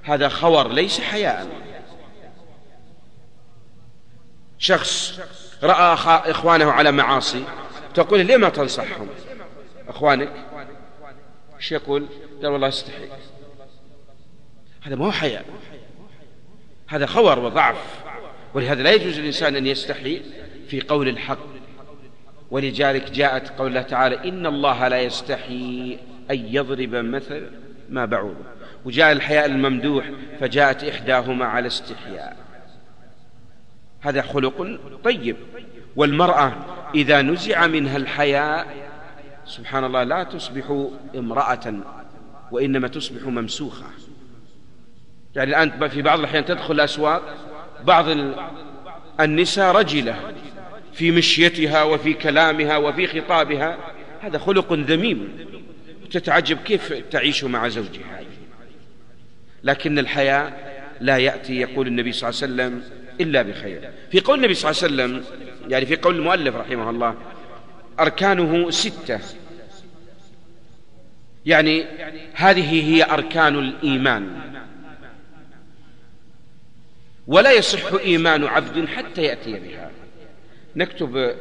هذا 0.03 0.29
خور 0.29 0.73
ليس 0.73 0.99
حياء. 0.99 1.47
شخص 4.59 5.19
رأى 5.63 5.93
إخوانه 6.31 6.71
على 6.71 6.91
معاصي 6.91 7.43
تقول 7.93 8.25
ليه 8.25 8.37
ما 8.37 8.49
تنصحهم؟ 8.49 9.07
أخوانك. 9.87 10.31
إيش 11.57 11.71
يقول؟ 11.71 12.05
قال 12.43 12.51
والله 12.51 12.67
استحي 12.67 13.07
هذا 14.81 14.95
ما 14.95 15.05
هو 15.05 15.11
حياء. 15.11 15.45
هذا 16.87 17.05
خور 17.05 17.39
وضعف. 17.39 18.03
ولهذا 18.53 18.83
لا 18.83 18.91
يجوز 18.91 19.19
للإنسان 19.19 19.55
أن 19.55 19.67
يستحي 19.67 20.21
في 20.67 20.81
قول 20.81 21.07
الحق. 21.07 21.51
ولذلك 22.51 23.11
جاءت 23.11 23.49
قول 23.49 23.67
الله 23.67 23.81
تعالى 23.81 24.29
إن 24.29 24.45
الله 24.45 24.87
لا 24.87 25.01
يستحي 25.01 25.97
أن 26.31 26.37
يضرب 26.47 26.95
مثل 26.95 27.51
ما 27.89 28.05
بعوض. 28.05 28.35
وجاء 28.85 29.11
الحياء 29.11 29.45
الممدوح 29.45 30.11
فجاءت 30.39 30.83
إحداهما 30.83 31.45
على 31.45 31.67
استحياء. 31.67 32.37
هذا 34.01 34.21
خلق 34.21 34.79
طيب. 35.03 35.35
والمرأة 35.95 36.53
إذا 36.95 37.21
نزع 37.21 37.67
منها 37.67 37.97
الحياء 37.97 38.67
سبحان 39.45 39.83
الله 39.83 40.03
لا 40.03 40.23
تصبح 40.23 40.87
امرأة 41.15 41.73
وإنما 42.51 42.87
تصبح 42.87 43.21
ممسوخة. 43.23 43.85
يعني 45.35 45.49
الآن 45.49 45.89
في 45.89 46.01
بعض 46.01 46.19
الأحيان 46.19 46.45
تدخل 46.45 46.73
الأسواق 46.73 47.37
بعض 47.85 48.05
النساء 49.19 49.75
رجلة 49.75 50.33
في 50.93 51.11
مشيتها 51.11 51.83
وفي 51.83 52.13
كلامها 52.13 52.77
وفي 52.77 53.07
خطابها. 53.07 53.77
هذا 54.21 54.37
خلق 54.37 54.73
ذميم 54.73 55.29
تتعجب 56.11 56.57
كيف 56.57 56.93
تعيش 57.11 57.43
مع 57.43 57.67
زوجها. 57.67 58.21
لكن 59.63 59.99
الحياء 59.99 60.71
لا 61.01 61.17
يأتي 61.17 61.55
يقول 61.55 61.87
النبي 61.87 62.11
صلى 62.11 62.29
الله 62.29 62.41
عليه 62.41 62.73
وسلم 62.73 62.83
إلا 63.21 63.41
بخير. 63.41 63.89
في 64.11 64.19
قول 64.19 64.37
النبي 64.37 64.53
صلى 64.53 64.71
الله 64.71 64.83
عليه 64.83 65.13
وسلم 65.13 65.41
يعني 65.67 65.85
في 65.85 65.95
قول 65.95 66.15
المؤلف 66.15 66.55
رحمه 66.55 66.89
الله 66.89 67.15
أركانه 67.99 68.69
ستة. 68.69 69.19
يعني 71.45 71.85
هذه 72.33 72.95
هي 72.95 73.03
أركان 73.03 73.59
الإيمان. 73.59 74.41
ولا 77.27 77.51
يصح 77.51 77.93
إيمان 77.93 78.43
عبد 78.43 78.85
حتى 78.85 79.21
يأتي 79.23 79.59
بها. 79.59 79.91
نكتب 80.75 81.35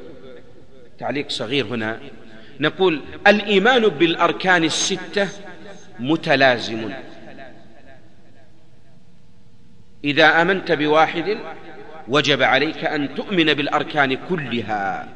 تعليق 0.98 1.30
صغير 1.30 1.66
هنا. 1.66 2.00
نقول 2.60 3.00
الإيمان 3.26 3.88
بالأركان 3.88 4.64
الستة 4.64 5.28
متلازم. 5.98 6.92
إذا 10.04 10.42
آمنت 10.42 10.72
بواحد 10.72 11.38
وجب 12.10 12.42
عليك 12.42 12.84
أن 12.84 13.14
تؤمن 13.14 13.54
بالأركان 13.54 14.14
كلها. 14.28 15.08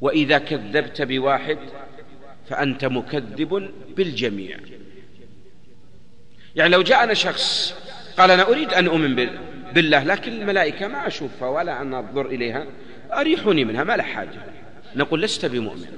وإذا 0.00 0.38
كذبت 0.38 1.02
بواحد 1.02 1.58
فأنت 2.48 2.84
مكذب 2.84 3.70
بالجميع. 3.96 4.58
يعني 6.56 6.70
لو 6.70 6.82
جاءنا 6.82 7.14
شخص 7.14 7.74
قال 8.18 8.30
أنا 8.30 8.48
أريد 8.48 8.74
أن 8.74 8.86
أؤمن 8.86 9.28
بالله 9.72 10.04
لكن 10.04 10.32
الملائكة 10.32 10.88
ما 10.88 11.06
أشوفها 11.06 11.48
ولا 11.48 11.82
أن 11.82 11.94
أنظر 11.94 12.26
إليها 12.26 12.66
أريحني 13.12 13.64
منها 13.64 13.84
ما 13.84 13.96
له 13.96 14.02
حاجة. 14.02 14.40
نقول 14.96 15.22
لست 15.22 15.46
بمؤمن. 15.46 15.88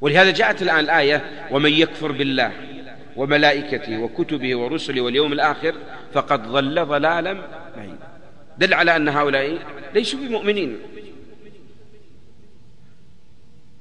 ولهذا 0.00 0.30
جاءت 0.30 0.62
الآن 0.62 0.78
الآية 0.78 1.48
ومن 1.50 1.72
يكفر 1.72 2.12
بالله 2.12 2.52
وملائكته 3.16 3.98
وكتبه 3.98 4.56
ورسله 4.56 5.00
واليوم 5.00 5.32
الآخر 5.32 5.74
فقد 6.12 6.48
ضل 6.48 6.84
ضلالا 6.84 7.32
بعيدا. 7.76 8.08
دل 8.58 8.74
على 8.74 8.96
أن 8.96 9.08
هؤلاء 9.08 9.58
ليسوا 9.94 10.20
بمؤمنين. 10.20 10.78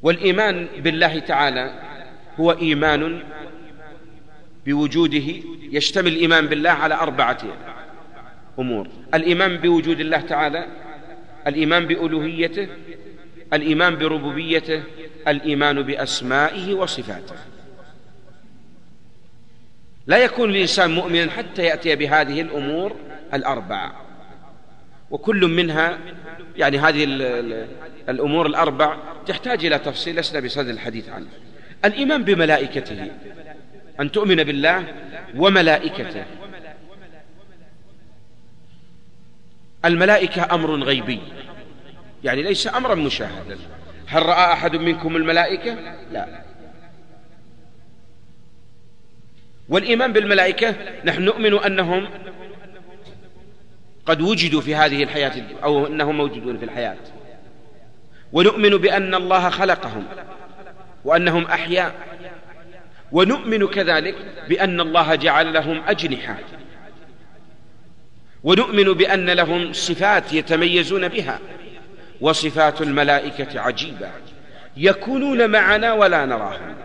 والإيمان 0.01 0.67
بالله 0.77 1.19
تعالى 1.19 1.73
هو 2.39 2.51
إيمان 2.51 3.23
بوجوده 4.65 5.34
يشتمل 5.71 6.07
الإيمان 6.07 6.47
بالله 6.47 6.69
على 6.69 6.95
أربعة 6.95 7.41
أمور. 8.59 8.88
الإيمان 9.13 9.57
بوجود 9.57 9.99
الله 9.99 10.21
تعالى 10.21 10.67
الإيمان 11.47 11.86
بألوهيته 11.86 12.67
الإيمان 13.53 13.95
بربوبيته 13.95 14.84
الإيمان 15.27 15.82
بأسمائه 15.82 16.73
وصفاته. 16.73 17.36
لا 20.08 20.18
يكون 20.18 20.49
الإنسان 20.49 20.91
مؤمنا 20.91 21.32
حتى 21.32 21.64
يأتي 21.64 21.95
بهذه 21.95 22.41
الأمور 22.41 22.95
الأربعة 23.34 24.02
وكل 25.12 25.47
منها 25.47 25.97
يعني 26.56 26.78
هذه 26.78 27.04
الأمور 28.10 28.45
الأربع 28.45 28.97
تحتاج 29.28 29.66
إلى 29.66 29.80
تفصيل 29.80 30.16
لسنا 30.16 30.39
بصدد 30.39 30.68
الحديث 30.68 31.10
عنه. 31.10 31.28
الإيمان 31.86 32.24
بملائكته 32.24 33.12
أن 33.99 34.12
تؤمن 34.12 34.36
بالله 34.36 34.84
وملائكته. 35.36 36.26
الملائكة 39.86 40.56
أمر 40.56 40.84
غيبي. 40.84 41.20
يعني 42.24 42.43
ليس 42.43 42.76
أمرا 42.76 42.95
مشاهدا. 42.95 43.58
هل 44.08 44.26
رأى 44.26 44.54
أحد 44.54 44.76
منكم 44.76 45.16
الملائكة؟ 45.16 45.78
لا. 46.12 46.51
والإيمان 49.72 50.13
بالملائكة 50.13 50.76
نحن 51.05 51.22
نؤمن 51.22 51.53
أنهم 51.53 52.07
قد 54.05 54.22
وجدوا 54.22 54.61
في 54.61 54.76
هذه 54.76 55.03
الحياة 55.03 55.34
أو 55.63 55.88
أنهم 55.88 56.17
موجودون 56.17 56.57
في 56.57 56.65
الحياة. 56.65 56.97
ونؤمن 58.34 58.69
بأن 58.69 59.15
الله 59.15 59.49
خلقهم 59.49 60.05
وأنهم 61.05 61.45
أحياء. 61.45 61.95
ونؤمن 63.11 63.67
كذلك 63.67 64.15
بأن 64.49 64.82
الله 64.82 65.15
جعل 65.15 65.53
لهم 65.53 65.82
أجنحة. 65.88 66.38
ونؤمن 68.43 68.93
بأن 68.93 69.30
لهم 69.30 69.74
صفات 69.74 70.34
يتميزون 70.34 71.07
بها. 71.07 71.39
وصفات 72.22 72.82
الملائكة 72.82 73.59
عجيبة. 73.59 74.09
يكونون 74.78 75.49
معنا 75.49 75.93
ولا 75.93 76.26
نراهم. 76.26 76.76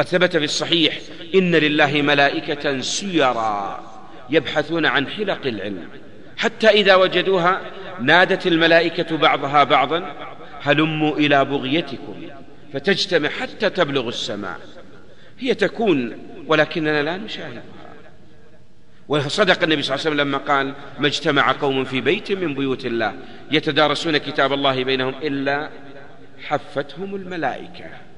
قد 0.00 0.06
ثبت 0.06 0.36
في 0.36 0.44
الصحيح 0.44 0.98
إن 1.34 1.54
لله 1.54 2.02
ملائكة 2.02 2.80
سيرا 2.80 3.82
يبحثون 4.30 4.86
عن 4.86 5.06
حلق 5.08 5.46
العلم. 5.46 5.88
حتى 6.36 6.68
إذا 6.68 6.94
وجدوها 6.94 7.60
نادت 8.00 8.46
الملائكة 8.46 9.16
بعضها 9.16 9.64
بعضا 9.64 10.16
هلموا 10.62 11.16
إلى 11.16 11.44
بغيتكم 11.44 12.14
فتجتمع 12.72 13.28
حتى 13.28 13.70
تبلغ 13.70 14.08
السماء. 14.08 14.60
هي 15.38 15.54
تكون 15.54 16.18
ولكننا 16.46 17.02
لا 17.02 17.16
نشاهدها. 17.16 17.62
وصدق 19.08 19.62
النبي 19.62 19.82
صلى 19.82 19.94
الله 19.94 20.06
عليه 20.06 20.16
وسلم 20.16 20.28
لما 20.28 20.38
قال 20.38 20.74
ما 20.98 21.06
اجتمع 21.06 21.52
قوم 21.52 21.84
في 21.84 22.00
بيت 22.00 22.32
من 22.32 22.54
بيوت 22.54 22.86
الله 22.86 23.14
يتدارسون 23.50 24.16
كتاب 24.16 24.52
الله 24.52 24.84
بينهم 24.84 25.14
إلا 25.22 25.70
حفتهم 26.48 27.14
الملائكة. 27.14 28.09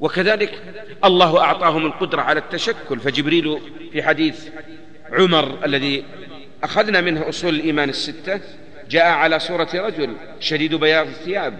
وكذلك 0.00 0.62
الله 1.04 1.40
أعطاهم 1.40 1.86
القدرة 1.86 2.22
على 2.22 2.40
التشكل. 2.40 3.00
فجبريل 3.00 3.58
في 3.92 4.02
حديث 4.02 4.48
عمر 5.12 5.64
الذي 5.64 6.04
أخذنا 6.64 7.00
منه 7.00 7.28
أصول 7.28 7.54
الإيمان 7.54 7.88
الستة 7.88 8.40
جاء 8.90 9.06
على 9.06 9.38
صورة 9.38 9.68
رجل 9.74 10.16
شديد 10.40 10.74
بياض 10.74 11.06
الثياب 11.06 11.58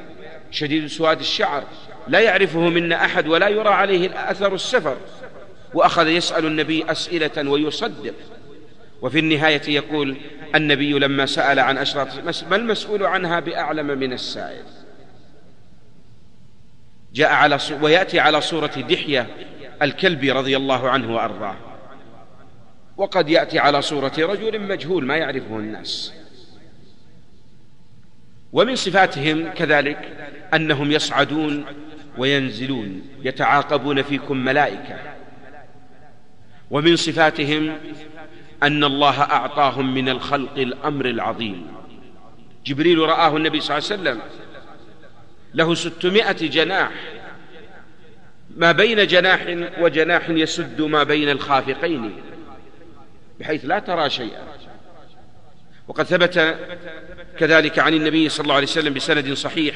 شديد 0.51 0.87
سواد 0.87 1.21
الشعر 1.21 1.65
لا 2.09 2.21
يعرفه 2.21 2.61
منا 2.61 3.05
أحد 3.05 3.29
ولا 3.29 3.49
يرى 3.49 3.69
عليه 3.69 4.31
أثر 4.31 4.55
السفر 4.55 4.97
وأخذ 5.75 6.09
يسأل 6.09 6.47
النبي 6.47 6.85
أسئلة 6.91 7.51
ويصدق. 7.51 8.15
وفي 9.03 9.19
النهاية 9.19 9.63
يقول 9.69 10.17
النبي 10.55 10.93
لما 10.93 11.27
سأل 11.27 11.59
عن 11.59 11.79
أشراط 11.79 12.09
ما 12.51 12.57
المسؤول 12.57 13.07
عنها 13.07 13.41
بأعلم 13.41 13.87
من 13.87 14.13
السائل؟ 14.13 14.65
جاء 17.17 17.33
على 17.33 17.59
ويأتي 17.81 18.21
على 18.21 18.41
صورة 18.41 18.67
دحية 18.67 19.27
الكلبي 19.83 20.33
رضي 20.33 20.57
الله 20.57 20.91
عنه 20.91 21.15
وأرضاه. 21.15 21.57
وقد 22.97 23.29
يأتي 23.29 23.59
على 23.59 23.83
صورة 23.83 24.13
رجل 24.19 24.61
مجهول 24.61 25.05
ما 25.05 25.17
يعرفه 25.17 25.57
الناس. 25.57 26.13
ومن 28.53 28.77
صفاتهم 28.77 29.49
كذلك 29.49 30.31
أنهم 30.55 30.93
يصعدون 30.93 31.65
وينزلون 32.19 33.03
يتعاقبون 33.23 34.03
فيكم 34.03 34.37
ملائكة. 34.37 34.99
ومن 36.71 36.97
صفاتهم 36.97 37.77
أن 38.63 38.85
الله 38.85 39.23
أعطاهم 39.23 39.95
من 39.95 40.09
الخلق 40.09 40.53
الأمر 40.59 41.07
العظيم. 41.07 41.67
جبريل 42.67 42.99
رآه 42.99 43.37
النبي 43.37 43.61
صلى 43.61 43.79
الله 43.79 43.91
عليه 43.91 44.03
وسلم 44.03 44.46
له 45.57 45.75
ستمائة 45.75 46.49
جناح. 46.49 46.91
ما 48.57 48.73
بين 48.73 49.07
جناح 49.07 49.47
وجناح 49.81 50.31
يسد 50.31 50.83
ما 50.83 51.03
بين 51.03 51.31
الخافقين 51.31 52.17
بحيث 53.41 53.65
لا 53.65 53.79
ترى 53.79 54.11
شيئا. 54.11 54.43
وقد 55.89 56.05
ثبت 56.05 56.57
كذلك 57.39 57.79
عن 57.79 57.95
النبي 57.95 58.29
صلى 58.29 58.45
الله 58.45 58.55
عليه 58.55 58.67
وسلم 58.67 58.95
بسند 58.95 59.33
صحيح 59.33 59.75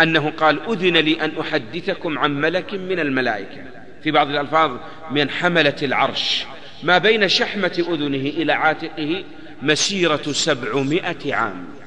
أنه 0.00 0.30
قال 0.30 0.60
أذن 0.70 0.96
لي 0.96 1.24
أن 1.24 1.32
أحدثكم 1.40 2.18
عن 2.18 2.40
ملك 2.40 2.74
من 2.74 3.00
الملائكة. 3.00 3.64
في 4.02 4.10
بعض 4.10 4.28
الألفاظ 4.28 4.76
من 5.10 5.30
حملة 5.30 5.76
العرش. 5.82 6.44
ما 6.82 6.98
بين 6.98 7.28
شحمة 7.28 7.84
أذنه 7.88 8.28
إلى 8.28 8.52
عاتقه 8.52 9.24
مسيرة 9.62 10.32
سبعمائة 10.32 11.34
عام. 11.34 11.77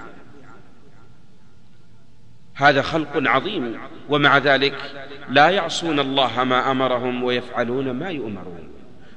هذا 2.61 2.81
خلق 2.81 3.09
عظيم 3.15 3.79
ومع 4.09 4.37
ذلك 4.37 4.75
لا 5.29 5.49
يعصون 5.49 5.99
الله 5.99 6.43
ما 6.43 6.71
أمرهم 6.71 7.23
ويفعلون 7.23 7.91
ما 7.91 8.09
يؤمرون. 8.09 8.69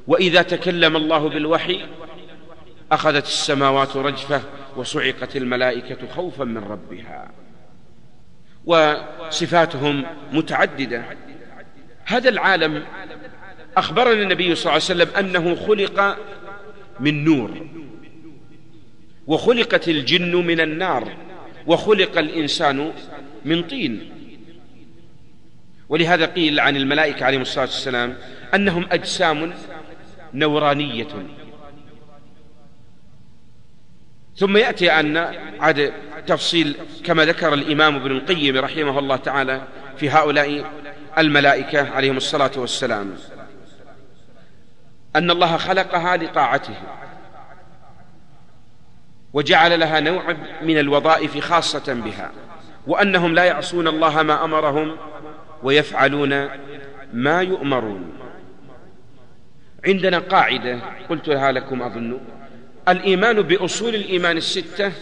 وإذا 0.07 0.43
تكلم 0.43 0.97
الله 0.97 1.29
بالوحي 1.29 1.81
أخذت 2.93 3.27
السماوات 3.27 3.97
رجفة 3.97 4.43
وصعقت 4.77 5.37
الملائكة 5.37 6.09
خوفا 6.15 6.45
من 6.45 6.65
ربها. 6.65 7.31
وصفاتهم 8.65 10.05
متعددة. 10.33 11.05
هذا 12.05 12.29
العالم 12.29 12.83
أخبرنا 13.77 14.23
النبي 14.23 14.55
صلى 14.55 14.61
الله 14.63 14.73
عليه 14.73 14.85
وسلم 14.85 15.09
أنه 15.19 15.55
خلق 15.55 16.19
من 17.01 17.25
نور 17.25 17.51
وخلقت 19.27 19.89
الجن 19.89 20.35
من 20.37 20.61
النار 20.61 21.13
وخلق 21.67 22.19
الإنسان 22.19 22.93
من 23.45 23.63
طين. 23.63 24.11
ولهذا 25.89 26.27
قيل 26.27 26.61
عن 26.61 26.77
الملائكة 26.77 27.27
عليهم 27.27 27.43
الصلاة 27.43 27.65
والسلام 27.65 28.17
أنهم 28.55 28.87
أجسام 28.91 29.55
نورانية. 30.35 31.09
ثم 34.37 34.57
يأتي 34.57 34.93
أن 34.93 35.17
عاد 35.61 35.93
تفصيل 36.27 36.77
كما 37.05 37.25
ذكر 37.25 37.55
الإمام 37.55 37.97
ابن 37.97 38.11
القيم 38.11 38.57
رحمه 38.57 38.99
الله 38.99 39.17
تعالى 39.17 39.63
في 39.97 40.11
هؤلاء 40.11 40.71
الملائكة 41.19 41.91
عليهم 41.91 42.17
الصلاة 42.17 42.51
والسلام 42.57 43.17
أن 45.17 45.31
الله 45.31 45.57
خلقها 45.57 46.17
لطاعته 46.17 46.75
وجعل 49.33 49.81
لها 49.81 50.01
نوع 50.01 50.37
من 50.63 50.79
الوظائف 50.79 51.39
خاصة 51.39 51.95
بها. 51.95 52.31
وأنهم 52.87 53.35
لا 53.35 53.45
يعصون 53.45 53.89
الله 53.89 54.23
ما 54.23 54.45
أمرهم 54.45 54.97
ويفعلون 55.63 56.49
ما 57.13 57.43
يؤمرون. 57.43 58.13
عندنا 59.87 60.19
قاعدة 60.19 60.81
قلتها 61.09 61.53
لكم 61.53 61.83
أظن. 61.83 62.21
الإيمان 62.89 63.43
بأصول 63.43 63.95
الإيمان 63.95 64.37
الستة 64.37 64.93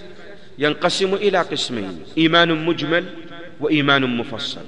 ينقسم 0.59 1.15
إلى 1.15 1.39
قسمين 1.39 2.03
إيمان 2.19 2.65
مجمل 2.67 3.05
وإيمان 3.61 4.17
مفصل. 4.17 4.65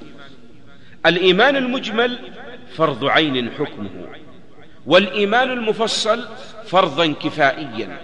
الإيمان 1.05 1.55
المجمل 1.55 2.19
فرض 2.75 3.05
عين 3.05 3.51
حكمه 3.51 3.89
والإيمان 4.85 5.51
المفصل 5.51 6.27
فرضا 6.65 7.13
كفائيا. 7.13 7.97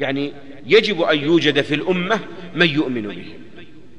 يعني 0.00 0.32
يجب 0.66 1.02
أن 1.02 1.18
يوجد 1.18 1.60
في 1.60 1.74
الأمة 1.74 2.20
من 2.54 2.66
يؤمن 2.66 3.08
به. 3.08 3.41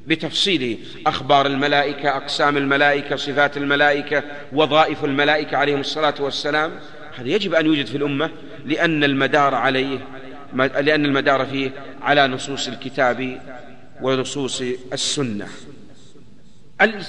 بتفصيل 0.06 0.78
أخبار 1.06 1.46
الملائكة 1.46 2.08
أقسام 2.08 2.56
الملائكة 2.56 3.16
صفات 3.16 3.56
الملائكة 3.56 4.22
وظائف 4.52 5.04
الملائكة 5.04 5.56
عليهم 5.56 5.80
الصلاة 5.80 6.14
والسلام. 6.20 6.72
هذا 7.16 7.28
يجب 7.28 7.54
أن 7.54 7.66
يوجد 7.66 7.86
في 7.86 7.96
الأمة 7.96 8.30
لأن 8.64 9.04
المدار 9.04 9.54
عليه 9.54 9.98
لأن 10.56 11.04
المدار 11.04 11.46
فيه 11.46 11.70
على 12.02 12.26
نصوص 12.26 12.68
الكتاب 12.68 13.40
ونصوص 14.02 14.62
السنة. 14.92 15.48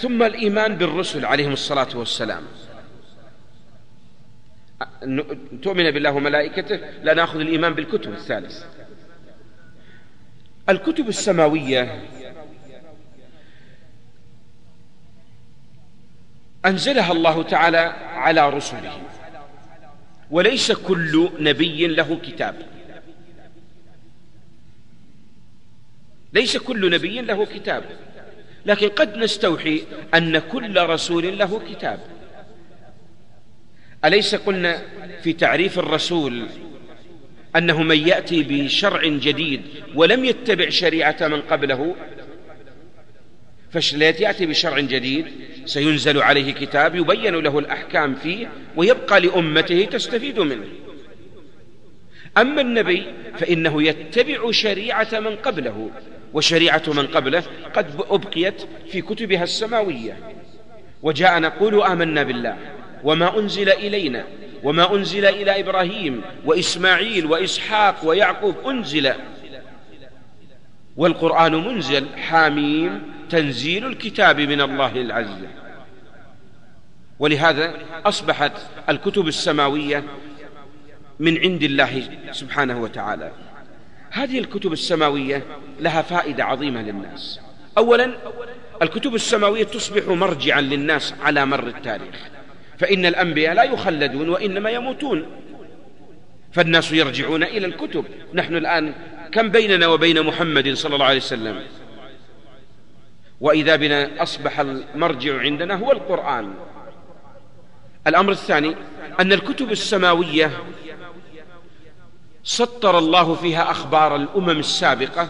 ثم 0.02 0.24
الإيمان 0.24 0.76
بالرسل 0.76 1.26
عليهم 1.26 1.54
الصلاة 1.54 1.98
والسلام. 1.98 2.44
تؤمن 5.64 5.92
بالله 5.92 6.12
وملائكته 6.12 6.80
لا 7.04 7.14
نأخذ 7.14 7.40
الإيمان 7.40 7.74
بالكتب 7.74 8.14
الثالث. 8.14 8.64
الكتب 10.70 11.08
السماوية 11.08 12.02
أنزلها 16.66 17.12
الله 17.12 17.44
تعالى 17.44 17.94
على 18.14 18.50
رسله. 18.50 19.02
وليس 20.32 20.72
كل 20.72 21.30
نبي 21.40 21.88
له 21.88 22.20
كتاب. 22.24 22.56
ليس 26.34 26.58
كل 26.58 26.92
نبي 26.92 27.22
له 27.22 27.46
كتاب. 27.46 27.84
لكن 28.66 28.90
قد 28.90 29.18
نستوحي 29.18 29.84
أن 30.14 30.38
كل 30.40 30.82
رسول 30.82 31.38
له 31.38 31.62
كتاب. 31.70 32.00
أليس 34.06 34.36
قلنا 34.36 34.82
في 35.24 35.34
تعريف 35.34 35.80
الرسول 35.80 36.48
أنه 37.56 37.84
من 37.84 38.08
يأتي 38.08 38.44
بشرع 38.44 39.08
جديد 39.08 39.62
ولم 39.96 40.26
يتبع 40.26 40.70
شريعة 40.70 41.18
من 41.22 41.42
قبله؟ 41.42 41.96
فالذي 43.76 44.24
يأتي 44.24 44.46
بشرع 44.46 44.80
جديد 44.80 45.26
سينزل 45.66 46.22
عليه 46.22 46.54
كتاب 46.54 46.96
يبين 46.96 47.36
له 47.36 47.60
الأحكام 47.60 48.16
فيه 48.16 48.50
ويبقى 48.76 49.22
لأمته 49.22 49.84
تستفيد 49.92 50.40
منه. 50.40 50.66
أما 52.38 52.62
النبي 52.62 53.04
فإنه 53.38 53.84
يتبع 53.84 54.52
شريعة 54.52 55.20
من 55.20 55.36
قبله 55.36 55.90
وشريعة 56.34 56.84
من 56.88 57.08
قبله 57.08 57.44
قد 57.74 57.86
أبقيت 58.10 58.62
في 58.92 59.02
كتبها 59.02 59.44
السماوية. 59.44 60.18
وجاء 61.04 61.40
نقول 61.40 61.84
آمنا 61.84 62.24
بالله 62.24 62.58
وما 63.04 63.40
أنزل 63.40 63.70
إلينا 63.70 64.26
وما 64.64 64.96
أنزل 64.96 65.26
إلى 65.26 65.60
إبراهيم 65.60 66.22
وإسماعيل 66.46 67.26
وإسحاق 67.26 67.96
ويعقوب 68.04 68.56
أنزل. 68.68 69.14
والقرآن 70.98 71.68
منزل 71.68 72.06
حاميم 72.18 73.15
تنزيل 73.30 73.86
الكتاب 73.86 74.42
من 74.42 74.62
الله 74.62 74.92
العز 75.02 75.46
ولهذا 77.20 77.74
أصبحت 78.06 78.52
الكتب 78.90 79.28
السماوية 79.28 80.04
من 81.20 81.38
عند 81.38 81.64
الله 81.64 82.04
سبحانه 82.32 82.82
وتعالى. 82.82 83.32
هذه 84.12 84.40
الكتب 84.40 84.74
السماوية 84.74 85.44
لها 85.80 86.02
فائدة 86.02 86.44
عظيمة 86.44 86.82
للناس. 86.82 87.40
أولا 87.78 88.12
الكتب 88.82 89.16
السماوية 89.16 89.64
تصبح 89.64 90.08
مرجعا 90.08 90.62
للناس 90.62 91.14
على 91.22 91.46
مر 91.46 91.68
التاريخ. 91.68 92.16
فإن 92.78 93.06
الأنبياء 93.06 93.54
لا 93.54 93.64
يخلدون 93.64 94.30
وإنما 94.30 94.70
يموتون. 94.70 95.26
فالناس 96.52 96.92
يرجعون 96.92 97.44
إلى 97.44 97.66
الكتب. 97.66 98.06
نحن 98.34 98.56
الآن 98.56 98.94
كم 99.32 99.50
بيننا 99.50 99.88
وبين 99.88 100.24
محمد 100.24 100.74
صلى 100.74 100.94
الله 100.94 101.06
عليه 101.06 101.18
وسلم؟ 101.18 101.60
وإذا 103.42 103.76
بنا 103.76 104.24
أصبح 104.24 104.60
المرجع 104.60 105.40
عندنا 105.40 105.76
هو 105.76 105.92
القرآن. 105.92 106.54
الأمر 108.08 108.32
الثاني 108.32 108.76
أن 109.20 109.34
الكتب 109.34 109.72
السماوية 109.72 110.52
سطر 112.44 112.98
الله 112.98 113.36
فيها 113.36 113.72
أخبار 113.72 114.16
الأمم 114.16 114.50
السابقة 114.50 115.30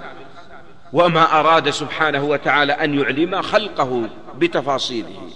وما 0.93 1.39
أراد 1.39 1.69
سبحانه 1.69 2.23
وتعالى 2.23 2.73
أن 2.73 2.99
يعلم 2.99 3.41
خلقه 3.41 4.09
بتفاصيله. 4.37 5.29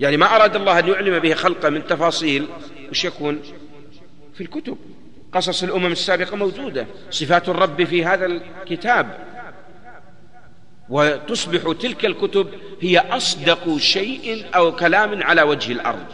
يعني 0.00 0.16
ما 0.16 0.36
أراد 0.36 0.56
الله 0.56 0.78
أن 0.78 0.88
يعلم 0.88 1.18
به 1.18 1.34
خلقه 1.34 1.70
من 1.70 1.86
تفاصيل 1.86 2.46
وش 2.90 3.04
يكون؟ 3.04 3.42
في 4.34 4.40
الكتب. 4.40 4.76
قصص 5.32 5.62
الأمم 5.62 5.92
السابقة 5.92 6.36
موجودة. 6.36 6.86
صفات 7.10 7.48
الرب 7.48 7.84
في 7.84 8.04
هذا 8.04 8.26
الكتاب. 8.26 9.33
وتصبح 10.94 11.72
تلك 11.80 12.04
الكتب 12.04 12.48
هي 12.80 12.98
أصدق 12.98 13.76
شيء 13.76 14.44
أو 14.54 14.72
كلام 14.76 15.22
على 15.22 15.42
وجه 15.42 15.72
الأرض. 15.72 16.06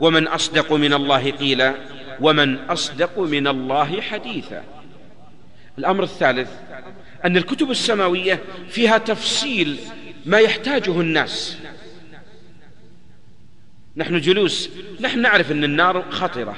ومن 0.00 0.28
أصدق 0.28 0.72
من 0.72 0.92
الله 0.92 1.30
قيلا 1.30 1.74
ومن 2.20 2.58
أصدق 2.58 3.18
من 3.18 3.46
الله 3.46 4.00
حديثا. 4.00 4.64
الأمر 5.78 6.02
الثالث 6.02 6.50
أن 7.24 7.36
الكتب 7.36 7.70
السماوية 7.70 8.40
فيها 8.68 8.98
تفصيل 8.98 9.78
ما 10.26 10.38
يحتاجه 10.38 11.00
الناس. 11.00 11.58
نحن 13.96 14.20
جلوس 14.20 14.70
نحن 15.00 15.20
نعرف 15.20 15.52
أن 15.52 15.64
النار 15.64 16.04
خطرة 16.10 16.56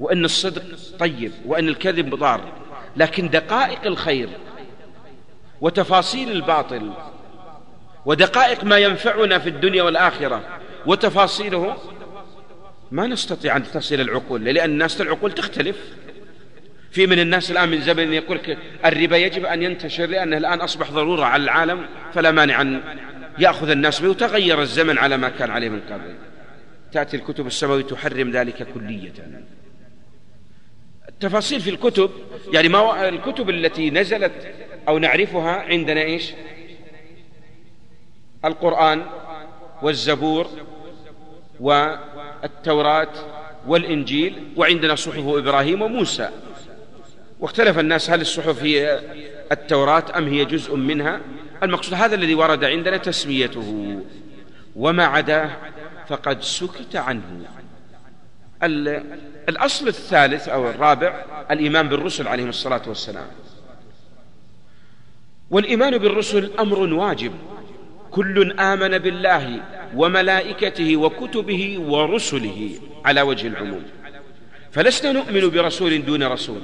وأن 0.00 0.24
الصدق 0.24 0.62
طيب 0.98 1.32
وأن 1.46 1.68
الكذب 1.68 2.14
ضار 2.14 2.52
لكن 2.96 3.28
دقائق 3.28 3.86
الخير 3.86 4.28
وتفاصيل 5.62 6.30
الباطل 6.30 6.90
ودقائق 8.06 8.64
ما 8.64 8.78
ينفعنا 8.78 9.38
في 9.38 9.48
الدنيا 9.48 9.82
والآخرة 9.82 10.42
وتفاصيله 10.86 11.76
ما 12.90 13.06
نستطيع 13.06 13.56
أن 13.56 13.62
تصل 13.62 13.94
العقول 13.94 14.44
لأن 14.44 14.70
الناس 14.70 15.00
العقول 15.00 15.32
تختلف. 15.32 15.76
في 16.90 17.06
من 17.06 17.18
الناس 17.18 17.50
الآن 17.50 17.68
من 17.68 17.80
زمن 17.80 18.12
يقول 18.12 18.40
الربا 18.84 19.16
يجب 19.16 19.44
أن 19.44 19.62
ينتشر 19.62 20.06
لأنه 20.06 20.36
الآن 20.36 20.60
أصبح 20.60 20.90
ضرورة 20.90 21.24
على 21.24 21.42
العالم 21.42 21.86
فلا 22.14 22.30
مانع 22.30 22.60
أن 22.60 22.80
يأخذ 23.38 23.70
الناس 23.70 24.00
به 24.00 24.08
وتغير 24.08 24.62
الزمن 24.62 24.98
على 24.98 25.16
ما 25.16 25.28
كان 25.28 25.50
عليه 25.50 25.68
من 25.68 25.80
قبل. 25.80 26.14
تأتي 26.92 27.16
الكتب 27.16 27.46
السماوية 27.46 27.84
تحرم 27.84 28.30
ذلك 28.30 28.66
كلية. 28.74 29.12
التفاصيل 31.08 31.60
في 31.60 31.70
الكتب 31.70 32.10
يعني 32.52 32.68
ما 32.68 33.08
الكتب 33.08 33.50
التي 33.50 33.90
نزلت 33.90 34.32
أو 34.88 34.98
نعرفها 34.98 35.50
عندنا 35.50 36.00
إيش؟ 36.00 36.32
القرآن 38.44 39.02
والزبور 39.82 40.46
والتوراة 41.60 43.08
والإنجيل 43.66 44.42
وعندنا 44.56 44.94
صحف 44.94 45.26
إبراهيم 45.26 45.82
وموسى. 45.82 46.30
واختلف 47.40 47.78
الناس 47.78 48.10
هل 48.10 48.20
الصحف 48.20 48.62
هي 48.62 49.00
التوراة 49.52 50.04
أم 50.16 50.28
هي 50.28 50.44
جزء 50.44 50.76
منها؟ 50.76 51.20
المقصود 51.62 51.94
هذا 51.94 52.14
الذي 52.14 52.34
ورد 52.34 52.64
عندنا 52.64 52.96
تسميته. 52.96 54.00
وما 54.76 55.04
عداه 55.04 55.50
فقد 56.08 56.42
سكت 56.42 56.96
عنه. 56.96 57.46
الأصل 59.48 59.88
الثالث 59.88 60.48
أو 60.48 60.70
الرابع 60.70 61.24
الإيمان 61.50 61.88
بالرسل 61.88 62.28
عليهم 62.28 62.48
الصلاة 62.48 62.82
والسلام. 62.86 63.26
والإيمان 65.52 65.98
بالرسل 65.98 66.50
أمر 66.58 66.78
واجب. 66.78 67.32
كل 68.10 68.52
آمن 68.60 68.98
بالله 68.98 69.60
وملائكته 69.96 70.96
وكتبه 70.96 71.78
ورسله 71.78 72.70
على 73.04 73.22
وجه 73.22 73.46
العموم. 73.46 73.82
فلسنا 74.72 75.12
نؤمن 75.12 75.50
برسول 75.50 76.04
دون 76.04 76.22
رسول. 76.22 76.60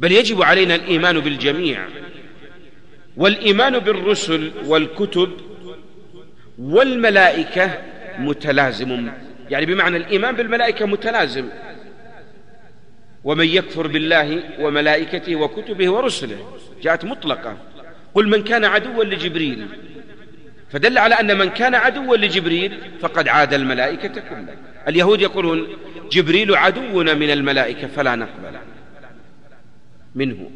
بل 0.00 0.12
يجب 0.12 0.42
علينا 0.42 0.74
الإيمان 0.74 1.20
بالجميع. 1.20 1.86
والإيمان 3.16 3.78
بالرسل 3.78 4.50
والكتب 4.66 5.30
والملائكة 6.58 7.78
متلازم. 8.18 9.10
يعني 9.50 9.66
بمعنى 9.66 9.96
الإيمان 9.96 10.36
بالملائكة 10.36 10.86
متلازم. 10.86 11.48
ومن 13.24 13.46
يكفر 13.46 13.86
بالله 13.86 14.42
وملائكته 14.60 15.36
وكتبه 15.36 15.90
ورسله. 15.90 16.58
جاءت 16.82 17.04
مطلقة. 17.04 17.56
قل 18.14 18.28
من 18.28 18.44
كان 18.44 18.64
عدوا 18.64 19.04
لجبريل. 19.04 19.66
فدل 20.70 20.98
على 20.98 21.14
أن 21.14 21.38
من 21.38 21.48
كان 21.48 21.74
عدوا 21.74 22.16
لجبريل 22.16 22.78
فقد 23.00 23.28
عاد 23.28 23.54
الملائكة 23.54 24.20
كلها. 24.20 24.56
اليهود 24.88 25.20
يقولون 25.20 25.66
جبريل 26.12 26.56
عدونا 26.56 27.14
من 27.14 27.30
الملائكة 27.30 27.86
فلا 27.86 28.14
نقبل 28.16 28.58
منه. 30.14 30.50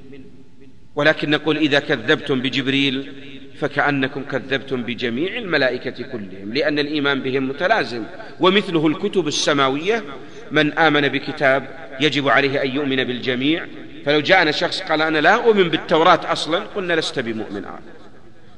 ولكن 0.94 1.30
نقول 1.30 1.56
إذا 1.56 1.78
كذبتم 1.78 2.40
بجبريل 2.40 3.12
فكأنكم 3.59 4.22
كذبتم 4.22 4.82
بجميع 4.82 5.36
الملائكة 5.36 6.05
كلهم 6.05 6.52
لأن 6.52 6.78
الإيمان 6.78 7.20
بهم 7.20 7.48
متلازم. 7.48 8.05
ومثله 8.40 8.86
الكتب 8.86 9.28
السماوية 9.28 10.05
من 10.51 10.78
آمن 10.78 11.09
بكتاب 11.09 11.68
يجب 12.01 12.28
عليه 12.28 12.62
أن 12.62 12.70
يؤمن 12.70 13.05
بالجميع. 13.05 13.66
فلو 14.06 14.20
جاءنا 14.20 14.51
شخص 14.51 14.82
قال 14.82 15.02
أنا 15.02 15.18
لا 15.18 15.35
أؤمن 15.35 15.68
بالتوراة 15.68 16.20
أصلا 16.32 16.59
قلنا 16.59 16.94
لست 16.94 17.18
بمؤمن 17.18 17.64
آه. 17.64 17.78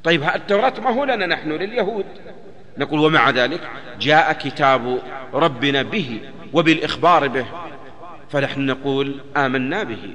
طيب 0.04 0.22
التوراة 0.34 0.72
ما 0.80 0.90
هو 0.90 1.04
لنا 1.04 1.26
نحن 1.26 1.52
لليهود؟ 1.52 2.04
نقول 2.78 3.00
ومع 3.00 3.30
ذلك 3.30 3.60
جاء 4.00 4.32
كتاب 4.32 4.98
ربنا 5.34 5.82
به 5.82 6.20
وبالإخبار 6.52 7.28
به 7.28 7.46
فنحن 8.30 8.66
نقول 8.66 9.20
آمنا 9.36 9.82
به. 9.82 10.14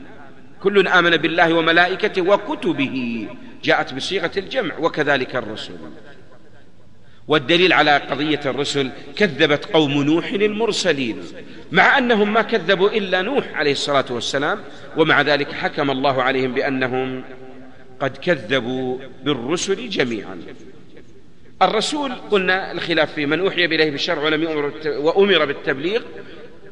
كل 0.64 0.88
آمن 0.88 1.18
بالله 1.18 1.54
وملائكته 1.54 2.22
وكتبه 2.22 3.28
جاءت 3.64 3.94
بصيغة 3.94 4.32
الجمع 4.38 4.78
وكذلك 4.78 5.36
الرسل. 5.36 5.74
والدليل 7.28 7.74
على 7.74 7.98
قضية 7.98 8.40
الرسل 8.45 8.91
كذبت 9.16 9.66
قوم 9.66 10.04
نوح 10.04 10.26
المرسلين 10.26 11.22
مع 11.72 11.98
أنهم 11.98 12.34
ما 12.34 12.41
كذبوا 12.41 12.90
إلا 12.90 13.22
نوح 13.22 13.54
عليه 13.54 13.72
الصلاة 13.72 14.06
والسلام 14.10 14.60
ومع 14.98 15.22
ذلك 15.22 15.52
حكم 15.52 15.91
الله 15.91 16.24
عليهم 16.24 16.54
بأنهم 16.54 17.24
قد 18.00 18.18
كذبوا 18.18 18.98
بالرسل 19.24 19.90
جميعا. 19.90 20.41
الرسول 21.62 22.12
قلنا 22.32 22.72
الخلاف 22.72 23.14
فيه 23.14 23.26
من 23.26 23.40
أوحي 23.40 23.66
إليه 23.66 23.91
بالشرع 23.91 24.24
ولم 24.24 24.44
يؤمر 24.44 24.74
وأمر 24.86 25.45
بالتبليغ 25.45 26.02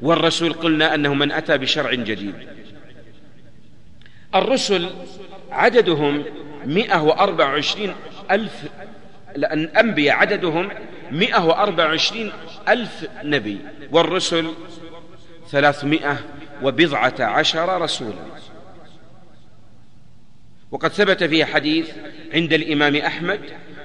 والرسول 0.01 0.53
قلنا 0.53 0.95
أنه 0.95 1.13
من 1.13 1.31
أتى 1.31 1.57
بشرع 1.57 1.93
جديد. 1.93 2.35
الرسل 4.35 4.89
عددهم 5.51 6.23
مئة 6.65 7.01
وأربع 7.01 7.45
وعشرين 7.45 7.93
ألف 8.31 8.63
الأنبياء 9.35 10.15
عددهم 10.15 10.69
مئة 11.11 11.45
وأربع 11.45 11.85
وعشرين 11.85 12.31
ألف 12.69 13.07
نبي 13.23 13.57
والرسل 13.91 14.47
ثلاثمائة 15.49 16.17
وبضعة 16.63 17.15
عشر 17.19 17.81
رسولا. 17.81 18.31
وقد 20.71 20.89
ثبت 20.89 21.23
فيه 21.23 21.45
حديث 21.45 21.89
عند 22.33 22.53
الإمام 22.53 22.95
أحمد 22.95 23.39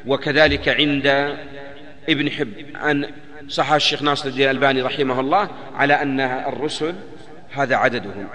وكذلك 0.07 0.69
عند 0.69 1.37
ابن 2.09 2.31
حب 2.31 2.53
أن 2.77 3.11
صح 3.49 3.73
الشيخ 3.73 4.03
ناصر 4.03 4.29
الدين 4.29 4.51
الألباني 4.51 4.83
رحمه 4.83 5.21
الله 5.21 5.51
على 5.75 5.95
أن 6.03 6.21
الرسل 6.21 6.95
هذا 7.51 7.77
عددهم. 7.77 8.29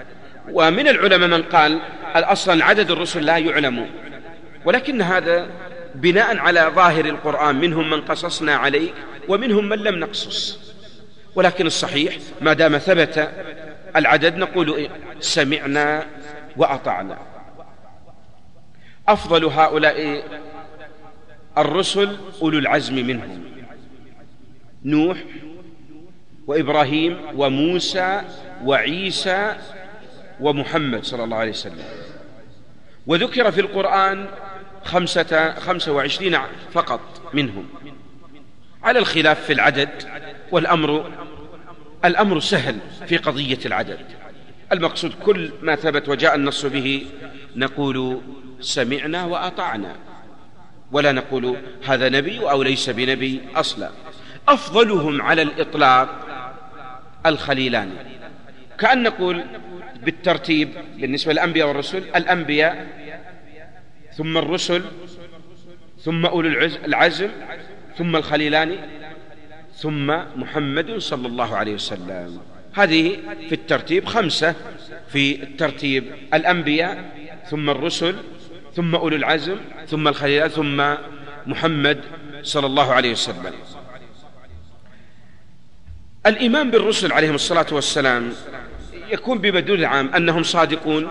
ومن 0.50 0.88
العلماء 0.88 1.28
من 1.28 1.42
قال 1.42 1.80
أصلا 2.14 2.64
عدد 2.64 2.90
الرسل 2.90 3.24
لا 3.24 3.38
يعلم 3.38 3.86
ولكن 4.64 5.02
هذا 5.02 5.50
بناء 5.94 6.36
على 6.38 6.72
ظاهر 6.74 7.04
القرآن. 7.04 7.56
منهم 7.56 7.90
من 7.90 8.00
قصصنا 8.00 8.54
عليك 8.54 8.94
ومنهم 9.28 9.68
من 9.68 9.78
لم 9.78 9.98
نقصص. 9.98 10.72
ولكن 11.34 11.66
الصحيح 11.66 12.16
ما 12.40 12.52
دام 12.52 12.78
ثبت 12.78 13.32
العدد 13.96 14.36
نقول 14.36 14.88
سمعنا 15.20 16.06
وأطعنا. 16.56 17.18
أفضل 19.08 19.44
هؤلاء 19.44 20.24
الرسل 21.58 22.16
أولو 22.42 22.58
العزم 22.58 22.94
منهم. 22.94 23.44
نوح 24.84 25.18
وإبراهيم 26.46 27.20
وموسى 27.36 28.22
وعيسى 28.64 29.56
ومحمد 30.40 31.04
صلى 31.04 31.24
الله 31.24 31.36
عليه 31.36 31.50
وسلم. 31.50 31.84
وذكر 33.06 33.52
في 33.52 33.60
القرآن 33.60 34.26
خمسة, 34.84 35.54
خمسة 35.54 35.92
وعشرين 35.92 36.38
فقط 36.72 37.00
منهم. 37.34 37.68
على 38.82 38.98
الخلاف 38.98 39.44
في 39.44 39.52
العدد 39.52 39.88
والأمر 40.52 41.12
الأمر 42.04 42.40
سهل 42.40 42.78
في 43.06 43.16
قضية 43.16 43.58
العدد. 43.66 43.98
المقصود 44.72 45.12
كل 45.24 45.52
ما 45.62 45.76
ثبت 45.76 46.08
وجاء 46.08 46.34
النص 46.34 46.66
به 46.66 47.06
نقول 47.56 48.20
سمعنا 48.60 49.24
وأطعنا 49.24 49.96
ولا 50.92 51.12
نقول 51.12 51.56
هذا 51.86 52.08
نبي 52.08 52.40
أو 52.40 52.62
ليس 52.62 52.90
بنبي 52.90 53.40
أصلا. 53.56 53.90
أفضلهم 54.48 55.22
على 55.22 55.42
الإطلاق 55.42 56.26
الخليلان. 57.26 57.90
كأن 58.78 59.02
نقول 59.02 59.44
بالترتيب 60.02 60.68
بالنسبة 60.96 61.32
للأنبياء 61.32 61.68
والرسل 61.68 61.98
الأنبياء 62.16 63.01
ثم 64.16 64.38
الرسل 64.38 64.82
ثم 66.00 66.26
أولو 66.26 66.48
العزم 66.84 67.28
ثم 67.98 68.16
الخليلان 68.16 68.76
ثم 69.76 70.06
محمد 70.36 70.98
صلى 70.98 71.26
الله 71.28 71.56
عليه 71.56 71.74
وسلم. 71.74 72.40
هذه 72.74 73.16
في 73.48 73.54
الترتيب 73.54 74.04
خمسة 74.04 74.54
في 75.08 75.42
الترتيب 75.42 76.04
الأنبياء 76.34 77.04
ثم 77.50 77.70
الرسل 77.70 78.14
ثم 78.76 78.94
أولو 78.94 79.16
العزم 79.16 79.56
ثم 79.86 80.08
الخليلان 80.08 80.48
ثم 80.48 80.94
محمد 81.46 82.00
صلى 82.42 82.66
الله 82.66 82.92
عليه 82.92 83.12
وسلم. 83.12 83.52
الإيمان 86.26 86.70
بالرسل 86.70 87.12
عليهم 87.12 87.34
الصلاة 87.34 87.66
والسلام 87.72 88.32
يكون 89.10 89.38
بمدلول 89.38 89.84
عام 89.84 90.14
أنهم 90.14 90.42
صادقون 90.42 91.08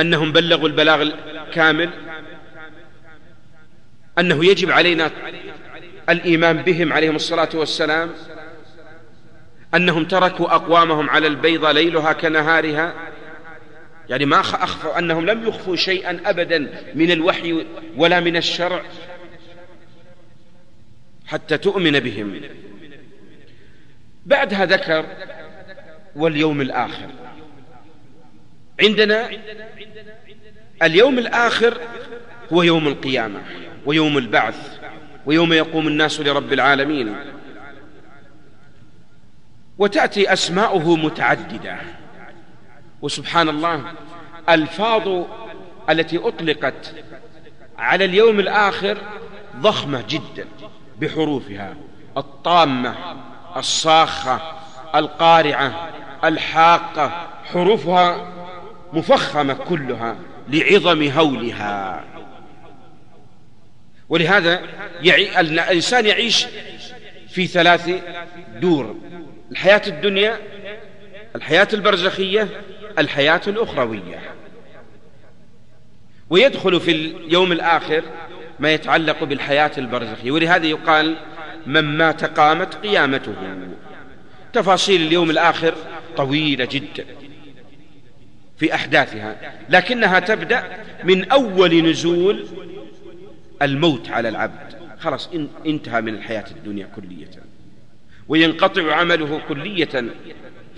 أنهم 0.00 0.32
بلغوا 0.32 0.68
البلاغ 0.68 1.02
الكامل 1.02 1.90
أنه 4.18 4.44
يجب 4.44 4.70
علينا 4.70 5.10
الإيمان 6.08 6.62
بهم 6.62 6.92
عليهم 6.92 7.16
الصلاة 7.16 7.48
والسلام 7.54 8.10
أنهم 9.74 10.04
تركوا 10.04 10.54
أقوامهم 10.54 11.10
على 11.10 11.26
البيضة 11.26 11.72
ليلها 11.72 12.12
كنهارها 12.12 12.94
يعني 14.08 14.24
ما 14.24 14.40
أخفوا 14.40 14.98
أنهم 14.98 15.26
لم 15.26 15.48
يخفوا 15.48 15.76
شيئا 15.76 16.20
أبدا 16.24 16.82
من 16.94 17.10
الوحي 17.10 17.66
ولا 17.96 18.20
من 18.20 18.36
الشرع 18.36 18.82
حتى 21.26 21.58
تؤمن 21.58 22.00
بهم. 22.00 22.40
بعدها 24.26 24.64
ذكر 24.64 25.06
واليوم 26.16 26.60
الآخر. 26.60 27.08
عندنا 28.82 29.30
اليوم 30.82 31.18
الآخر 31.18 31.80
هو 32.52 32.62
يوم 32.62 32.88
القيامة. 32.88 33.40
ويوم 33.86 34.18
البعث 34.18 34.78
ويوم 35.26 35.52
يقوم 35.52 35.88
الناس 35.88 36.20
لرب 36.20 36.52
العالمين. 36.52 37.16
وتأتي 39.78 40.32
أسماؤه 40.32 40.96
متعددة. 40.96 41.76
وسبحان 43.02 43.48
الله 43.48 43.82
ألفاظ 44.48 45.24
التي 45.90 46.18
أطلقت 46.18 46.94
على 47.78 48.04
اليوم 48.04 48.40
الآخر 48.40 48.98
ضخمة 49.56 50.04
جدا 50.08 50.46
بحروفها. 51.00 51.74
الطامة 52.16 52.94
الصاخة 53.56 54.40
القارعة 54.94 55.90
الحاقة 56.24 57.28
حروفها 57.44 58.32
مفخمة 58.92 59.54
كلها 59.54 60.16
لعظم 60.48 61.02
هولها. 61.02 62.04
ولهذا 64.12 64.62
يعي... 65.02 65.40
الإنسان 65.40 66.06
يعيش 66.06 66.46
في 67.28 67.46
ثلاث 67.46 67.90
دور. 68.60 68.96
الحياة 69.50 69.82
الدنيا 69.86 70.38
الحياة 71.36 71.68
البرزخية 71.72 72.48
الحياة 72.98 73.40
الأخروية. 73.46 74.20
ويدخل 76.30 76.80
في 76.80 76.90
اليوم 76.90 77.52
الآخر 77.52 78.02
ما 78.58 78.72
يتعلق 78.72 79.24
بالحياة 79.24 79.70
البرزخية. 79.78 80.30
ولهذا 80.30 80.66
يقال 80.66 81.16
من 81.66 81.84
مات 81.84 82.24
قامت 82.24 82.74
قيامته. 82.74 83.34
تفاصيل 84.52 85.02
اليوم 85.02 85.30
الآخر 85.30 85.74
طويلة 86.16 86.68
جدا 86.70 87.04
في 88.58 88.74
أحداثها 88.74 89.54
لكنها 89.68 90.20
تبدأ 90.20 90.64
من 91.04 91.30
أول 91.30 91.90
نزول 91.90 92.46
الموت 93.62 94.10
على 94.10 94.28
العبد. 94.28 94.74
خلاص 95.00 95.30
انتهى 95.66 96.00
من 96.00 96.14
الحياة 96.14 96.44
الدنيا 96.50 96.88
كلية. 96.96 97.30
وينقطع 98.28 98.94
عمله 98.94 99.40
كلية 99.48 100.04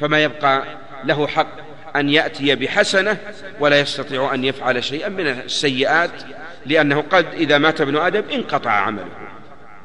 فما 0.00 0.22
يبقى 0.22 0.64
له 1.04 1.26
حق 1.26 1.64
أن 1.96 2.08
يأتي 2.08 2.54
بحسنة 2.54 3.18
ولا 3.60 3.80
يستطيع 3.80 4.34
أن 4.34 4.44
يفعل 4.44 4.84
شيئا 4.84 5.08
من 5.08 5.26
السيئات 5.26 6.22
لأنه 6.66 7.00
قد 7.00 7.26
إذا 7.34 7.58
مات 7.58 7.80
ابن 7.80 7.96
آدم 7.96 8.22
انقطع 8.32 8.70
عمله. 8.70 9.08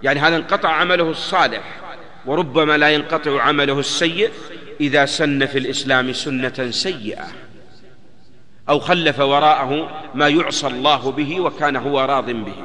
يعني 0.04 0.20
هذا 0.20 0.36
انقطع 0.36 0.70
عمله 0.70 1.10
الصالح 1.10 1.80
وربما 2.26 2.78
لا 2.78 2.90
ينقطع 2.90 3.42
عمله 3.42 3.80
السيء 3.80 4.30
إذا 4.82 5.06
سن 5.06 5.46
في 5.46 5.58
الإسلام 5.58 6.14
سنة 6.14 6.72
سيئة. 6.72 7.28
أو 8.70 8.80
خلف 8.80 9.20
وراءه 9.20 9.90
ما 10.16 10.28
يعصى 10.28 10.68
الله 10.68 11.12
به 11.12 11.40
وكان 11.40 11.76
هو 11.76 12.00
راض 12.00 12.30
به. 12.30 12.56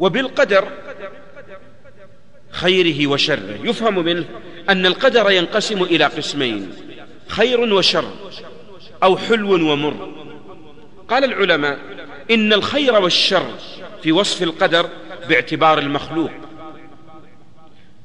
وبالقدر 0.00 0.68
خيره 2.50 3.06
وشره. 3.06 3.58
يفهم 3.62 3.98
منه 3.98 4.24
أن 4.68 4.86
القدر 4.86 5.30
ينقسم 5.30 5.82
إلى 5.82 6.04
قسمين 6.04 6.72
خير 7.28 7.60
وشر 7.60 8.10
أو 9.02 9.16
حلو 9.16 9.72
ومر. 9.72 10.14
قال 11.08 11.24
العلماء 11.24 11.78
إن 12.30 12.52
الخير 12.52 12.94
والشر 12.94 13.50
في 14.02 14.12
وصف 14.12 14.42
القدر 14.42 14.88
باعتبار 15.28 15.78
المخلوق 15.78 16.30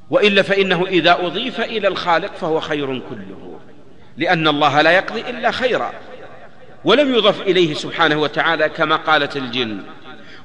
وإلا 0.09 0.41
فإنه 0.41 0.87
إذا 0.87 1.25
أضيف 1.25 1.59
إلى 1.59 1.87
الخالق 1.87 2.35
فهو 2.35 2.59
خير 2.59 2.85
كله 2.85 3.59
لأن 4.17 4.47
الله 4.47 4.81
لا 4.81 4.91
يقضي 4.91 5.21
إلا 5.21 5.51
خيرا 5.51 5.93
ولم 6.83 7.15
يضف 7.15 7.41
إليه 7.41 7.73
سبحانه 7.73 8.21
وتعالى 8.21 8.69
كما 8.69 8.95
قالت 8.95 9.37
الجن. 9.37 9.79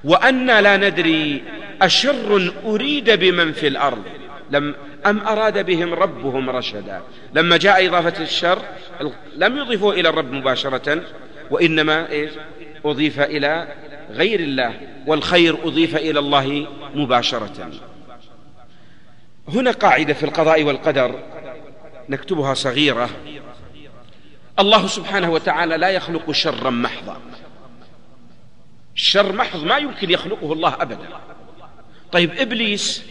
وأنا 0.04 0.60
لا 0.60 0.76
ندري 0.76 1.42
أشر 1.82 2.52
أريد 2.64 3.10
بمن 3.10 3.52
في 3.52 3.66
الأرض. 3.66 4.02
لم 4.50 4.74
أم 5.06 5.18
أراد 5.18 5.66
بهم 5.66 5.94
ربهم 5.94 6.50
رشدا. 6.50 7.02
لما 7.34 7.56
جاء 7.56 7.86
إضافة 7.88 8.22
الشر 8.22 8.58
لم 9.36 9.58
يضيفه 9.58 9.90
إلى 9.90 10.08
الرب 10.08 10.32
مباشرة 10.32 11.02
وإنما 11.50 12.10
إيش؟ 12.10 12.30
أضيف 12.84 13.20
إلى 13.20 13.68
غير 14.10 14.40
الله 14.40 14.74
والخير 15.06 15.58
أضيف 15.64 15.96
إلى 15.96 16.18
الله 16.18 16.66
مباشرة. 16.94 17.70
هنا 19.48 19.70
قاعدة 19.70 20.14
في 20.14 20.22
القضاء 20.22 20.62
والقدر 20.62 21.18
نكتبها 22.08 22.54
صغيرة. 22.54 23.10
الله 24.58 24.86
سبحانه 24.86 25.30
وتعالى 25.30 25.76
لا 25.76 25.88
يخلق 25.88 26.30
شرا 26.30 26.70
محضا. 26.70 27.16
الشر 28.96 29.32
محض 29.32 29.64
ما 29.64 29.78
يمكن 29.78 30.10
يخلقه 30.10 30.52
الله 30.52 30.82
أبدا. 30.82 31.08
طيب 32.12 32.30
إبليس 32.38 33.02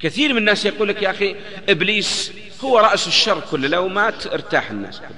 كثير 0.00 0.32
من 0.32 0.38
الناس 0.38 0.66
يقول 0.66 0.88
لك 0.88 1.02
يا 1.02 1.10
أخي 1.10 1.36
إبليس 1.68 2.32
هو 2.64 2.78
رأس 2.78 3.06
الشر 3.06 3.42
كله 3.50 3.68
لو 3.68 3.88
مات 3.88 4.26
ارتاح 4.26 4.70
الناس 4.70 5.00
كله 5.00 5.08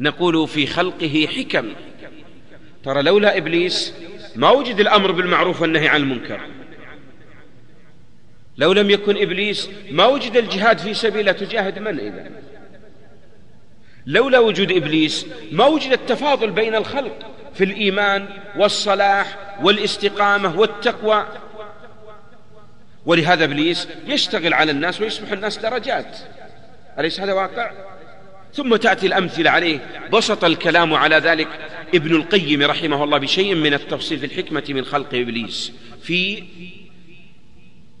نقول 0.00 0.48
في 0.48 0.66
خلقه 0.66 1.28
حكم. 1.36 1.72
ترى 2.84 3.02
لولا 3.02 3.36
إبليس 3.36 3.94
ما 4.36 4.50
وجد 4.50 4.80
الأمر 4.80 5.12
بالمعروف 5.12 5.60
والنهي 5.62 5.88
عن 5.88 6.00
المنكر. 6.00 6.40
لو 8.56 8.72
لم 8.72 8.90
يكن 8.90 9.16
إبليس 9.16 9.70
ما 9.90 10.06
وجد 10.06 10.36
الجهاد 10.36 10.78
في 10.78 10.94
سبيله 10.94 11.32
تجاهد 11.32 11.78
من 11.78 12.00
إذا؟ 12.00 12.30
لولا 14.06 14.38
وجود 14.38 14.72
إبليس 14.72 15.26
ما 15.52 15.66
وجد 15.66 15.92
التفاضل 15.92 16.50
بين 16.50 16.74
الخلق. 16.74 17.33
في 17.54 17.64
الإيمان 17.64 18.28
والصلاح 18.56 19.38
والاستقامة 19.62 20.58
والتقوى. 20.58 21.26
ولهذا 23.06 23.44
إبليس 23.44 23.88
يشتغل 24.06 24.54
على 24.54 24.72
الناس 24.72 25.00
ويصبح 25.00 25.32
الناس 25.32 25.58
درجات. 25.58 26.18
أليس 26.98 27.20
هذا 27.20 27.32
واقع؟ 27.32 27.70
ثم 28.54 28.76
تأتي 28.76 29.06
الأمثلة 29.06 29.50
عليه. 29.50 29.78
بسط 30.12 30.44
الكلام 30.44 30.94
على 30.94 31.16
ذلك 31.16 31.48
ابن 31.94 32.16
القيم 32.16 32.62
رحمه 32.62 33.04
الله 33.04 33.18
بشيء 33.18 33.54
من 33.54 33.74
التفصيل 33.74 34.18
في 34.18 34.26
الحكمة 34.26 34.64
من 34.68 34.84
خلق 34.84 35.14
إبليس. 35.14 35.72
في 36.02 36.44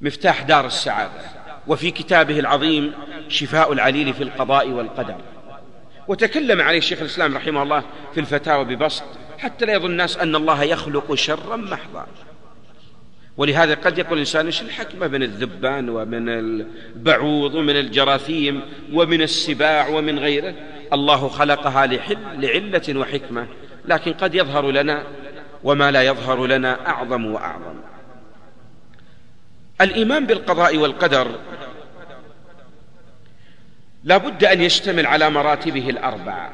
مفتاح 0.00 0.42
دار 0.42 0.66
السعادة 0.66 1.12
وفي 1.66 1.90
كتابه 1.90 2.38
العظيم 2.38 2.92
شفاء 3.28 3.72
العليل 3.72 4.14
في 4.14 4.22
القضاء 4.22 4.68
والقدر. 4.68 5.16
وتكلم 6.08 6.60
عليه 6.60 6.78
الشيخ 6.78 7.00
الإسلام 7.00 7.36
رحمه 7.36 7.62
الله 7.62 7.84
في 8.14 8.20
الفتاوى 8.20 8.64
ببسط 8.64 9.04
حتى 9.44 9.64
لا 9.64 9.72
يظن 9.72 9.90
الناس 9.90 10.16
أن 10.16 10.36
الله 10.36 10.62
يخلق 10.62 11.14
شرا 11.14 11.56
محضا. 11.56 12.06
ولهذا 13.36 13.74
قد 13.74 13.98
يقول 13.98 14.12
الإنسان 14.12 14.46
إيش 14.46 14.62
الحكمة 14.62 15.06
من 15.08 15.22
الذبان 15.22 15.88
ومن 15.88 16.28
البعوض 16.28 17.54
ومن 17.54 17.76
الجراثيم 17.76 18.62
ومن 18.92 19.22
السباع 19.22 19.88
ومن 19.88 20.18
غيره؟ 20.18 20.54
الله 20.92 21.28
خلقها 21.28 21.86
لحل 21.86 22.16
لعلة 22.40 23.00
وحكمة 23.00 23.46
لكن 23.84 24.12
قد 24.12 24.34
يظهر 24.34 24.70
لنا 24.70 25.02
وما 25.64 25.90
لا 25.90 26.02
يظهر 26.02 26.46
لنا 26.46 26.88
أعظم 26.88 27.26
وأعظم. 27.26 27.74
الإيمان 29.80 30.26
بالقضاء 30.26 30.76
والقدر 30.76 31.28
لا 34.04 34.16
بد 34.16 34.44
أن 34.44 34.62
يشتمل 34.62 35.06
على 35.06 35.30
مراتبه 35.30 35.90
الأربعة. 35.90 36.52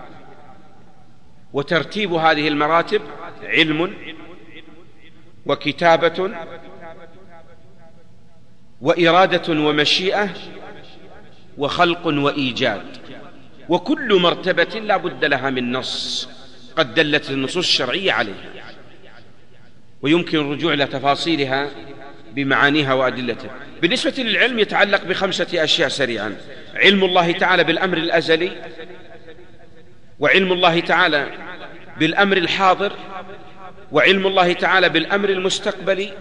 وترتيب 1.52 2.12
هذه 2.12 2.48
المراتب 2.48 3.02
علم 3.42 3.94
وكتابة 5.46 6.30
وإرادة 8.80 9.52
ومشيئة 9.52 10.28
وخلق 11.58 12.06
وإيجاد. 12.06 12.82
وكل 13.68 14.14
مرتبة 14.20 14.80
لا 14.80 14.96
بد 14.96 15.24
لها 15.24 15.50
من 15.50 15.72
نص 15.72 16.28
قد 16.76 16.94
دلت 16.94 17.30
النصوص 17.30 17.66
الشرعية 17.66 18.12
عليها. 18.12 18.50
ويمكن 20.02 20.38
الرجوع 20.38 20.72
إلى 20.72 20.86
تفاصيلها 20.86 21.70
بمعانيها 22.32 22.94
وأدلتها. 22.94 23.50
بالنسبة 23.82 24.22
للعلم 24.22 24.58
يتعلق 24.58 25.04
بخمسة 25.04 25.64
أشياء 25.64 25.88
سريعا. 25.88 26.36
علم 26.74 27.04
الله 27.04 27.32
تعالى 27.32 27.64
بالأمر 27.64 27.98
الأزلي 27.98 28.52
وعلم 30.20 30.52
الله 30.52 30.80
تعالى 30.80 31.26
بالأمر 31.98 32.36
الحاضر 32.36 32.92
وعلم 33.92 34.26
الله 34.26 34.52
تعالى 34.52 34.88
بالأمر 34.88 35.28
المستقبلي 35.28 36.12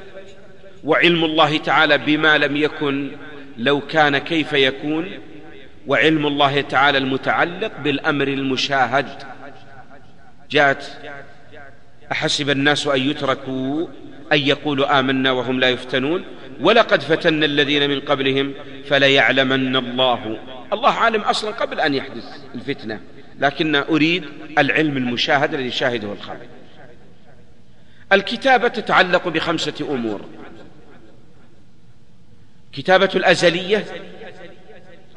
وعلم 0.84 1.26
الله 1.26 1.58
تعالى 1.58 1.98
بما 1.98 2.38
لم 2.38 2.58
يكن 2.58 3.12
لو 3.58 3.82
كان 3.82 4.18
كيف 4.18 4.54
يكون 4.54 5.12
وعلم 5.88 6.28
الله 6.28 6.62
تعالى 6.62 6.98
المتعلق 6.98 7.72
بالأمر 7.84 8.28
المشاهد. 8.28 9.08
جاءت 10.50 11.00
أحسب 12.12 12.50
الناس 12.50 12.88
أن 12.88 13.10
يتركوا 13.10 13.88
أن 14.34 14.38
يقولوا 14.38 15.00
آمنا 15.00 15.32
وهم 15.32 15.60
لا 15.60 15.70
يفتنون 15.70 16.26
ولقد 16.62 17.02
فتنا 17.02 17.46
الذين 17.46 17.90
من 17.90 18.00
قبلهم 18.00 18.54
فليعلمن 18.88 19.76
الله. 19.76 20.40
الله 20.74 20.92
عالم 20.92 21.22
أصلا 21.22 21.52
قبل 21.52 21.80
أن 21.80 21.94
يحدث 21.96 22.24
الفتنة. 22.56 23.02
لكن 23.40 23.76
أريد 23.76 24.26
العلم 24.58 24.98
المشاهد 24.98 25.54
الذي 25.54 25.72
شاهده 25.72 26.14
الخلق. 26.14 26.48
الكتابة 28.12 28.68
تتعلق 28.68 29.28
بخمسة 29.28 29.74
أمور. 29.82 30.22
كتابة 32.74 33.10
الأزلية 33.16 33.86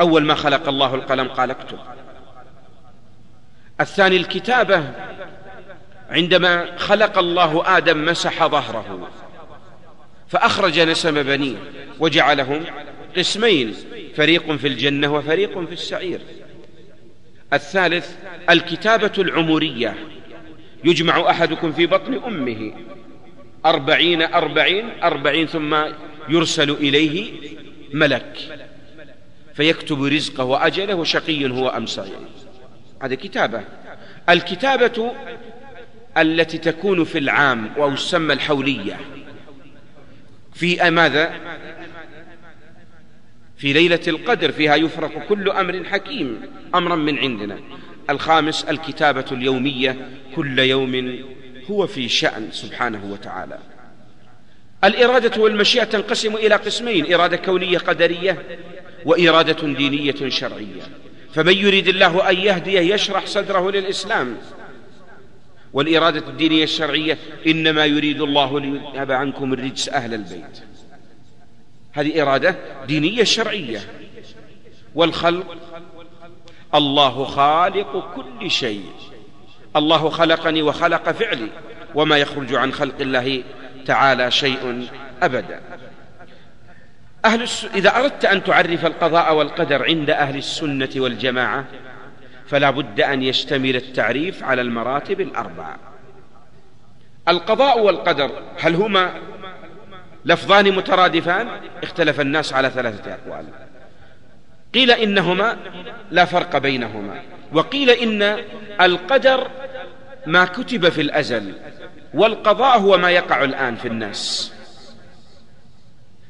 أول 0.01 0.25
ما 0.25 0.35
خلق 0.35 0.69
الله 0.69 0.95
القلم 0.95 1.29
قال 1.29 1.51
اكتب. 1.51 1.79
الثاني 3.81 4.17
الكتابة 4.17 4.91
عندما 6.11 6.79
خلق 6.79 7.19
الله 7.19 7.77
آدم 7.77 8.05
مسح 8.05 8.47
ظهره 8.47 9.11
فأخرج 10.29 10.81
نسم 10.81 11.23
بنيه 11.23 11.57
وجعلهم 12.01 12.65
قسمين 13.17 13.75
فريق 14.17 14.53
في 14.53 14.69
الجنة 14.69 15.15
وفريق 15.15 15.65
في 15.65 15.73
السعير. 15.73 16.21
الثالث 17.53 18.17
الكتابة 18.51 19.13
العمرية. 19.19 19.95
يجمع 20.85 21.31
أحدكم 21.31 21.73
في 21.73 21.87
بطن 21.87 22.15
أمه. 22.15 22.73
أربعين 23.67 24.23
أربعين 24.23 24.91
أربعين 25.03 25.47
ثم 25.47 25.77
يرسل 26.29 26.71
إليه 26.71 27.33
ملك. 27.93 28.39
فيكتب 29.55 30.03
رزقه 30.03 30.45
وأجله 30.45 30.95
وشقي 30.95 31.51
هو 31.51 31.69
أم 31.69 31.87
سعيد 31.87 32.13
هذه 33.03 33.15
كتابة. 33.15 33.65
الكتابة 34.29 35.13
التي 36.19 36.59
تكون 36.59 37.05
في 37.05 37.19
العام 37.19 37.71
أو 37.77 37.95
تسمى 37.95 38.33
الحولية. 38.33 39.01
في 40.55 40.91
ماذا؟ 40.91 41.33
في 43.63 43.73
ليلة 43.73 44.01
القدر 44.09 44.53
فيها 44.53 44.77
يفرق 44.77 45.27
كل 45.29 45.51
أمر 45.51 45.85
حكيم 45.85 46.41
أمرا 46.75 46.97
من 46.97 47.19
عندنا. 47.19 47.59
الخامس 48.11 48.65
الكتابة 48.65 49.25
اليومية 49.33 50.09
كل 50.37 50.59
يوم 50.59 51.19
هو 51.71 51.87
في 51.87 52.09
شأن 52.09 52.49
سبحانه 52.53 53.13
وتعالى. 53.13 53.59
الإرادة 54.85 55.43
والمشيئة 55.43 55.85
تنقسم 55.85 56.37
إلى 56.37 56.55
قسمين 56.55 57.15
إرادة 57.15 57.37
كونية 57.37 57.79
قدرية 57.79 58.43
وإرادة 59.05 59.69
دينية 59.75 60.29
شرعية. 60.29 60.83
فمن 61.35 61.57
يريد 61.57 61.89
الله 61.89 62.31
أن 62.31 62.37
يهديه 62.37 62.95
يشرح 62.95 63.27
صدره 63.27 63.71
للإسلام. 63.71 64.37
والإرادة 65.73 66.29
الدينية 66.29 66.65
الشرعية 66.65 67.19
إنما 67.47 67.85
يريد 67.85 68.21
الله 68.21 68.61
ليذهب 68.61 69.13
عنكم 69.13 69.53
الرجس 69.53 69.89
أهل 69.89 70.15
البيت. 70.15 70.72
هذه 71.93 72.23
إرادة 72.23 72.57
دينية 72.87 73.25
شرعية. 73.25 73.81
والخلق 74.95 75.57
الله 76.75 77.25
خالق 77.25 78.15
كل 78.15 78.51
شيء. 78.51 78.85
الله 79.77 80.11
خلقني 80.11 80.63
وخلق 80.63 81.11
فعلي 81.11 81.49
وما 81.95 82.17
يخرج 82.17 82.55
عن 82.55 82.73
خلق 82.73 83.01
الله 83.01 83.43
تعالى 83.87 84.31
شيء 84.31 84.89
أبدا. 85.23 85.61
أهل 87.25 87.43
الس... 87.43 87.65
إذا 87.75 87.97
أردت 87.97 88.25
أن 88.25 88.45
تعرف 88.45 88.87
القضاء 88.87 89.35
والقدر 89.35 89.85
عند 89.85 90.11
أهل 90.11 90.37
السنة 90.37 90.91
والجماعة 90.97 91.65
فلا 92.47 92.71
بد 92.71 93.01
أن 93.01 93.23
يشتمل 93.23 93.77
التعريف 93.77 94.43
على 94.43 94.63
المراتب 94.63 95.21
الأربعة. 95.21 95.79
القضاء 97.29 97.81
والقدر 97.81 98.31
هل 98.61 98.75
هما 98.75 99.15
لفظان 100.25 100.73
مترادفان 100.73 101.49
اختلف 101.83 102.21
الناس 102.21 102.53
على 102.53 102.71
ثلاثة 102.71 103.15
أقوال. 103.15 103.45
قيل 104.75 104.91
إنهما 104.91 105.57
لا 106.11 106.25
فرق 106.25 106.59
بينهما 106.59 107.23
وقيل 107.53 107.91
إن 107.91 108.45
القدر 108.81 109.51
ما 110.27 110.45
كتب 110.45 110.89
في 110.89 111.01
الأزل 111.01 111.55
والقضاء 112.15 112.79
هو 112.79 112.99
ما 112.99 113.11
يقع 113.11 113.45
الآن 113.45 113.77
في 113.77 113.89
الناس. 113.89 114.53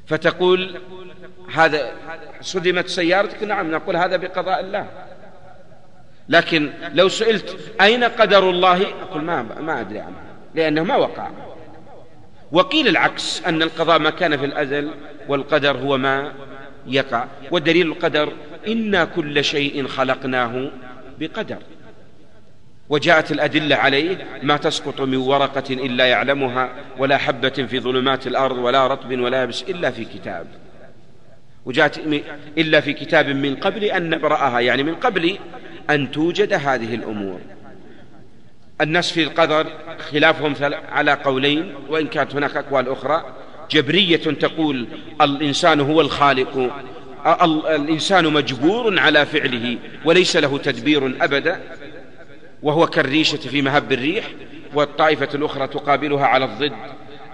فتقول 0.06 0.81
هذا 1.55 1.93
صدمت 2.40 2.89
سيارتك؟ 2.89 3.43
نعم 3.43 3.70
نقول 3.70 3.97
هذا 3.97 4.16
بقضاء 4.16 4.60
الله. 4.60 4.86
لكن 6.28 6.73
لو 6.94 7.09
سئلت 7.09 7.56
أين 7.81 8.05
قدر 8.05 8.51
الله؟ 8.51 8.82
أقول 9.02 9.23
ما, 9.23 9.43
ما 9.43 9.81
أدري 9.81 10.01
عنه 10.01 10.16
لأنه 10.55 10.82
ما 10.82 10.97
وقع. 10.97 11.31
وقيل 12.52 12.88
العكس 12.88 13.42
أن 13.46 13.62
القضاء 13.62 13.98
ما 13.98 14.10
كان 14.10 14.36
في 14.36 14.44
الأزل 14.44 14.90
والقدر 15.28 15.76
هو 15.76 15.98
ما 15.98 16.32
يقع. 16.86 17.24
ودليل 17.50 17.86
القدر 17.86 18.32
إنا 18.68 19.04
كل 19.04 19.44
شيء 19.44 19.86
خلقناه 19.86 20.70
بقدر. 21.20 21.58
وجاءت 22.88 23.32
الأدلة 23.32 23.76
عليه 23.76 24.26
ما 24.42 24.56
تسقط 24.56 25.00
من 25.00 25.16
ورقة 25.16 25.70
إلا 25.70 26.06
يعلمها 26.06 26.70
ولا 26.98 27.16
حبة 27.16 27.48
في 27.48 27.80
ظلمات 27.80 28.26
الأرض 28.26 28.58
ولا 28.58 28.86
رطب 28.86 29.20
ولا 29.20 29.42
يبس 29.42 29.62
إلا 29.62 29.90
في 29.90 30.04
كتاب. 30.04 30.46
وجاءت 31.64 32.00
إلا 32.58 32.80
في 32.80 32.92
كتاب 32.92 33.28
من 33.28 33.56
قبل 33.56 33.84
أن 33.84 34.10
نبرأها 34.10 34.60
يعني 34.60 34.82
من 34.82 34.94
قبل 34.94 35.38
أن 35.90 36.10
توجد 36.10 36.52
هذه 36.52 36.94
الأمور. 36.94 37.40
الناس 38.82 39.12
في 39.12 39.22
القدر 39.22 39.66
خلافهم 40.10 40.54
على 40.92 41.12
قولين 41.12 41.74
وإن 41.88 42.06
كانت 42.06 42.34
هناك 42.34 42.56
أقوال 42.56 42.88
أخرى 42.88 43.24
جبرية 43.70 44.16
تقول 44.16 44.86
الإنسان 45.20 45.80
هو 45.80 46.00
الخالق 46.00 46.70
الإنسان 47.70 48.32
مجبور 48.32 48.98
على 48.98 49.26
فعله 49.26 49.78
وليس 50.04 50.36
له 50.36 50.59
تدبير 50.59 51.14
أبدا 51.20 51.60
وهو 52.62 52.86
كالريشة 52.86 53.36
في 53.36 53.62
مهب 53.62 53.92
الريح 53.92 54.24
والطائفة 54.74 55.28
الأخرى 55.34 55.66
تقابلها 55.66 56.26
على 56.26 56.44
الضد. 56.44 56.72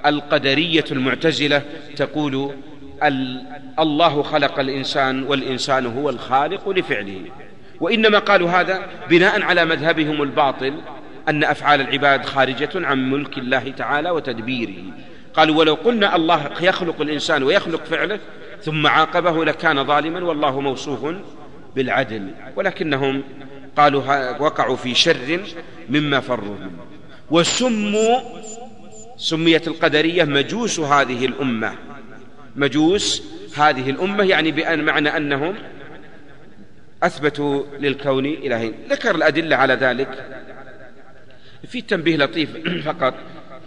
القدرية 0.07 0.85
المعتزلة 0.93 1.62
تقول 1.97 2.51
الله 3.79 4.23
خلق 4.23 4.61
الإنسان 4.61 5.23
والإنسان 5.23 5.87
هو 5.87 6.11
الخالق 6.11 6.69
لفعله. 6.69 7.20
وإنما 7.81 8.19
قالوا 8.19 8.51
هذا 8.51 8.87
بناء 9.11 9.43
على 9.43 9.65
مذهبهم 9.65 10.23
الباطل 10.23 10.75
أن 11.29 11.45
أفعال 11.45 11.81
العباد 11.81 12.27
خارجة 12.27 12.71
عن 12.75 13.11
ملك 13.11 13.39
الله 13.39 13.73
تعالى 13.77 14.11
وتدبيره. 14.11 14.83
قالوا 15.35 15.57
ولو 15.57 15.75
قلنا 15.75 16.17
الله 16.17 16.51
يخلق 16.61 17.01
الإنسان 17.01 17.43
ويخلق 17.43 17.85
فعله 17.85 18.19
ثم 18.63 18.87
عاقبه 18.87 19.45
لكان 19.45 19.85
ظالما 19.85 20.25
والله 20.25 20.61
موصوف 20.61 21.15
بالعدل. 21.77 22.31
ولكنهم 22.57 23.23
قالوا 23.77 24.31
وقعوا 24.39 24.77
في 24.77 24.95
شر 24.95 25.41
مما 25.91 26.21
فروا 26.21 26.57
منه 26.57 26.71
وسموا 27.31 28.21
سميت 29.17 29.69
القدرية 29.69 30.25
مجوس 30.25 30.81
هذه 30.81 31.27
الأمة. 31.27 31.75
مجوس 32.57 33.23
هذه 33.57 33.91
الأمة 33.91 34.25
يعني 34.25 34.51
بأن 34.51 34.85
معنى 34.85 35.17
أنهم 35.17 35.55
أثبتوا 37.03 37.63
للكون 37.79 38.27
إلهين. 38.27 38.73
ذكر 38.91 39.15
الأدلة 39.15 39.57
على 39.57 39.75
ذلك. 39.75 40.25
في 41.67 41.81
تنبيه 41.81 42.17
لطيف 42.17 42.57
فقط 42.89 43.15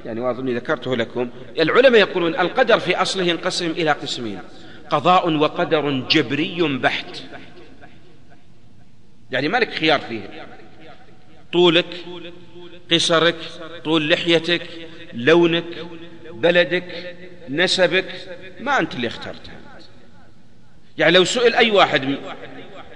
يعني 0.06 0.20
وأظني 0.20 0.56
ذكرته 0.56 0.96
لكم. 0.96 1.30
العلماء 1.60 2.02
يقولون 2.02 2.36
القدر 2.36 2.80
في 2.80 2.96
أصله 2.96 3.24
ينقسم 3.24 3.72
إلى 3.72 3.92
قسمين 3.92 4.40
قضاء 4.90 5.34
وقدر 5.34 5.90
جبري 6.10 6.62
بحت. 6.62 7.24
يعني 9.32 9.48
ما 9.48 9.58
لك 9.58 9.74
خيار 9.74 10.00
فيه؟ 10.00 10.46
طولك 11.54 12.06
قصرك 12.92 13.36
طول 13.84 14.10
لحيتك 14.10 14.62
لونك 15.14 15.66
بلدك 16.32 17.16
نسبك 17.50 18.06
ما 18.60 18.80
أنت 18.80 18.96
اللي 18.96 19.08
اخترته. 19.08 19.52
يعني 20.98 21.12
لو 21.12 21.24
سئل 21.24 21.56
أي 21.56 21.72
واحد 21.72 22.18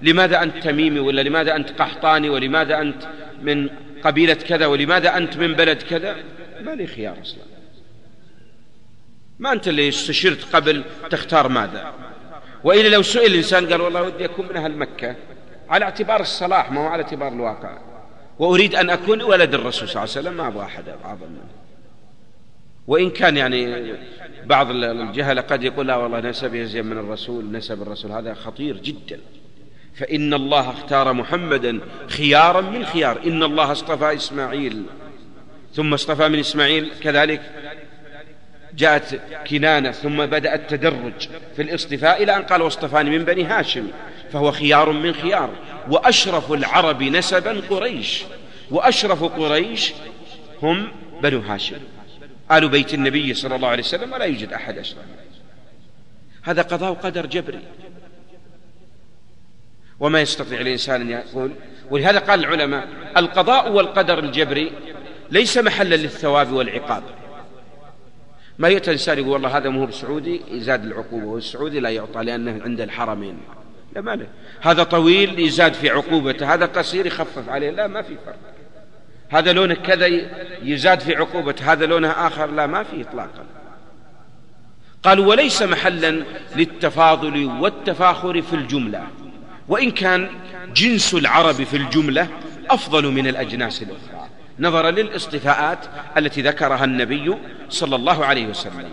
لماذا 0.02 0.44
أنت 0.44 0.58
تميمي 0.58 1.00
ولا 1.00 1.22
لماذا 1.22 1.56
أنت 1.56 1.70
قحطاني 1.70 2.30
ولماذا 2.30 2.82
أنت 2.82 3.08
من 3.42 3.70
قبيلة 4.06 4.34
كذا 4.34 4.66
ولماذا 4.66 5.18
أنت 5.18 5.38
من 5.38 5.54
بلد 5.54 5.82
كذا؟ 5.82 6.16
ما 6.62 6.72
لي 6.72 6.88
خيار 6.88 7.22
أصلا. 7.22 7.44
ما 9.40 9.52
أنت 9.52 9.68
اللي 9.68 9.90
استشرت 9.90 10.56
قبل 10.56 10.84
تختار 11.10 11.48
ماذا؟ 11.48 11.94
وإلا 12.64 12.88
لو 12.88 13.02
سئل 13.02 13.32
الإنسان 13.32 13.68
قال 13.68 13.82
والله 13.82 14.04
ودي 14.04 14.26
أكون 14.26 14.46
من 14.50 14.58
أهل 14.58 14.78
مكة 14.78 15.16
على 15.70 15.86
اعتبار 15.86 16.22
الصلاح 16.22 16.72
ما 16.72 16.82
هو 16.82 16.88
على 16.88 17.04
اعتبار 17.04 17.34
الواقع. 17.34 17.78
وأريد 18.40 18.76
أن 18.76 18.90
أكون 18.90 19.22
ولد 19.22 19.54
الرسول 19.54 19.90
صلى 19.90 20.04
الله 20.04 20.16
عليه 20.16 20.22
وسلم 20.22 20.38
ما 20.38 20.48
أبغى 20.48 20.66
أحد 20.66 20.90
أعظم 21.06 21.28
منه 21.28 21.56
وإن 22.88 23.10
كان 23.10 23.38
يعني 23.38 23.94
بعض 24.46 24.68
الجهلة 24.72 25.42
قد 25.42 25.64
يقول 25.64 25.88
لا 25.88 25.96
والله 25.96 26.20
نسب 26.20 26.56
يزين 26.56 26.86
من 26.86 26.98
الرسول 26.98 27.52
نسب 27.52 27.82
الرسول 27.82 28.12
هذا 28.12 28.34
خطير 28.34 28.78
جدا. 28.78 29.20
فإن 29.98 30.34
الله 30.34 30.70
اختار 30.70 31.14
محمدا 31.14 31.80
خيارا 32.08 32.62
من 32.62 32.86
خيار. 32.86 33.20
إن 33.26 33.44
الله 33.44 33.72
اصطفى 33.72 34.16
إسماعيل 34.16 34.84
ثم 35.74 35.94
اصطفى 35.94 36.28
من 36.28 36.40
إسماعيل 36.40 36.92
كذلك 37.04 37.42
جاءت 38.78 39.22
كنانة 39.48 39.92
ثم 39.92 40.26
بدأ 40.26 40.56
التدرج 40.56 41.28
في 41.56 41.62
الاصطفاء 41.62 42.24
إلى 42.24 42.36
أن 42.36 42.42
قال 42.42 42.62
واصطفاني 42.62 43.10
من 43.10 43.26
بني 43.26 43.44
هاشم 43.44 43.88
فهو 44.34 44.52
خيار 44.52 44.92
من 44.92 45.14
خيار. 45.14 45.50
وأشرف 45.90 46.52
العرب 46.52 47.04
نسبا 47.04 47.62
قريش 47.70 48.24
وأشرف 48.72 49.24
قريش 49.24 49.94
هم 50.62 50.92
بنو 51.24 51.40
هاشم. 51.40 51.78
آل 52.52 52.70
بيت 52.70 52.94
النبي 52.94 53.34
صلى 53.34 53.56
الله 53.56 53.68
عليه 53.68 53.84
وسلم 53.84 54.14
ولا 54.14 54.26
يوجد 54.26 54.54
أحد 54.54 54.78
أشرف. 54.78 55.00
هذا 56.44 56.62
قضاء 56.62 56.94
قدر 56.94 57.26
جبري. 57.26 57.60
وما 60.00 60.22
يستطيع 60.22 60.62
الإنسان 60.62 61.02
أن 61.02 61.10
يقول. 61.10 61.52
ولهذا 61.90 62.20
قال 62.20 62.40
العلماء 62.40 62.88
القضاء 63.18 63.72
والقدر 63.72 64.20
الجبري 64.20 64.72
ليس 65.32 65.58
محلا 65.58 65.96
للثواب 65.96 66.52
والعقاب. 66.52 67.04
ما 68.60 68.70
يأتي 68.70 68.88
الإنسان 68.88 69.18
يقول 69.18 69.30
والله 69.30 69.58
هذا 69.58 69.70
مو 69.70 69.86
بسعودي 69.86 70.42
يزاد 70.52 70.86
العقوبة. 70.86 71.26
والسعودي 71.26 71.80
لا 71.80 71.90
يعطى 71.90 72.24
لأنه 72.24 72.62
عند 72.64 72.82
الحرمين. 72.82 73.38
لا 73.96 74.02
ما 74.02 74.16
له. 74.16 74.28
هذا 74.62 74.84
طويل 74.84 75.40
يزاد 75.40 75.74
في 75.74 75.90
عقوبته. 75.90 76.54
هذا 76.54 76.66
قصير 76.66 77.06
يخفف 77.06 77.50
عليه. 77.50 77.70
لا 77.70 77.88
ما 77.88 78.02
في 78.02 78.16
فرق. 78.26 78.38
هذا 79.30 79.54
لونه 79.54 79.74
كذا 79.74 80.08
يزاد 80.64 81.00
في 81.00 81.16
عقوبته. 81.16 81.72
هذا 81.72 81.86
لونه 81.86 82.10
آخر 82.10 82.52
لا 82.52 82.68
ما 82.68 82.84
في 82.84 83.02
إطلاقا. 83.02 83.46
قالوا 85.04 85.26
وليس 85.26 85.62
محلا 85.62 86.24
للتفاضل 86.56 87.46
والتفاخر 87.46 88.42
في 88.42 88.54
الجملة. 88.54 89.08
وإن 89.68 89.92
كان 89.92 90.30
جنس 90.76 91.14
العرب 91.14 91.56
في 91.56 91.78
الجملة 91.78 92.28
أفضل 92.70 93.12
من 93.12 93.28
الأجناس 93.28 93.82
الأخرى. 93.82 94.30
نظرا 94.60 94.92
للاصطفاءات 94.92 95.80
التي 96.18 96.42
ذكرها 96.42 96.84
النبي 96.84 97.36
صلى 97.70 97.96
الله 97.96 98.26
عليه 98.26 98.48
وسلم. 98.48 98.90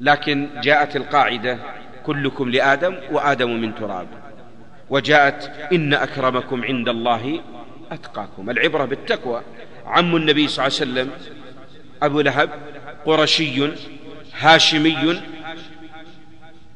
لكن 0.00 0.48
جاءت 0.62 0.96
القاعدة 0.96 1.58
كلكم 2.06 2.50
لآدم 2.50 2.96
وآدم 3.12 3.60
من 3.60 3.74
تراب. 3.74 4.06
وجاءت 4.90 5.52
إن 5.72 5.94
أكرمكم 5.94 6.64
عند 6.64 6.88
الله 6.88 7.40
أتقاكم. 7.92 8.50
العبرة 8.50 8.84
بالتقوى. 8.84 9.42
عم 9.86 10.16
النبي 10.16 10.48
صلى 10.48 10.66
الله 10.66 10.78
عليه 10.80 10.90
وسلم 10.90 11.10
أبو 12.02 12.20
لهب 12.20 12.50
قرشي 13.06 13.70
هاشمي 14.38 15.22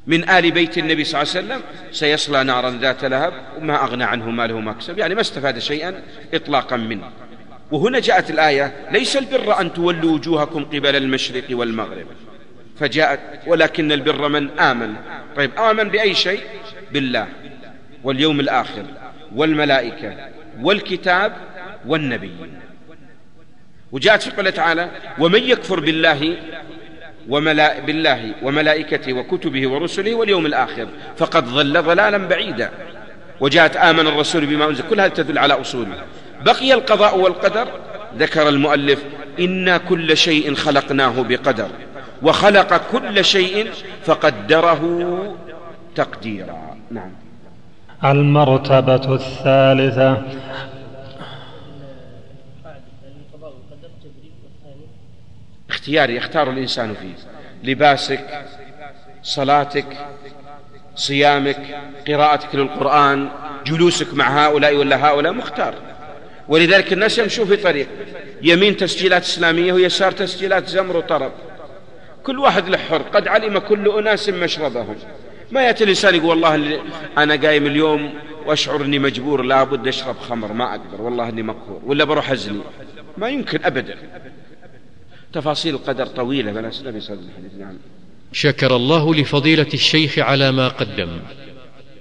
من 0.07 0.28
آل 0.28 0.51
بيت 0.51 0.78
النبي 0.78 1.05
صلى 1.05 1.23
الله 1.23 1.33
عليه 1.35 1.47
وسلم 1.47 1.61
سيصلى 1.93 2.45
نارا 2.45 2.70
ذات 2.70 3.05
لهب 3.05 3.33
وما 3.59 3.85
أغنى 3.85 4.05
عنه 4.05 4.31
ماله 4.31 4.61
ما 4.61 4.73
كسب 4.73 4.99
يعني 4.99 5.15
ما 5.15 5.20
استفاد 5.20 5.59
شيئا 5.59 6.03
إطلاقا 6.35 6.77
منه. 6.77 7.11
وهنا 7.70 8.01
جاءت 8.01 8.31
الآية 8.31 8.73
ليس 8.91 9.16
البر 9.16 9.61
أن 9.61 9.73
تولوا 9.73 10.12
وجوهكم 10.12 10.65
قبل 10.65 10.97
المشرق 10.97 11.45
والمغرب. 11.51 12.07
فجاءت 12.78 13.20
ولكن 13.47 13.93
البر 13.93 14.28
من 14.28 14.51
آمن. 14.61 14.95
طيب 15.37 15.51
آمن 15.59 15.89
بأي 15.89 16.15
شيء؟ 16.15 16.41
بالله 16.93 17.27
واليوم 18.05 18.41
الآخر 18.41 18.85
والملائكة 19.35 20.16
والكتاب 20.61 21.37
والنبي 21.87 22.33
وجاءت 23.93 24.23
في 24.23 24.31
قوله 24.31 24.51
تعالى 24.51 24.91
ومن 25.19 25.43
يكفر 25.43 25.81
بالله 25.81 26.37
وملا 27.28 27.81
بالله 27.81 28.35
وملائكته 28.43 29.12
وكتبه 29.12 29.69
ورسله 29.69 30.15
واليوم 30.15 30.47
الآخر. 30.47 30.86
فقد 31.16 31.44
ضل 31.44 31.82
ضلالا 31.82 32.19
بعيدا. 32.19 32.70
وجاءت 33.40 33.77
آمن 33.77 34.07
الرسول 34.07 34.47
بما 34.47 34.65
أنزل. 34.65 34.85
كل 34.90 35.01
هذا 35.01 35.09
تدل 35.09 35.39
على 35.39 35.55
أصوله. 35.55 35.97
بقي 36.44 36.74
القضاء 36.74 37.19
والقدر. 37.19 37.69
ذكر 38.19 38.48
المؤلف 38.48 39.05
إنا 39.40 39.78
كل 39.78 40.16
شيء 40.16 40.55
خلقناه 40.55 41.23
بقدر. 41.23 41.69
وخلق 42.23 42.81
كل 42.93 43.24
شيء 43.24 43.70
فقدره 44.05 45.35
تقديرا. 45.94 46.77
نعم. 46.90 47.11
المرتبة 48.05 49.15
الثالثة. 49.15 50.23
اختياري 55.86 56.16
يختار 56.16 56.50
الإنسان 56.50 56.94
فيه. 56.94 57.14
لباسك 57.70 58.44
صلاتك 59.22 59.86
صيامك 60.96 61.60
قراءتك 62.08 62.54
للقرآن 62.54 63.28
جلوسك 63.66 64.14
مع 64.14 64.46
هؤلاء 64.46 64.76
ولا 64.76 65.06
هؤلاء 65.08 65.32
مختار. 65.32 65.74
ولذلك 66.48 66.92
الناس 66.92 67.18
يمشوا 67.18 67.44
في 67.44 67.56
طريق. 67.56 67.88
يمين 68.42 68.76
تسجيلات 68.76 69.22
إسلامية 69.22 69.72
ويسار 69.72 70.12
تسجيلات 70.12 70.68
زمر 70.68 70.96
وطرب. 70.96 71.32
كل 72.24 72.38
واحد 72.38 72.68
له 72.68 72.78
حر. 72.78 73.02
قد 73.02 73.28
علم 73.28 73.58
كل 73.58 73.98
أناس 73.98 74.28
مشربهم. 74.28 74.96
ما 75.50 75.62
يأتي 75.62 75.84
الإنسان 75.84 76.14
يقول 76.14 76.28
والله 76.28 76.80
أنا 77.18 77.36
قايم 77.36 77.66
اليوم 77.66 78.14
وأشعر 78.46 78.84
أني 78.84 78.98
مجبور 78.98 79.42
لابد 79.42 79.88
أشرب 79.88 80.18
خمر 80.18 80.52
ما 80.52 80.70
أقدر 80.70 81.02
والله 81.02 81.28
أني 81.28 81.42
مقهور 81.42 81.80
ولا 81.84 82.04
بروح 82.04 82.30
أزني. 82.30 82.60
ما 83.18 83.28
يمكن 83.28 83.64
أبدا. 83.64 83.96
تفاصيل 85.36 85.74
القدر 85.74 86.06
طويلة 86.06 86.52
صلى 86.52 86.58
الله 86.60 86.88
عليه 86.88 86.98
وسلم 86.98 87.30
نعم. 87.58 87.78
شكر 88.32 88.76
الله 88.76 89.14
لفضيلة 89.14 89.66
الشيخ 89.74 90.18
على 90.18 90.52
ما 90.52 90.68
قدم 90.68 91.08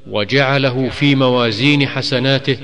وجعله 0.07 0.89
في 0.89 1.15
موازين 1.15 1.87
حسناته 1.87 2.57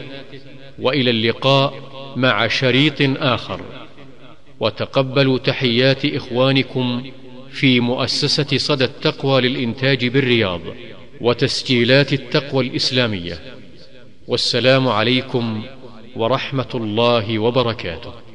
وإلى 0.79 1.09
اللقاء 1.09 1.73
مع 2.15 2.47
شريط 2.47 2.95
آخر. 3.01 3.61
وتقبلوا 4.59 5.37
تحيات 5.37 6.05
إخوانكم 6.05 7.11
في 7.51 7.79
مؤسسة 7.79 8.57
صدى 8.57 8.85
التقوى 8.85 9.41
للإنتاج 9.41 10.07
بالرياض 10.07 10.61
وتسجيلات 11.21 12.13
التقوى 12.13 12.67
الإسلامية. 12.67 13.39
والسلام 14.27 14.87
عليكم 14.87 15.63
ورحمة 16.15 16.69
الله 16.75 17.39
وبركاته. 17.39 18.30